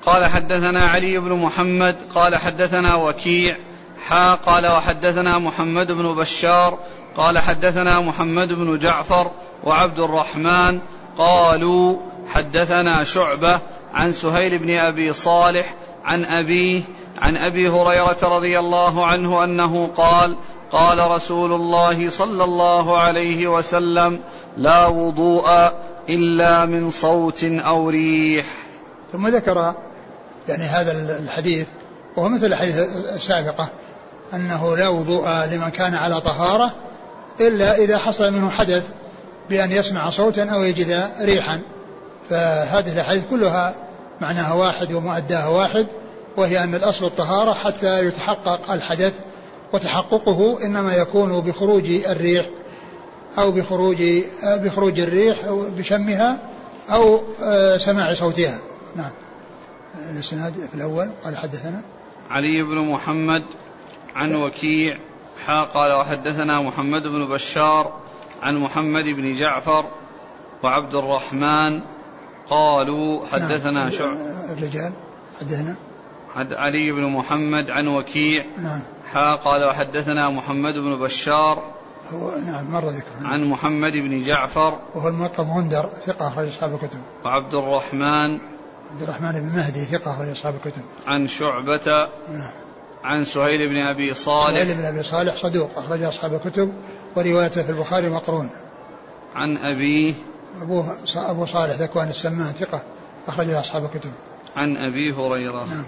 قال 0.06 0.26
حدثنا 0.26 0.82
علي 0.82 1.20
بن 1.20 1.34
محمد 1.34 1.96
قال 2.16 2.36
حدثنا 2.36 2.96
وكيع 2.96 3.58
حا 4.08 4.34
قال 4.34 4.68
وحدثنا 4.68 5.38
محمد 5.38 5.92
بن 5.92 6.16
بشار 6.16 6.80
قال 7.16 7.40
حدثنا 7.40 8.00
محمد 8.00 8.54
بن 8.54 8.80
جعفر 8.80 9.32
وعبد 9.64 10.00
الرحمن. 10.00 10.80
قالوا 11.18 11.98
حدثنا 12.28 13.04
شعبة 13.04 13.60
عن 13.94 14.12
سهيل 14.12 14.58
بن 14.58 14.78
أبي 14.78 15.14
صالح 15.14 15.76
عن 16.06 16.26
أبيه 16.26 16.82
عن 17.22 17.38
أبي 17.38 17.70
هريرة 17.70 18.18
رضي 18.24 18.60
الله 18.60 19.06
عنه 19.06 19.44
أنه 19.44 19.88
قال 19.88 20.36
قال 20.72 21.12
رسول 21.12 21.54
الله 21.54 22.10
صلى 22.10 22.44
الله 22.44 22.98
عليه 22.98 23.48
وسلم 23.48 24.20
لا 24.58 24.88
وضوء 24.88 25.72
إلا 26.10 26.66
من 26.66 26.92
صوت 26.92 27.44
أو 27.44 27.90
ريح. 27.90 28.46
ثم 29.12 29.28
ذكر 29.28 29.76
يعني 30.50 30.64
هذا 30.64 30.92
الحديث 31.20 31.68
وهو 32.18 32.30
مثل 32.30 32.46
الحديث 32.46 32.78
السابقة 33.16 33.70
أنه 34.34 34.78
لا 34.78 34.88
وضوء 34.88 35.30
لمن 35.30 35.70
كان 35.70 35.96
على 35.96 36.22
طهارة 36.22 36.72
إلا 37.40 37.76
إذا 37.76 37.98
حصل 37.98 38.34
منه 38.34 38.50
حدث 38.50 38.84
بأن 39.50 39.72
يسمع 39.72 40.10
صوتا 40.10 40.50
أو 40.50 40.64
يجد 40.64 41.10
ريحا. 41.22 41.62
فهذه 42.30 42.94
الأحاديث 42.94 43.24
كلها 43.30 43.76
معناها 44.22 44.54
واحد 44.54 44.94
ومؤداها 44.94 45.48
واحد 45.48 45.88
وهي 46.38 46.64
أن 46.64 46.76
الأصل 46.76 47.06
الطهارة 47.06 47.54
حتى 47.54 48.06
يتحقق 48.06 48.72
الحدث 48.72 49.14
وتحققه 49.74 50.66
إنما 50.66 50.96
يكون 50.96 51.42
بخروج 51.42 51.90
الريح 51.90 52.50
أو 53.38 53.52
بخروج 53.52 54.04
بخروج 54.44 55.00
الريح 55.00 55.46
أو 55.46 55.62
بشمها 55.78 56.40
أو 56.90 57.20
آه، 57.44 57.78
سماع 57.78 58.14
صوتها. 58.14 58.60
نعم. 58.96 59.12
الإسناد 60.12 60.54
في 60.54 60.76
الأول. 60.76 61.10
قال 61.24 61.38
حدثنا. 61.38 61.82
علي 62.30 62.64
بن 62.64 62.92
محمد 62.92 63.44
عن 64.16 64.36
وكيع. 64.36 64.98
حا 65.46 65.64
قال 65.64 66.00
وحدثنا 66.00 66.62
محمد 66.62 67.04
بن 67.04 67.28
بشار 67.28 68.00
عن 68.42 68.58
محمد 68.58 69.04
بن 69.04 69.36
جعفر 69.36 69.86
وعبد 70.64 70.96
الرحمن 70.96 71.82
قالوا 72.50 73.26
حدثنا 73.26 73.72
نعم. 73.72 73.90
شعب. 73.90 74.18
الرجال. 74.58 74.92
حدثنا. 75.40 75.76
حد 76.36 76.54
علي 76.54 76.92
بن 76.92 77.04
محمد 77.04 77.70
عن 77.70 77.88
وكيع. 77.88 78.46
نعم. 78.58 78.82
حا 79.14 79.36
قال 79.36 79.66
وحدثنا 79.66 80.30
محمد 80.30 80.74
بن 80.74 81.00
بشار. 81.00 81.64
هو 82.14 82.32
نعم 82.46 82.72
مر 82.72 82.90
ذكره. 82.90 83.28
عن 83.28 83.50
محمد 83.50 83.92
بن 83.92 84.24
جعفر. 84.24 84.80
وهو 84.96 85.08
الملقب 85.08 85.48
غندر 85.50 85.90
ثقة 86.06 86.28
أخرج 86.28 86.48
أصحاب 86.48 86.74
الكتب. 86.74 87.00
وعبد 87.26 87.56
الرحمن. 87.56 88.40
عبد 88.92 89.02
الرحمن 89.02 89.32
بن 89.32 89.56
مهدي 89.56 89.86
ثقة 89.86 90.14
أخرج 90.14 90.30
أصحاب 90.30 90.56
الكتب. 90.56 90.82
عن 91.08 91.28
شعبة. 91.28 92.08
نعم. 92.32 92.52
عن 93.04 93.26
سهيل 93.26 93.70
بن 93.70 93.78
أبي 93.78 94.14
صالح. 94.14 94.56
سهيل 94.56 94.76
بن 94.76 94.86
أبي 94.86 95.04
صالح 95.04 95.36
صدوق 95.36 95.70
أخرج 95.78 96.04
أصحاب 96.04 96.34
الكتب 96.34 96.74
وروايته 97.16 97.64
في 97.64 97.70
البخاري 97.70 98.10
مقرون. 98.10 98.50
عن 99.36 99.58
أبيه. 99.58 100.14
أبوه 100.62 100.98
أبو 101.16 101.46
صالح 101.46 101.82
ذكوان 101.82 102.10
السمان 102.10 102.54
ثقة 102.54 102.84
أخرج 103.28 103.50
أصحاب 103.50 103.86
الكتب. 103.86 104.12
عن 104.56 104.78
أبي 104.78 105.12
هريرة. 105.12 105.66
نعم. 105.66 105.86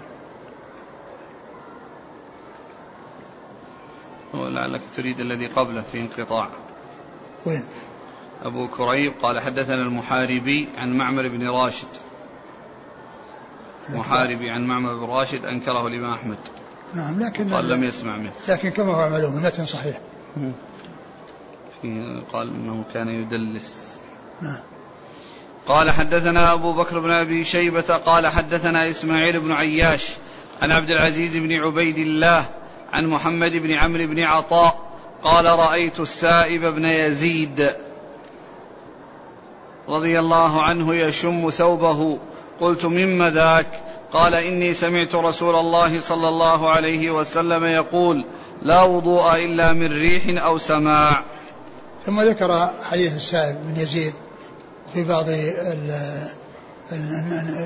ولعلك 4.34 4.80
تريد 4.96 5.20
الذي 5.20 5.46
قبله 5.46 5.82
في 5.92 6.00
انقطاع. 6.00 6.48
وين؟ 7.46 7.64
أبو 8.42 8.68
كريب 8.68 9.12
قال 9.22 9.40
حدثنا 9.40 9.82
المحاربي 9.82 10.68
عن 10.78 10.96
معمر 10.96 11.28
بن 11.28 11.48
راشد. 11.48 11.88
محاربي 13.88 14.50
عن 14.50 14.64
معمر 14.64 14.94
بن 14.94 15.04
راشد 15.04 15.44
أنكره 15.44 15.86
الإمام 15.86 16.12
أحمد. 16.12 16.38
نعم 16.94 17.22
لكن 17.22 17.54
قال 17.54 17.68
لم 17.68 17.84
يسمع 17.84 18.16
منه. 18.16 18.32
لكن 18.48 18.70
كما 18.70 18.94
هو 18.94 19.10
معلوم 19.10 19.38
المتن 19.38 19.66
صحيح. 19.66 20.00
في 21.82 22.22
قال 22.32 22.48
إنه 22.48 22.84
كان 22.94 23.08
يدلس. 23.08 23.98
نعم. 24.40 24.60
قال 25.66 25.90
حدثنا 25.90 26.52
أبو 26.52 26.72
بكر 26.72 26.98
بن 26.98 27.10
أبي 27.10 27.44
شيبة 27.44 27.80
قال 27.80 28.26
حدثنا 28.26 28.90
إسماعيل 28.90 29.40
بن 29.40 29.52
عياش 29.52 30.10
عن 30.62 30.72
عبد 30.72 30.90
العزيز 30.90 31.36
بن 31.36 31.52
عبيد 31.52 31.98
الله 31.98 32.44
عن 32.92 33.06
محمد 33.06 33.52
بن 33.52 33.72
عمرو 33.72 34.06
بن 34.06 34.20
عطاء 34.20 34.90
قال 35.22 35.44
رأيت 35.44 36.00
السائب 36.00 36.64
بن 36.64 36.84
يزيد 36.84 37.70
رضي 39.88 40.18
الله 40.18 40.62
عنه 40.62 40.94
يشم 40.94 41.50
ثوبه. 41.50 42.18
قلت 42.60 42.84
مما 42.84 43.30
ذاك 43.30 43.66
قال 44.12 44.34
إني 44.34 44.74
سمعت 44.74 45.14
رسول 45.14 45.54
الله 45.54 46.00
صلى 46.00 46.28
الله 46.28 46.70
عليه 46.70 47.10
وسلم 47.10 47.64
يقول 47.64 48.24
لا 48.62 48.82
وضوء 48.82 49.34
إلا 49.34 49.72
من 49.72 49.92
ريح 49.92 50.44
أو 50.44 50.58
سماع. 50.58 51.24
ثم 52.06 52.20
ذكر 52.20 52.70
حديث 52.82 53.16
السائب 53.16 53.56
بن 53.66 53.80
يزيد 53.80 54.14
في 54.94 55.04
بعض 55.04 55.24
ال 55.28 55.90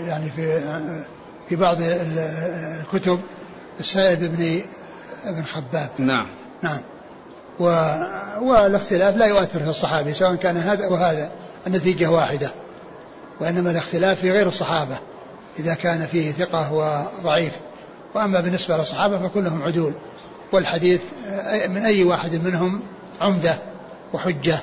يعني 0.09 0.31
في 0.37 0.61
في 1.49 1.57
بعض 1.57 1.77
الكتب. 1.81 3.21
السائب 3.81 4.37
بن 4.37 4.61
ابن 5.25 5.43
خباب. 5.43 5.91
نعم. 5.99 6.27
نعم. 6.63 6.81
و 7.61 7.65
والاختلاف 8.41 9.17
لا 9.17 9.27
يؤثر 9.27 9.61
في 9.61 9.69
الصحابي 9.69 10.15
سواء 10.15 10.35
كان 10.35 10.57
هذا 10.57 10.87
أو 10.87 10.95
هذا 10.95 11.31
النتيجة 11.67 12.11
واحدة. 12.11 12.51
وإنما 13.41 13.71
الاختلاف 13.71 14.21
في 14.21 14.31
غير 14.31 14.49
الصحابة 14.49 14.99
إذا 15.59 15.75
كان 15.75 16.07
فيه 16.07 16.33
ثقة 16.33 16.73
وضعيف. 16.73 17.53
وأما 18.15 18.41
بالنسبة 18.41 18.77
للصحابة 18.77 19.29
فكلهم 19.29 19.63
عدول. 19.63 19.93
والحديث 20.53 21.01
من 21.69 21.85
أي 21.85 22.05
واحد 22.05 22.35
منهم 22.35 22.81
عمدة 23.21 23.59
وحجة 24.13 24.59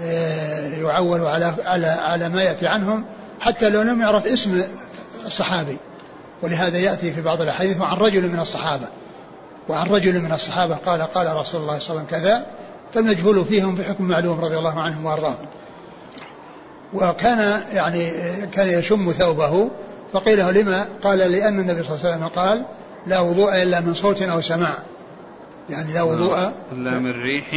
آه، 0.00 0.68
يعول 0.68 1.20
على 1.20 1.54
على 1.64 1.86
على 1.86 2.28
ما 2.28 2.42
يأتي 2.42 2.66
عنهم 2.66 3.04
حتى 3.40 3.70
لو 3.70 3.82
لم 3.82 4.00
يعرف 4.00 4.26
اسم 4.26 4.62
الصحابي. 5.26 5.76
ولهذا 6.42 6.78
يأتي 6.78 7.12
في 7.12 7.22
بعض 7.22 7.42
الأحاديث 7.42 7.80
عن 7.80 7.96
رجل 7.96 8.28
من 8.28 8.38
الصحابة. 8.38 8.86
وعن 9.68 9.86
رجل 9.86 10.20
من 10.20 10.32
الصحابة 10.32 10.74
قال 10.74 11.02
قال 11.02 11.36
رسول 11.36 11.60
الله 11.60 11.78
صلى 11.78 11.90
الله 11.90 12.02
عليه 12.02 12.02
وسلم 12.02 12.06
كذا 12.10 12.46
فالمجهول 12.94 13.44
فيهم 13.44 13.74
بحكم 13.74 14.04
معلوم 14.04 14.40
رضي 14.40 14.58
الله 14.58 14.80
عنهم 14.80 15.04
وأرضاهم. 15.04 15.46
وكان 16.94 17.60
يعني 17.72 18.10
كان 18.52 18.68
يشم 18.68 19.12
ثوبه 19.12 19.70
فقيل 20.12 20.38
له 20.38 20.50
لما؟ 20.50 20.86
قال 21.02 21.18
لأن 21.18 21.60
النبي 21.60 21.82
صلى 21.82 21.94
الله 21.94 22.06
عليه 22.06 22.16
وسلم 22.16 22.28
قال 22.28 22.64
لا 23.06 23.20
وضوء 23.20 23.62
إلا 23.62 23.80
من 23.80 23.94
صوت 23.94 24.22
أو 24.22 24.40
سماع. 24.40 24.78
يعني 25.70 25.92
لا 25.92 26.02
وضوء 26.02 26.36
لا 26.72 26.98
من 26.98 27.22
ريح 27.22 27.54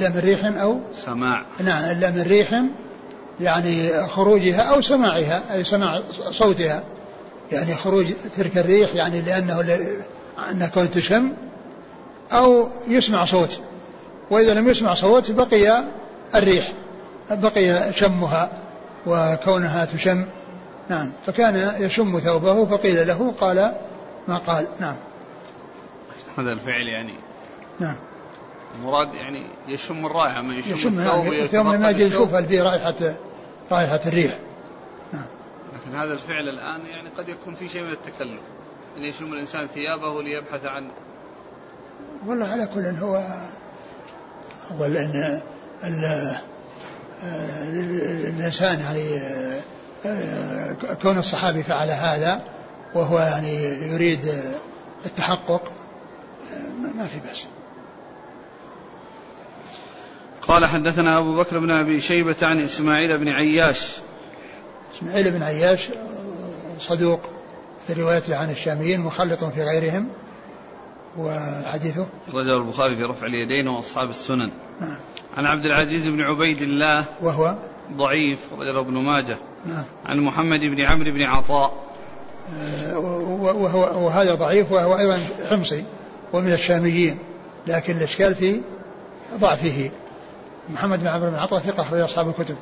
لا 0.00 0.08
من 0.08 0.20
ريح 0.24 0.44
أو 0.44 0.80
سماع. 0.94 1.42
نعم 1.60 1.84
إلا 1.84 2.10
من 2.10 2.22
ريح 2.22 2.62
يعني 3.40 4.06
خروجها 4.06 4.60
أو 4.60 4.80
سماعها 4.80 5.42
أي 5.52 5.64
سماع 5.64 6.02
صوتها. 6.30 6.82
يعني 7.52 7.74
خروج 7.74 8.06
تلك 8.36 8.58
الريح 8.58 8.94
يعني 8.94 9.20
لأنه 9.20 9.60
أنها 10.50 10.68
كون 10.68 10.90
تشم 10.90 11.32
أو 12.32 12.68
يسمع 12.88 13.24
صوت 13.24 13.60
وإذا 14.30 14.54
لم 14.54 14.68
يسمع 14.68 14.94
صوت 14.94 15.30
بقي 15.30 15.84
الريح 16.34 16.72
بقي 17.30 17.92
شمها 17.92 18.50
وكونها 19.06 19.84
تشم. 19.84 20.26
نعم. 20.88 21.12
فكان 21.26 21.82
يشم 21.82 22.18
ثوبه 22.18 22.66
فقيل 22.66 23.06
له 23.06 23.34
قال 23.40 23.74
ما 24.28 24.36
قال. 24.36 24.66
نعم. 24.80 24.96
هذا 26.38 26.52
الفعل 26.52 26.88
يعني. 26.88 27.14
نعم. 27.78 27.96
مراد 28.84 29.14
يعني 29.14 29.54
يشم 29.68 30.06
الرائحة 30.06 30.42
من 30.42 30.58
يشم, 30.58 30.74
يشم 30.74 30.88
الثوب 30.88 31.24
نعم 31.24 31.48
يوم 31.52 31.80
ما 31.80 31.90
الثوب. 31.90 32.06
يشوف 32.06 32.34
فيه 32.34 32.62
رائحة 32.62 33.14
رائحة 33.72 34.00
الريح. 34.06 34.38
لكن 35.12 35.96
هذا 35.96 36.12
الفعل 36.12 36.48
الآن 36.48 36.86
يعني 36.86 37.10
قد 37.18 37.28
يكون 37.28 37.54
في 37.54 37.68
شيء 37.68 37.82
من 37.82 37.92
التكلف. 37.92 38.40
أن 38.96 39.04
يشم 39.04 39.32
الإنسان 39.32 39.66
ثيابه 39.66 40.22
ليبحث 40.22 40.64
عن 40.64 40.90
والله 42.26 42.46
على 42.46 42.66
كل 42.66 42.80
هو 42.86 43.24
ال- 45.84 46.36
آه، 47.24 47.62
الإنسان 48.28 48.80
يعني 48.80 49.18
آه، 50.06 50.72
كون 51.02 51.18
الصحابي 51.18 51.62
فعل 51.62 51.90
هذا 51.90 52.42
وهو 52.94 53.18
يعني 53.18 53.54
يريد 53.92 54.34
التحقق 55.06 55.72
آه، 56.52 56.68
ما- 56.96 57.06
في 57.06 57.18
بأس. 57.28 57.46
قال 60.42 60.66
حدثنا 60.66 61.18
أبو 61.18 61.36
بكر 61.36 61.58
بن 61.58 61.70
أبي 61.70 62.00
شيبة 62.00 62.36
عن 62.42 62.58
إسماعيل 62.58 63.18
بن 63.18 63.28
عياش. 63.28 63.96
إسماعيل 64.96 65.30
بن 65.30 65.42
عياش 65.42 65.90
آه، 65.90 66.80
صدوق. 66.80 67.20
في 67.94 68.02
روايته 68.02 68.36
عن 68.36 68.50
الشاميين 68.50 69.00
مخلط 69.00 69.44
في 69.44 69.62
غيرهم 69.62 70.08
وحديثه؟ 71.18 72.06
رجل 72.34 72.56
البخاري 72.56 72.96
في 72.96 73.02
رفع 73.02 73.26
اليدين 73.26 73.68
وأصحاب 73.68 74.10
السنن. 74.10 74.50
نعم. 74.80 74.98
عن 75.36 75.46
عبد 75.46 75.64
العزيز 75.64 76.08
بن 76.08 76.20
عبيد 76.20 76.62
الله 76.62 77.04
وهو؟ 77.22 77.58
ضعيف 77.96 78.52
رجل 78.52 78.78
ابن 78.78 78.94
ماجه. 78.94 79.38
نعم. 79.66 79.84
عن 80.06 80.20
محمد 80.20 80.60
بن 80.60 80.80
عمرو 80.80 81.12
بن 81.12 81.22
عطاء. 81.22 81.72
آه، 82.54 82.98
وهو 82.98 84.06
وهذا 84.06 84.34
ضعيف 84.34 84.72
وهو 84.72 84.98
أيضا 84.98 85.18
حمصي 85.50 85.84
ومن 86.32 86.52
الشاميين 86.52 87.18
لكن 87.66 87.96
الإشكال 87.96 88.34
في 88.34 88.60
ضعفه. 89.34 89.90
محمد 90.68 91.00
بن 91.00 91.06
عمرو 91.06 91.30
بن 91.30 91.36
عطاء 91.36 91.60
ثقة 91.60 91.82
أخرج 91.82 92.00
أصحاب 92.00 92.28
الكتب. 92.28 92.56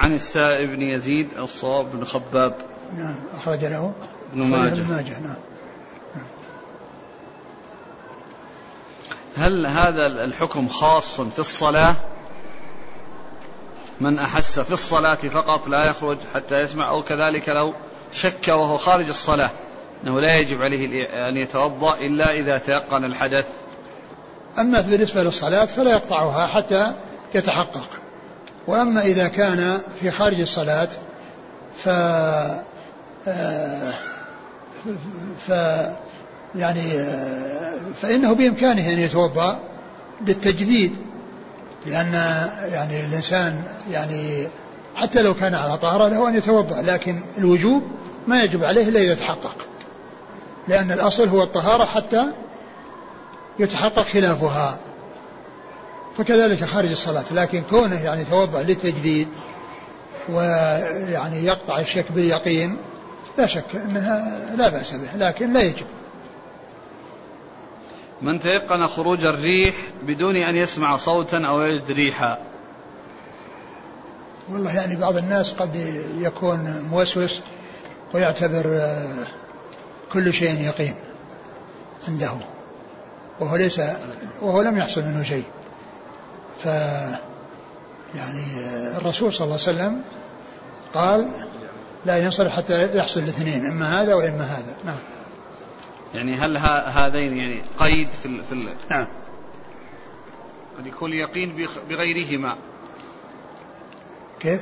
عن 0.00 0.14
السائب 0.14 0.70
بن 0.70 0.82
يزيد 0.82 1.38
الصواب 1.38 1.92
بن 1.92 2.04
خباب. 2.04 2.54
نعم 2.96 3.24
أخرج 3.34 3.64
له. 3.64 3.92
ابن 4.32 4.42
أخرج 4.42 4.60
ماجه. 4.60 4.72
ابن 4.72 4.88
ماجه 4.88 5.20
نعم. 5.20 5.36
هل 9.36 9.66
هذا 9.66 10.06
الحكم 10.06 10.68
خاص 10.68 11.20
في 11.20 11.38
الصلاة؟ 11.38 11.94
من 14.00 14.18
أحس 14.18 14.60
في 14.60 14.72
الصلاة 14.72 15.14
فقط 15.14 15.68
لا 15.68 15.84
يخرج 15.84 16.18
حتى 16.34 16.58
يسمع 16.58 16.90
أو 16.90 17.02
كذلك 17.02 17.48
لو 17.48 17.74
شك 18.12 18.48
وهو 18.48 18.76
خارج 18.76 19.08
الصلاة 19.08 19.50
أنه 20.04 20.20
لا 20.20 20.38
يجب 20.38 20.62
عليه 20.62 21.04
أن 21.28 21.36
يتوضأ 21.36 21.94
إلا 21.94 22.32
إذا 22.32 22.58
تيقن 22.58 23.04
الحدث. 23.04 23.46
أما 24.58 24.80
بالنسبة 24.80 25.22
للصلاة 25.22 25.64
فلا 25.64 25.92
يقطعها 25.92 26.46
حتى 26.46 26.94
يتحقق. 27.34 27.88
وأما 28.66 29.00
إذا 29.00 29.28
كان 29.28 29.78
في 30.00 30.10
خارج 30.10 30.40
الصلاة 30.40 30.88
ف 31.76 31.88
آه، 33.28 33.92
ف 35.46 35.48
يعني 36.54 36.92
آه، 36.92 37.78
فإنه 38.02 38.34
بإمكانه 38.34 38.92
أن 38.92 38.98
يتوضأ 38.98 39.60
للتجديد 40.26 40.96
لأن 41.86 42.12
يعني 42.72 43.04
الإنسان 43.06 43.62
يعني 43.90 44.48
حتى 44.94 45.22
لو 45.22 45.34
كان 45.34 45.54
على 45.54 45.78
طهارة 45.78 46.08
له 46.08 46.28
أن 46.28 46.36
يتوضأ 46.36 46.82
لكن 46.82 47.20
الوجوب 47.38 47.82
ما 48.26 48.42
يجب 48.42 48.64
عليه 48.64 48.88
إلا 48.88 49.00
إذا 49.00 49.14
تحقق 49.14 49.56
لأن 50.68 50.92
الأصل 50.92 51.28
هو 51.28 51.42
الطهارة 51.42 51.84
حتى 51.84 52.26
يتحقق 53.58 54.02
خلافها. 54.02 54.78
فكذلك 56.20 56.64
خارج 56.64 56.90
الصلاة 56.90 57.24
لكن 57.30 57.62
كونه 57.70 58.00
يعني 58.00 58.20
يتوضأ 58.20 58.62
للتجديد 58.62 59.28
ويعني 60.28 61.44
يقطع 61.44 61.80
الشك 61.80 62.12
باليقين 62.12 62.76
لا 63.38 63.46
شك 63.46 63.64
أنها 63.74 64.38
لا 64.56 64.68
بأس 64.68 64.92
به 64.92 65.16
لكن 65.16 65.52
لا 65.52 65.62
يجب. 65.62 65.86
من 68.22 68.40
تيقن 68.40 68.86
خروج 68.86 69.24
الريح 69.24 69.74
بدون 70.02 70.36
أن 70.36 70.56
يسمع 70.56 70.96
صوتا 70.96 71.46
أو 71.46 71.62
يجد 71.62 71.90
ريحا. 71.90 72.38
والله 74.48 74.76
يعني 74.76 74.96
بعض 74.96 75.16
الناس 75.16 75.52
قد 75.52 75.76
يكون 76.18 76.84
موسوس 76.90 77.40
ويعتبر 78.14 78.64
آه، 78.66 79.26
كل 80.12 80.34
شيء 80.34 80.60
يقين 80.60 80.94
عنده 82.08 82.30
وهو 83.40 83.56
ليس 83.56 83.80
وهو 84.42 84.62
لم 84.62 84.78
يحصل 84.78 85.02
منه 85.02 85.22
شيء. 85.22 85.44
ف 86.64 86.66
يعني 88.14 88.44
الرسول 88.96 89.32
صلى 89.32 89.44
الله 89.44 89.58
عليه 89.66 89.78
وسلم 89.78 90.02
قال 90.94 91.30
لا 92.04 92.18
ينصرف 92.18 92.52
حتى 92.52 92.96
يحصل 92.96 93.20
الاثنين 93.20 93.66
إما 93.66 94.02
هذا 94.02 94.14
وإما 94.14 94.44
هذا. 94.44 94.76
نعم. 94.84 94.96
يعني 96.14 96.34
هل 96.34 96.56
هذين 96.86 97.36
يعني 97.36 97.62
قيد 97.78 98.08
في 98.12 98.26
ال 98.26 98.44
في 98.44 98.52
ال 98.52 98.76
نعم. 98.90 99.06
قد 100.78 100.86
يكون 100.86 101.12
اليقين 101.12 101.68
بغيرهما. 101.88 102.56
كيف؟ 104.40 104.60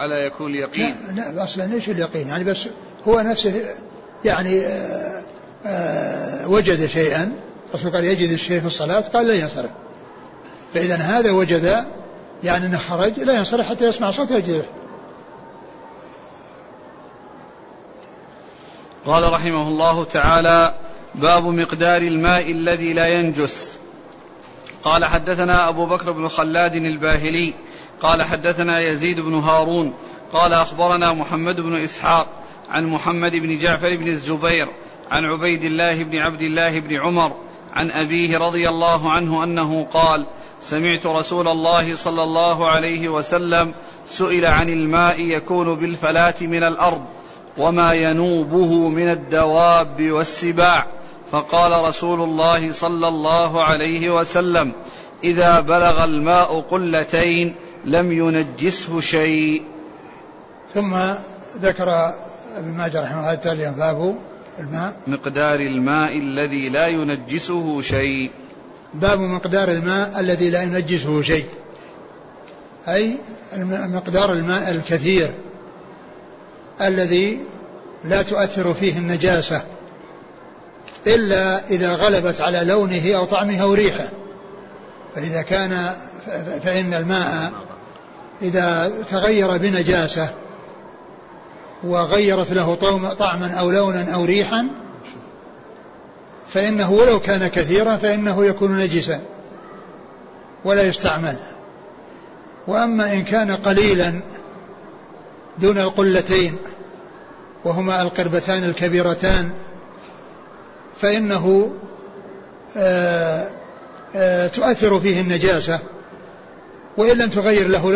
ألا 0.00 0.26
يكون 0.26 0.50
اليقين 0.50 0.94
لا 1.14 1.32
لا 1.32 1.44
أصلا 1.44 1.62
ليش 1.62 1.88
اليقين 1.88 2.28
يعني 2.28 2.44
بس 2.44 2.68
هو 3.08 3.20
نفسه 3.20 3.74
يعني 4.24 4.60
آه 4.60 5.22
آه 5.66 6.48
وجد 6.48 6.86
شيئا 6.86 7.32
الرسول 7.74 7.92
قال 7.92 8.04
يجد 8.04 8.30
الشيء 8.30 8.60
في 8.60 8.66
الصلاة 8.66 9.00
قال 9.00 9.26
لا 9.26 9.34
ينصرف. 9.34 9.70
فإذا 10.74 10.96
هذا 10.96 11.30
وجد 11.30 11.84
يعني 12.44 12.66
أنه 12.66 12.78
خرج 12.78 13.20
لا 13.20 13.32
ينصرف 13.32 13.68
حتى 13.68 13.88
يسمع 13.88 14.10
صوت 14.10 14.30
يجده 14.30 14.64
قال 19.06 19.32
رحمه 19.32 19.68
الله 19.68 20.04
تعالى 20.04 20.74
باب 21.14 21.44
مقدار 21.44 22.02
الماء 22.02 22.50
الذي 22.50 22.92
لا 22.92 23.06
ينجس. 23.06 23.76
قال 24.84 25.04
حدثنا 25.04 25.68
أبو 25.68 25.86
بكر 25.86 26.10
بن 26.10 26.28
خلاد 26.28 26.74
الباهلي 26.74 27.54
قال 28.00 28.22
حدثنا 28.22 28.80
يزيد 28.80 29.20
بن 29.20 29.34
هارون 29.34 29.94
قال 30.32 30.52
أخبرنا 30.52 31.12
محمد 31.12 31.60
بن 31.60 31.82
إسحاق 31.82 32.26
عن 32.70 32.86
محمد 32.86 33.32
بن 33.32 33.58
جعفر 33.58 33.96
بن 33.96 34.08
الزبير 34.08 34.68
عن 35.10 35.24
عبيد 35.24 35.64
الله 35.64 36.02
بن 36.04 36.18
عبد 36.18 36.42
الله 36.42 36.80
بن 36.80 36.96
عمر 36.96 37.36
عن 37.72 37.90
أبيه 37.90 38.38
رضي 38.38 38.68
الله 38.68 39.10
عنه 39.10 39.44
أنه 39.44 39.84
قال 39.84 40.26
سمعت 40.66 41.06
رسول 41.06 41.48
الله 41.48 41.94
صلى 41.94 42.22
الله 42.22 42.70
عليه 42.70 43.08
وسلم 43.08 43.74
سئل 44.08 44.46
عن 44.46 44.68
الماء 44.68 45.20
يكون 45.20 45.74
بالفلاة 45.74 46.34
من 46.40 46.62
الأرض 46.62 47.04
وما 47.58 47.92
ينوبه 47.92 48.88
من 48.88 49.10
الدواب 49.10 50.10
والسباع. 50.10 50.86
فقال 51.30 51.84
رسول 51.88 52.20
الله 52.20 52.72
صلى 52.72 53.08
الله 53.08 53.62
عليه 53.62 54.16
وسلم 54.16 54.72
إذا 55.24 55.60
بلغ 55.60 56.04
الماء 56.04 56.60
قلتين 56.60 57.54
لم 57.84 58.12
ينجسه 58.12 59.00
شيء. 59.00 59.62
ثم 60.74 60.94
ذكر 61.60 61.88
ابن 62.56 62.68
ماجه 62.68 63.02
رحمه 63.02 63.20
الله 63.20 63.34
تعالى 63.34 63.74
باب 63.78 64.18
الماء. 64.58 64.96
مقدار 65.06 65.60
الماء 65.60 66.18
الذي 66.18 66.68
لا 66.68 66.86
ينجسه 66.86 67.80
شيء. 67.80 68.30
باب 68.94 69.20
مقدار 69.20 69.68
الماء 69.68 70.20
الذي 70.20 70.50
لا 70.50 70.62
ينجسه 70.62 71.22
شيء. 71.22 71.46
أي 72.88 73.16
مقدار 73.68 74.32
الماء 74.32 74.70
الكثير 74.70 75.30
الذي 76.80 77.40
لا 78.04 78.22
تؤثر 78.22 78.74
فيه 78.74 78.98
النجاسة 78.98 79.62
إلا 81.06 81.68
إذا 81.70 81.94
غلبت 81.94 82.40
على 82.40 82.64
لونه 82.64 83.12
أو 83.16 83.24
طعمه 83.24 83.62
أو 83.62 83.74
ريحه. 83.74 84.08
فإذا 85.14 85.42
كان 85.42 85.92
فإن 86.64 86.94
الماء 86.94 87.52
إذا 88.42 88.92
تغير 89.10 89.56
بنجاسة 89.56 90.30
وغيرت 91.84 92.52
له 92.52 92.74
طعم- 92.74 93.12
طعما 93.12 93.54
أو 93.54 93.70
لونا 93.70 94.14
أو 94.14 94.24
ريحا 94.24 94.68
فإنه 96.54 96.92
ولو 96.92 97.20
كان 97.20 97.46
كثيرا 97.46 97.96
فإنه 97.96 98.46
يكون 98.46 98.78
نجسا 98.78 99.20
ولا 100.64 100.82
يستعمل. 100.82 101.36
وأما 102.66 103.12
إن 103.12 103.24
كان 103.24 103.50
قليلا 103.50 104.20
دون 105.58 105.78
القلتين 105.78 106.56
وهما 107.64 108.02
القربتان 108.02 108.64
الكبيرتان 108.64 109.50
فإنه 111.00 111.72
آآ 112.76 113.50
آآ 114.16 114.48
تؤثر 114.48 115.00
فيه 115.00 115.20
النجاسة 115.20 115.78
وإن 116.96 117.18
لم 117.18 117.28
تغير 117.30 117.68
له 117.68 117.92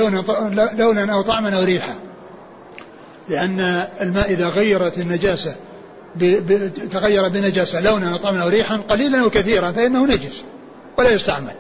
لونا, 0.77 1.13
أو 1.13 1.23
طعما 1.23 1.57
أو 1.57 1.63
ريحا. 1.63 1.95
لأن 3.29 3.85
الماء 4.01 4.31
إذا 4.31 4.49
غيرت 4.49 4.99
النجاسة 4.99 5.55
تغير 6.93 7.29
بنجاسة 7.29 7.81
لونا 7.81 8.13
أو 8.13 8.17
طعما 8.17 8.43
أو 8.43 8.49
ريحا 8.49 8.77
قليلا 8.77 9.23
أو 9.23 9.31
كثيرا 9.31 9.73
فإنه 9.73 10.07
نجس 10.07 10.43
ولا 10.99 11.11
يستعمل. 11.11 11.55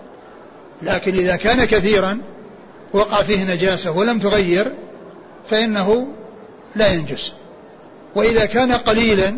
لكن 0.82 1.14
إذا 1.14 1.36
كان 1.36 1.64
كثيرا 1.64 2.18
وقع 2.92 3.22
فيه 3.22 3.54
نجاسة 3.54 3.90
ولم 3.90 4.18
تغير 4.18 4.72
فإنه 5.50 6.06
لا 6.76 6.92
ينجس. 6.92 7.32
وإذا 8.14 8.46
كان 8.46 8.72
قليلا 8.72 9.36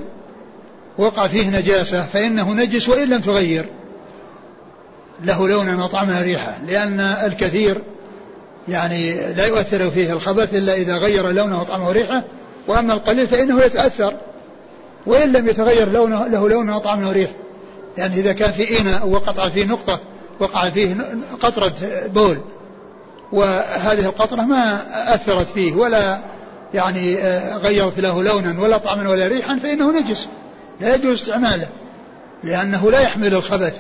وقع 0.99 1.27
فيه 1.27 1.51
نجاسة 1.59 2.07
فإنه 2.07 2.53
نجس 2.53 2.89
وإن 2.89 3.09
لم 3.09 3.21
تغير 3.21 3.69
له 5.25 5.49
لونا 5.49 5.85
وطعما 5.85 6.19
وريحا 6.19 6.59
لأن 6.67 7.01
الكثير 7.01 7.83
يعني 8.69 9.33
لا 9.33 9.47
يؤثر 9.47 9.91
فيه 9.91 10.13
الخبث 10.13 10.55
إلا 10.55 10.75
إذا 10.75 10.97
غير 10.97 11.31
لونه 11.31 11.61
وطعمه 11.61 11.89
وريحة 11.89 12.25
وأما 12.67 12.93
القليل 12.93 13.29
فإنه 13.29 13.63
يتأثر 13.63 14.15
وإن 15.09 15.33
لم 15.33 15.49
يتغير 15.49 15.93
لونه 15.93 16.27
له 16.27 16.49
لونه 16.49 16.77
وطعمه 16.77 17.09
وريحه 17.09 17.33
يعني 17.99 18.15
إذا 18.15 18.33
كان 18.33 18.53
في 18.53 18.81
إناء 18.81 19.09
وقطع 19.09 19.49
فيه 19.49 19.65
نقطة 19.65 20.01
وقع 20.41 20.71
فيه 20.71 20.97
قطرة 21.41 21.75
بول 22.07 22.39
وهذه 23.33 24.07
القطرة 24.07 24.43
ما 24.43 24.81
أثرت 25.15 25.47
فيه 25.47 25.75
ولا 25.75 26.19
يعني 26.75 27.17
غيرت 27.57 28.01
له 28.01 28.23
لونا 28.23 28.61
ولا 28.61 28.79
طعما 28.79 29.09
ولا 29.09 29.27
ريحا 29.27 29.59
فإنه 29.63 30.01
نجس. 30.01 30.29
لا 30.81 30.95
يجوز 30.95 31.21
استعماله 31.21 31.69
لأنه 32.45 32.91
لا 32.91 33.01
يحمل 33.01 33.35
الخبث 33.35 33.77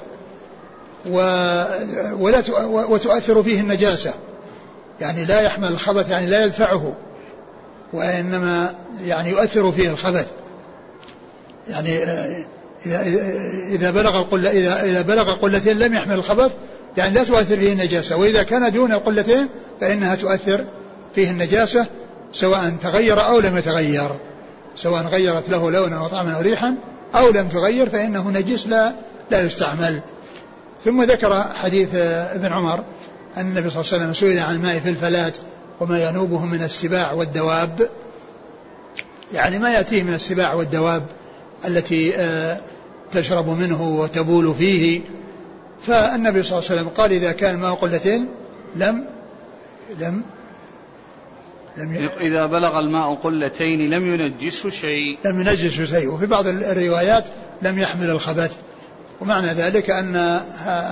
ولا 2.18 2.42
وتؤثر 2.64 3.42
فيه 3.42 3.60
النجاسة. 3.60 4.14
يعني 5.00 5.24
لا 5.24 5.40
يحمل 5.40 5.68
الخبث 5.68 6.10
يعني 6.10 6.26
لا 6.26 6.44
يدفعه 6.44 6.92
وإنما 7.92 8.74
يعني 9.04 9.30
يؤثر 9.30 9.72
فيه 9.72 9.90
الخبث. 9.90 10.26
يعني 11.68 12.02
إذا 12.86 13.02
إذا 13.68 13.90
بلغ 13.90 14.18
القلة 14.18 14.50
إذا 14.50 14.82
إذا 14.82 15.02
بلغ 15.02 15.30
القلتين 15.30 15.78
لم 15.78 15.94
يحمل 15.94 16.14
الخبث 16.14 16.52
يعني 16.96 17.14
لا 17.14 17.24
تؤثر 17.24 17.56
فيه 17.56 17.72
النجاسة. 17.72 18.16
وإذا 18.16 18.42
كان 18.42 18.72
دون 18.72 18.92
القلتين 18.92 19.48
فإنها 19.80 20.14
تؤثر 20.14 20.64
فيه 21.14 21.30
النجاسة 21.30 21.86
سواء 22.32 22.72
تغير 22.82 23.26
أو 23.26 23.40
لم 23.40 23.58
يتغير. 23.58 24.10
سواء 24.76 25.02
غيرت 25.02 25.48
له 25.48 25.70
لونا 25.70 26.00
وطعما 26.00 26.36
أو 26.36 26.40
ريحا 26.40 26.74
أو 27.14 27.30
لم 27.30 27.48
تغير 27.48 27.88
فإنه 27.88 28.30
نجس 28.30 28.66
لا 28.66 28.92
لا 29.30 29.40
يستعمل. 29.40 30.00
ثم 30.84 31.02
ذكر 31.02 31.42
حديث 31.42 31.88
ابن 31.94 32.52
عمر 32.52 32.84
أن 33.36 33.46
النبي 33.46 33.70
صلى 33.70 33.80
الله 33.80 33.92
عليه 33.92 34.02
وسلم 34.02 34.14
سئل 34.14 34.38
عن 34.38 34.54
الماء 34.54 34.78
في 34.78 34.88
الفلاة 34.88 35.32
وما 35.80 36.08
ينوبه 36.08 36.44
من 36.44 36.62
السباع 36.62 37.12
والدواب. 37.12 37.88
يعني 39.32 39.58
ما 39.58 39.72
يأتيه 39.72 40.02
من 40.02 40.14
السباع 40.14 40.54
والدواب 40.54 41.02
التي 41.64 42.16
آه، 42.16 42.58
تشرب 43.12 43.48
منه 43.48 43.82
وتبول 43.82 44.54
فيه. 44.58 45.00
فالنبي 45.86 46.42
صلى 46.42 46.58
الله 46.58 46.70
عليه 46.70 46.80
وسلم 46.80 46.88
قال 46.88 47.12
إذا 47.12 47.32
كان 47.32 47.54
الماء 47.54 47.74
قلتين 47.74 48.28
لم 48.76 49.04
لم 50.00 50.22
لم 51.76 52.08
إذا 52.20 52.46
بلغ 52.46 52.78
الماء 52.78 53.14
قلتين 53.14 53.90
لم 53.90 54.14
ينجسه 54.14 54.70
شيء. 54.70 55.18
لم 55.24 55.40
ينجسه 55.40 55.84
شيء. 55.84 56.08
وفي 56.08 56.26
بعض 56.26 56.46
الروايات 56.46 57.28
لم 57.62 57.78
يحمل 57.78 58.10
الخبث. 58.10 58.52
ومعنى 59.20 59.46
ذلك 59.46 59.90
أن 59.90 60.40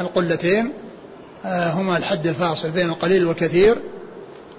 القلتين 0.00 0.72
آه، 1.44 1.70
هما 1.70 1.96
الحد 1.96 2.26
الفاصل 2.26 2.70
بين 2.70 2.88
القليل 2.88 3.26
والكثير. 3.26 3.76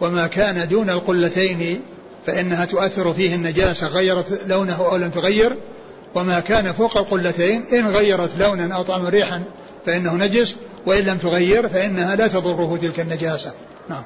وما 0.01 0.27
كان 0.27 0.67
دون 0.67 0.89
القلتين 0.89 1.81
فإنها 2.25 2.65
تؤثر 2.65 3.13
فيه 3.13 3.35
النجاسة 3.35 3.87
غيرت 3.87 4.41
لونه 4.47 4.85
أو 4.91 4.97
لم 4.97 5.09
تغير. 5.09 5.57
وما 6.17 6.39
كان 6.39 6.71
فوق 6.73 6.97
القلتين 6.97 7.63
إن 7.73 7.87
غيرت 7.87 8.37
لونا 8.37 8.75
أو 8.75 8.83
طعما 8.83 9.09
ريحا 9.09 9.43
فإنه 9.85 10.15
نجس 10.15 10.55
وإن 10.85 11.03
لم 11.03 11.17
تغير 11.17 11.69
فإنها 11.69 12.15
لا 12.15 12.27
تضره 12.27 12.77
تلك 12.81 12.99
النجاسة. 12.99 13.53
نعم. 13.89 14.03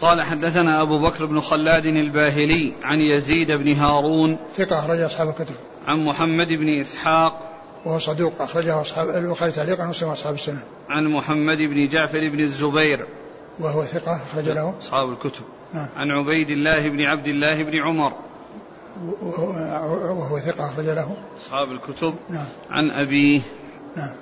قال 0.00 0.22
حدثنا 0.22 0.82
أبو 0.82 0.98
بكر 0.98 1.26
بن 1.26 1.40
خلاد 1.40 1.86
الباهلي 1.86 2.74
عن 2.82 3.00
يزيد 3.00 3.52
بن 3.52 3.72
هارون 3.72 4.36
ثقة 4.56 4.78
أخرج 4.78 5.00
أصحاب 5.00 5.28
الكتب. 5.28 5.54
عن 5.86 6.04
محمد 6.04 6.52
بن 6.52 6.80
إسحاق 6.80 7.52
وهو 7.84 7.98
صدوق 7.98 8.32
أخرجه 8.42 8.80
أصحاب 8.80 9.10
البخاري 9.10 9.52
تعليقا 9.52 9.84
ومسلم 9.84 10.08
أصحاب 10.08 10.34
السنة. 10.34 10.60
عن 10.88 11.04
محمد 11.04 11.58
بن 11.58 11.88
جعفر 11.88 12.28
بن 12.28 12.40
الزبير 12.40 13.06
وهو 13.60 13.84
ثقة 13.84 14.20
أخرج 14.32 14.48
له. 14.48 14.74
أصحاب 14.82 15.10
الكتب. 15.10 15.42
نعم. 15.74 15.88
عن 15.96 16.10
عبيد 16.10 16.50
الله 16.50 16.88
بن 16.88 17.00
عبد 17.00 17.28
الله 17.28 17.62
بن 17.62 17.78
عمر 17.78 18.12
وهو 19.22 20.38
ثقة 20.38 20.66
أخرج 20.66 20.84
له. 20.86 21.16
أصحاب 21.42 21.72
الكتب. 21.72 22.14
نعم. 22.30 22.48
عن 22.70 22.90
أبيه 22.90 23.40
نعم. 23.96 24.12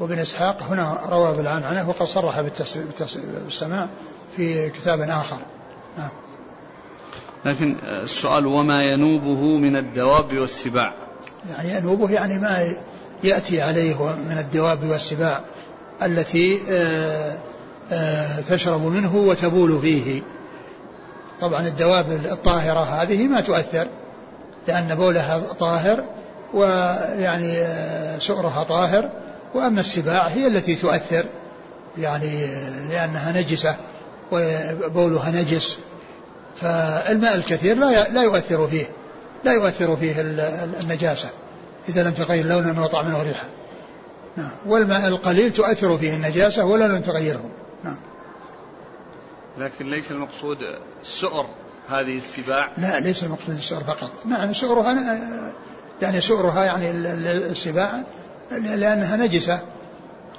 وابن 0.00 0.18
إسحاق 0.18 0.62
هنا 0.62 1.00
روى 1.08 1.36
بالعنعنة 1.36 1.88
وقد 1.88 2.06
صرح 2.06 2.40
بالسماع 2.40 3.88
في 4.36 4.70
كتاب 4.70 5.00
آخر. 5.00 5.38
نعم. 5.98 6.10
لكن 7.44 7.76
السؤال 8.02 8.46
وما 8.46 8.84
ينوبه 8.84 9.58
من 9.58 9.76
الدواب 9.76 10.38
والسباع؟ 10.38 10.94
يعني 11.50 11.74
ينوبه 11.76 12.10
يعني 12.10 12.38
ما 12.38 12.72
يأتي 13.24 13.60
عليه 13.60 14.12
من 14.12 14.38
الدواب 14.38 14.84
والسباع 14.84 15.40
التي 16.02 16.60
آه، 16.70 17.38
آه، 17.92 18.40
تشرب 18.40 18.82
منه 18.82 19.16
وتبول 19.16 19.80
فيه. 19.80 20.22
طبعا 21.40 21.66
الدواب 21.66 22.10
الطاهرة 22.10 22.80
هذه 22.80 23.28
ما 23.28 23.40
تؤثر 23.40 23.86
لأن 24.68 24.94
بولها 24.94 25.38
طاهر 25.60 26.04
ويعني 26.54 27.64
سؤرها 28.18 28.62
طاهر 28.62 29.10
وأما 29.54 29.80
السباع 29.80 30.26
هي 30.26 30.46
التي 30.46 30.74
تؤثر 30.74 31.24
يعني 31.98 32.46
لأنها 32.90 33.32
نجسة 33.32 33.76
وبولها 34.32 35.30
نجس 35.30 35.78
فالماء 36.60 37.34
الكثير 37.34 37.76
لا 37.76 38.08
لا 38.08 38.22
يؤثر 38.22 38.66
فيه 38.66 38.86
لا 39.44 39.52
يؤثر 39.52 39.96
فيه 39.96 40.14
النجاسة 40.82 41.28
إذا 41.88 42.02
لم 42.02 42.10
تغير 42.10 42.46
لونا 42.46 42.82
وطعما 42.82 43.18
وريحا 43.18 43.46
نعم. 44.36 44.50
والماء 44.66 45.08
القليل 45.08 45.52
تؤثر 45.52 45.98
فيه 45.98 46.14
النجاسة 46.14 46.64
ولا 46.64 46.84
لم 46.84 47.00
تغيره. 47.00 47.44
لكن 49.58 49.90
ليس 49.90 50.10
المقصود 50.10 50.58
سؤر 51.02 51.46
هذه 51.88 52.16
السباع. 52.16 52.72
لا 52.78 53.00
ليس 53.00 53.24
المقصود 53.24 53.54
السؤر 53.54 53.84
فقط. 53.84 54.26
نعم 54.26 54.52
سؤرها 54.52 54.94
يعني 56.02 56.20
سؤرها 56.20 56.64
يعني 56.64 56.90
السباع 56.90 58.04
لأنها 58.50 59.16
نجسة. 59.16 59.60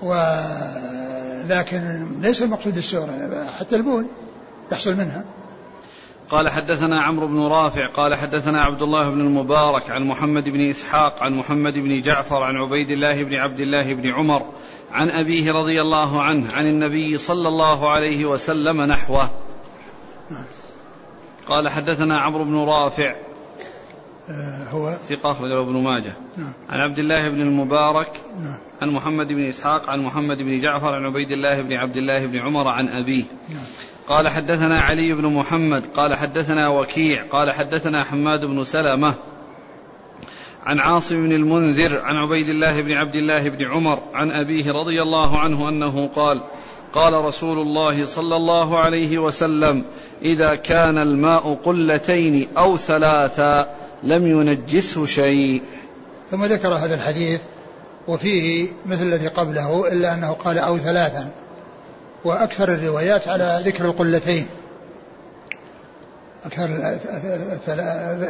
ولكن 0.02 2.08
ليس 2.22 2.44
المقصود 2.44 2.78
السؤر 2.78 3.08
حتى 3.60 3.76
البول 3.76 4.06
يحصل 4.72 4.96
منها. 4.96 5.26
قال 6.30 6.50
حدثنا 6.50 7.02
عمرو 7.02 7.28
بن 7.28 7.40
رافع 7.40 7.88
قال 7.88 8.16
حدثنا 8.16 8.62
عبد 8.62 8.82
الله 8.82 9.10
بن 9.10 9.22
المبارك 9.22 9.90
عن 9.90 10.04
محمد 10.04 10.50
بن 10.50 10.70
إسحاق 10.70 11.24
عن 11.24 11.34
محمد 11.34 11.74
بن 11.74 12.02
جعفر 12.02 12.44
عن 12.44 12.56
عبيد 12.56 12.92
الله 12.92 13.24
بن 13.24 13.36
عبد 13.36 13.60
الله 13.60 13.94
بن 13.94 14.10
عمر 14.10 14.46
عن 14.94 15.10
أبيه 15.10 15.52
رضي 15.52 15.82
الله 15.82 16.22
عنه 16.22 16.54
عن 16.54 16.68
النبي 16.68 17.18
صلى 17.18 17.48
الله 17.48 17.90
عليه 17.90 18.26
وسلم 18.26 18.82
نحوه 18.82 19.30
قال 21.48 21.70
حدثنا 21.70 22.20
عمرو 22.20 22.44
بن 22.44 22.56
رافع 22.56 23.16
آه، 24.30 24.70
هو 24.70 24.98
ثقة 25.10 25.32
أخرجه 25.32 25.60
ابن 25.60 25.84
ماجه 25.84 26.14
نعم. 26.38 26.54
عن 26.70 26.80
عبد 26.80 27.00
الله 27.00 27.30
بن 27.30 27.42
المبارك 27.42 28.12
نعم. 28.40 28.58
عن 28.82 28.90
محمد 28.90 29.28
بن 29.28 29.44
إسحاق 29.44 29.90
عن 29.90 30.00
محمد 30.00 30.38
بن 30.38 30.60
جعفر 30.62 30.96
عن 30.96 31.06
عبيد 31.06 31.32
الله 31.32 31.62
بن 31.62 31.74
عبد 31.74 31.98
الله 31.98 32.26
بن 32.26 32.40
عمر 32.40 32.68
عن 32.68 32.88
أبيه 32.88 33.24
نعم. 33.50 33.64
قال 34.08 34.28
حدثنا 34.28 34.80
علي 34.80 35.14
بن 35.14 35.26
محمد 35.26 35.86
قال 35.96 36.16
حدثنا 36.16 36.70
وكيع 36.70 37.24
قال 37.24 37.52
حدثنا 37.52 38.04
حماد 38.04 38.40
بن 38.40 38.64
سلمة 38.64 39.14
عن 40.70 40.80
عاصم 40.80 41.28
بن 41.28 41.32
المنذر 41.32 42.02
عن 42.02 42.16
عبيد 42.16 42.50
الله 42.50 42.82
بن 42.82 42.92
عبد 42.92 43.16
الله 43.16 43.50
بن 43.50 43.72
عمر 43.72 44.00
عن 44.14 44.32
أبيه 44.32 44.72
رضي 44.72 45.02
الله 45.02 45.40
عنه 45.40 45.70
أنه 45.70 46.08
قال 46.08 46.44
قال 46.94 47.14
رسول 47.14 47.60
الله 47.60 48.06
صلى 48.06 48.36
الله 48.36 48.80
عليه 48.80 49.18
وسلم 49.18 49.86
إذا 50.22 50.56
كان 50.56 50.98
الماء 50.98 51.54
قلتين 51.54 52.48
أو 52.58 52.78
ثلاثا 52.78 53.76
لم 54.04 54.28
ينجسه 54.28 55.06
شيء. 55.06 55.62
ثم 56.32 56.46
ذكر 56.46 56.68
هذا 56.68 56.96
الحديث 56.96 57.42
وفيه 58.08 58.68
مثل 58.86 59.04
الذي 59.04 59.28
قبله 59.28 59.92
إلا 59.92 60.14
أنه 60.14 60.32
قال 60.32 60.58
أو 60.58 60.78
ثلاثا. 60.78 61.30
وأكثر 62.26 62.74
الروايات 62.74 63.28
على 63.28 63.62
ذكر 63.66 63.86
القلتين. 63.86 64.48
أكثر 66.46 66.66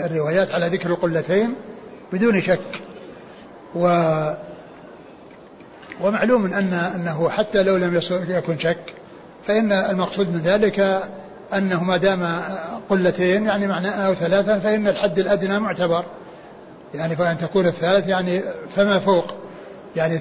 الروايات 0.06 0.52
على 0.52 0.68
ذكر 0.68 0.90
القلتين 0.90 1.56
بدون 2.14 2.42
شك. 2.42 2.82
و 3.76 3.88
ومعلوم 6.02 6.46
أن 6.46 6.74
أنه 6.74 7.30
حتى 7.30 7.64
لو 7.64 7.78
لم 7.78 8.02
يكن 8.12 8.58
شك 8.58 8.94
فإن 9.48 9.72
المقصود 9.72 10.34
من 10.34 10.42
ذلك 10.42 11.04
أنه 11.54 11.84
ما 11.84 11.98
دام 11.98 12.42
قلتين 12.90 13.46
يعني 13.46 13.68
معنى 13.68 13.90
أو 13.90 14.14
ثلاثا 14.14 14.60
فإن 14.60 14.88
الحد 14.88 15.20
الأدنى 15.20 15.60
معتبر. 15.60 16.04
يعني 16.94 17.16
فأن 17.16 17.38
تكون 17.38 17.68
الثالث 17.68 18.08
يعني 18.08 18.42
فما 18.76 19.00
فوق. 19.00 19.34
يعني 19.96 20.18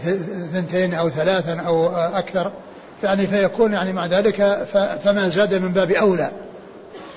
ثنتين 0.53 0.95
أو 0.95 1.09
ثلاثا 1.09 1.61
أو 1.61 1.97
أكثر. 1.97 2.53
يعني 3.03 3.27
فيكون 3.27 3.73
يعني 3.73 3.93
مع 3.93 4.07
ذلك 4.07 4.67
فما 5.05 5.29
زاد 5.29 5.55
من 5.55 5.73
باب 5.73 5.91
أولى. 5.91 6.31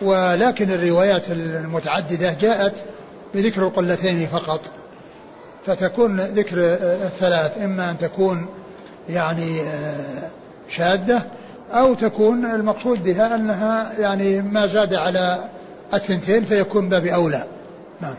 ولكن 0.02 0.72
الروايات 0.72 1.32
المتعددة 1.32 2.36
جاءت 2.42 2.82
بذكر 3.34 3.62
القلتين 3.68 4.28
فقط 4.28 4.62
فتكون 5.66 6.22
ذكر 6.22 6.58
الثلاث 6.82 7.62
إما 7.64 7.92
أن 7.92 7.98
تكون 7.98 8.46
يعني 9.10 9.62
شاذة 10.70 11.24
أو 11.72 11.94
تكون 11.94 12.46
المقصود 12.46 13.04
بها 13.04 13.36
أنها 13.36 13.92
يعني 14.00 14.42
ما 14.42 14.68
زاد 14.68 14.94
على 14.94 15.44
الثنتين 15.94 16.46
فيكون 16.46 16.90
باب 16.90 17.06
أولى. 17.06 17.44
نعم. 18.02 18.16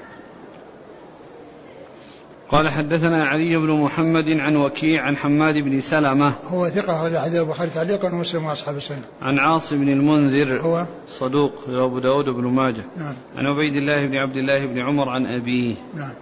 قال 2.52 2.68
حدثنا 2.68 3.24
علي 3.24 3.56
بن 3.56 3.70
محمد 3.70 4.30
عن 4.30 4.56
وكيع 4.56 5.02
عن 5.02 5.16
حماد 5.16 5.58
بن 5.58 5.80
سلمة. 5.80 6.32
هو 6.48 6.68
ثقة 6.68 6.96
أخرج 6.96 7.16
حديث 7.16 7.40
البخاري 7.40 7.70
تعليقا 7.70 8.12
ومسلم 8.12 8.44
وأصحاب 8.44 8.76
السنة. 8.76 9.02
عن 9.22 9.38
عاصم 9.38 9.80
بن 9.80 9.88
المنذر 9.88 10.60
هو؟ 10.60 10.86
صدوق 11.06 11.52
أبو 11.68 11.98
داود 11.98 12.24
بن 12.24 12.44
ماجه. 12.44 12.82
نعم. 12.96 13.14
عن 13.38 13.46
عبيد 13.46 13.76
الله 13.76 14.06
بن 14.06 14.16
عبد 14.16 14.36
الله 14.36 14.66
بن 14.66 14.78
عمر 14.78 15.08
عن 15.08 15.26
أبيه. 15.26 15.74
نعم. 15.94 16.14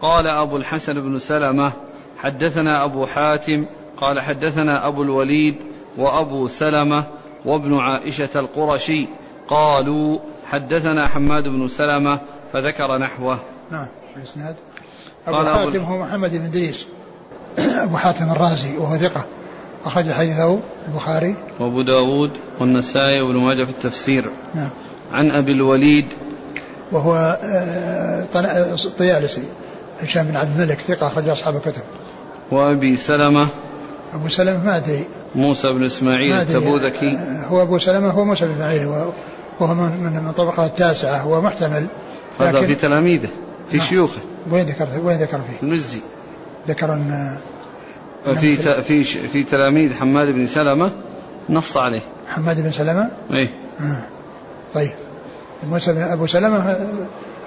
قال 0.00 0.26
أبو 0.26 0.56
الحسن 0.56 1.00
بن 1.00 1.18
سلمة 1.18 1.72
حدثنا 2.18 2.84
أبو 2.84 3.06
حاتم 3.06 3.66
قال 3.96 4.20
حدثنا 4.20 4.88
أبو 4.88 5.02
الوليد 5.02 5.56
وأبو 5.96 6.48
سلمة 6.48 7.04
وابن 7.44 7.78
عائشة 7.78 8.30
القرشي. 8.36 9.06
قالوا 9.48 10.18
حدثنا 10.46 11.06
حماد 11.06 11.44
بن 11.44 11.68
سلمة 11.68 12.20
فذكر 12.52 12.98
نحوه. 12.98 13.38
نعم. 13.70 13.86
الإسناد 14.16 14.56
أبو 15.28 15.50
حاتم 15.50 15.84
هو 15.84 15.98
محمد 15.98 16.30
بن 16.30 16.44
إدريس. 16.44 16.86
أبو 17.58 17.96
حاتم 17.96 18.30
الرازي 18.30 18.76
وهو 18.76 18.98
ثقة. 18.98 19.24
أخرج 19.84 20.10
حديثه 20.10 20.60
البخاري. 20.88 21.34
وأبو 21.60 21.82
داود 21.82 22.30
والنسائي 22.60 23.20
وابن 23.20 23.36
ماجه 23.36 23.64
في 23.64 23.70
التفسير. 23.70 24.24
نعم. 24.54 24.70
عن 25.12 25.30
أبي 25.30 25.52
الوليد. 25.52 26.06
وهو 26.92 27.38
آه، 27.42 28.24
طيالسي. 28.98 29.42
هشام 30.02 30.26
بن 30.26 30.36
عبد 30.36 30.60
الملك 30.60 30.80
ثقة 30.80 31.06
أخرج 31.06 31.28
أصحاب 31.28 31.56
الكتب. 31.56 31.82
وأبي 32.50 32.96
سلمة. 32.96 33.46
أبو 34.14 34.28
سلمة 34.28 34.64
ما 34.64 34.76
أدري. 34.76 35.04
موسى 35.34 35.72
بن 35.72 35.84
إسماعيل 35.84 36.32
التبوذكي 36.32 37.10
آه، 37.10 37.46
هو 37.46 37.62
أبو 37.62 37.78
سلمة 37.78 38.10
هو 38.10 38.24
موسى 38.24 38.46
بن 38.46 38.52
إسماعيل 38.52 38.86
وهو 38.86 39.74
من 39.74 40.12
من 40.12 40.28
الطبقة 40.28 40.66
التاسعة 40.66 41.16
هو 41.16 41.40
محتمل. 41.40 41.86
هذا 42.40 42.60
في 42.60 42.74
تلاميذه. 42.74 43.28
في 43.70 43.76
نعم. 43.76 43.86
شيوخه. 43.86 44.20
وين 44.50 44.66
ذكر 44.66 44.88
وين 45.04 45.18
ذكر 45.18 45.38
فيه؟ 45.38 45.66
المزي. 45.66 46.00
ذكر 46.68 46.92
ان 46.92 47.36
في 48.24 48.56
في 48.82 49.04
في 49.04 49.42
تلاميذ 49.42 49.94
حماد 49.94 50.28
بن 50.28 50.46
سلمة 50.46 50.90
نص 51.50 51.76
عليه. 51.76 52.00
حماد 52.28 52.60
بن 52.60 52.70
سلمة؟ 52.70 53.10
اي 53.32 53.48
آه. 53.80 54.04
طيب. 54.74 54.90
موسى 55.70 55.92
بن 55.92 56.02
أبو 56.02 56.26
سلمة 56.26 56.76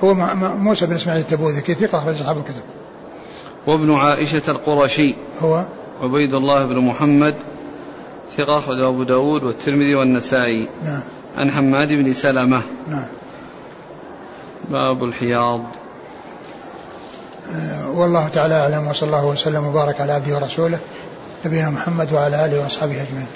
هو 0.03 0.13
موسى 0.57 0.85
بن 0.85 0.95
إسماعيل 0.95 1.21
التبوذكي 1.21 1.73
ثقه 1.73 1.97
اخرج 1.97 2.15
أصحاب 2.15 2.37
الكتب؟ 2.37 2.61
وابن 3.67 3.93
عائشة 3.93 4.41
القرشي. 4.47 5.15
هو؟ 5.39 5.65
عبيد 6.01 6.33
الله 6.33 6.65
بن 6.65 6.87
محمد. 6.87 7.35
ثقة 8.29 8.57
أخرجه 8.57 8.87
أبو 8.87 9.03
داود 9.03 9.43
والترمذي 9.43 9.95
والنسائي. 9.95 10.69
نعم. 10.85 11.01
عن 11.37 11.51
حماد 11.51 11.93
بن 11.93 12.13
سلمة. 12.13 12.61
نعم. 12.87 13.07
باب 14.69 15.03
الحياض. 15.03 15.61
والله 17.87 18.27
تعالى 18.27 18.53
أعلم 18.53 18.87
وصلى 18.87 19.07
الله 19.07 19.25
وسلم 19.25 19.67
وبارك 19.67 20.01
على 20.01 20.11
عبده 20.11 20.35
ورسوله 20.35 20.79
نبينا 21.45 21.69
محمد 21.69 22.13
وعلى 22.13 22.45
آله 22.45 22.59
وأصحابه 22.59 23.01
أجمعين. 23.01 23.27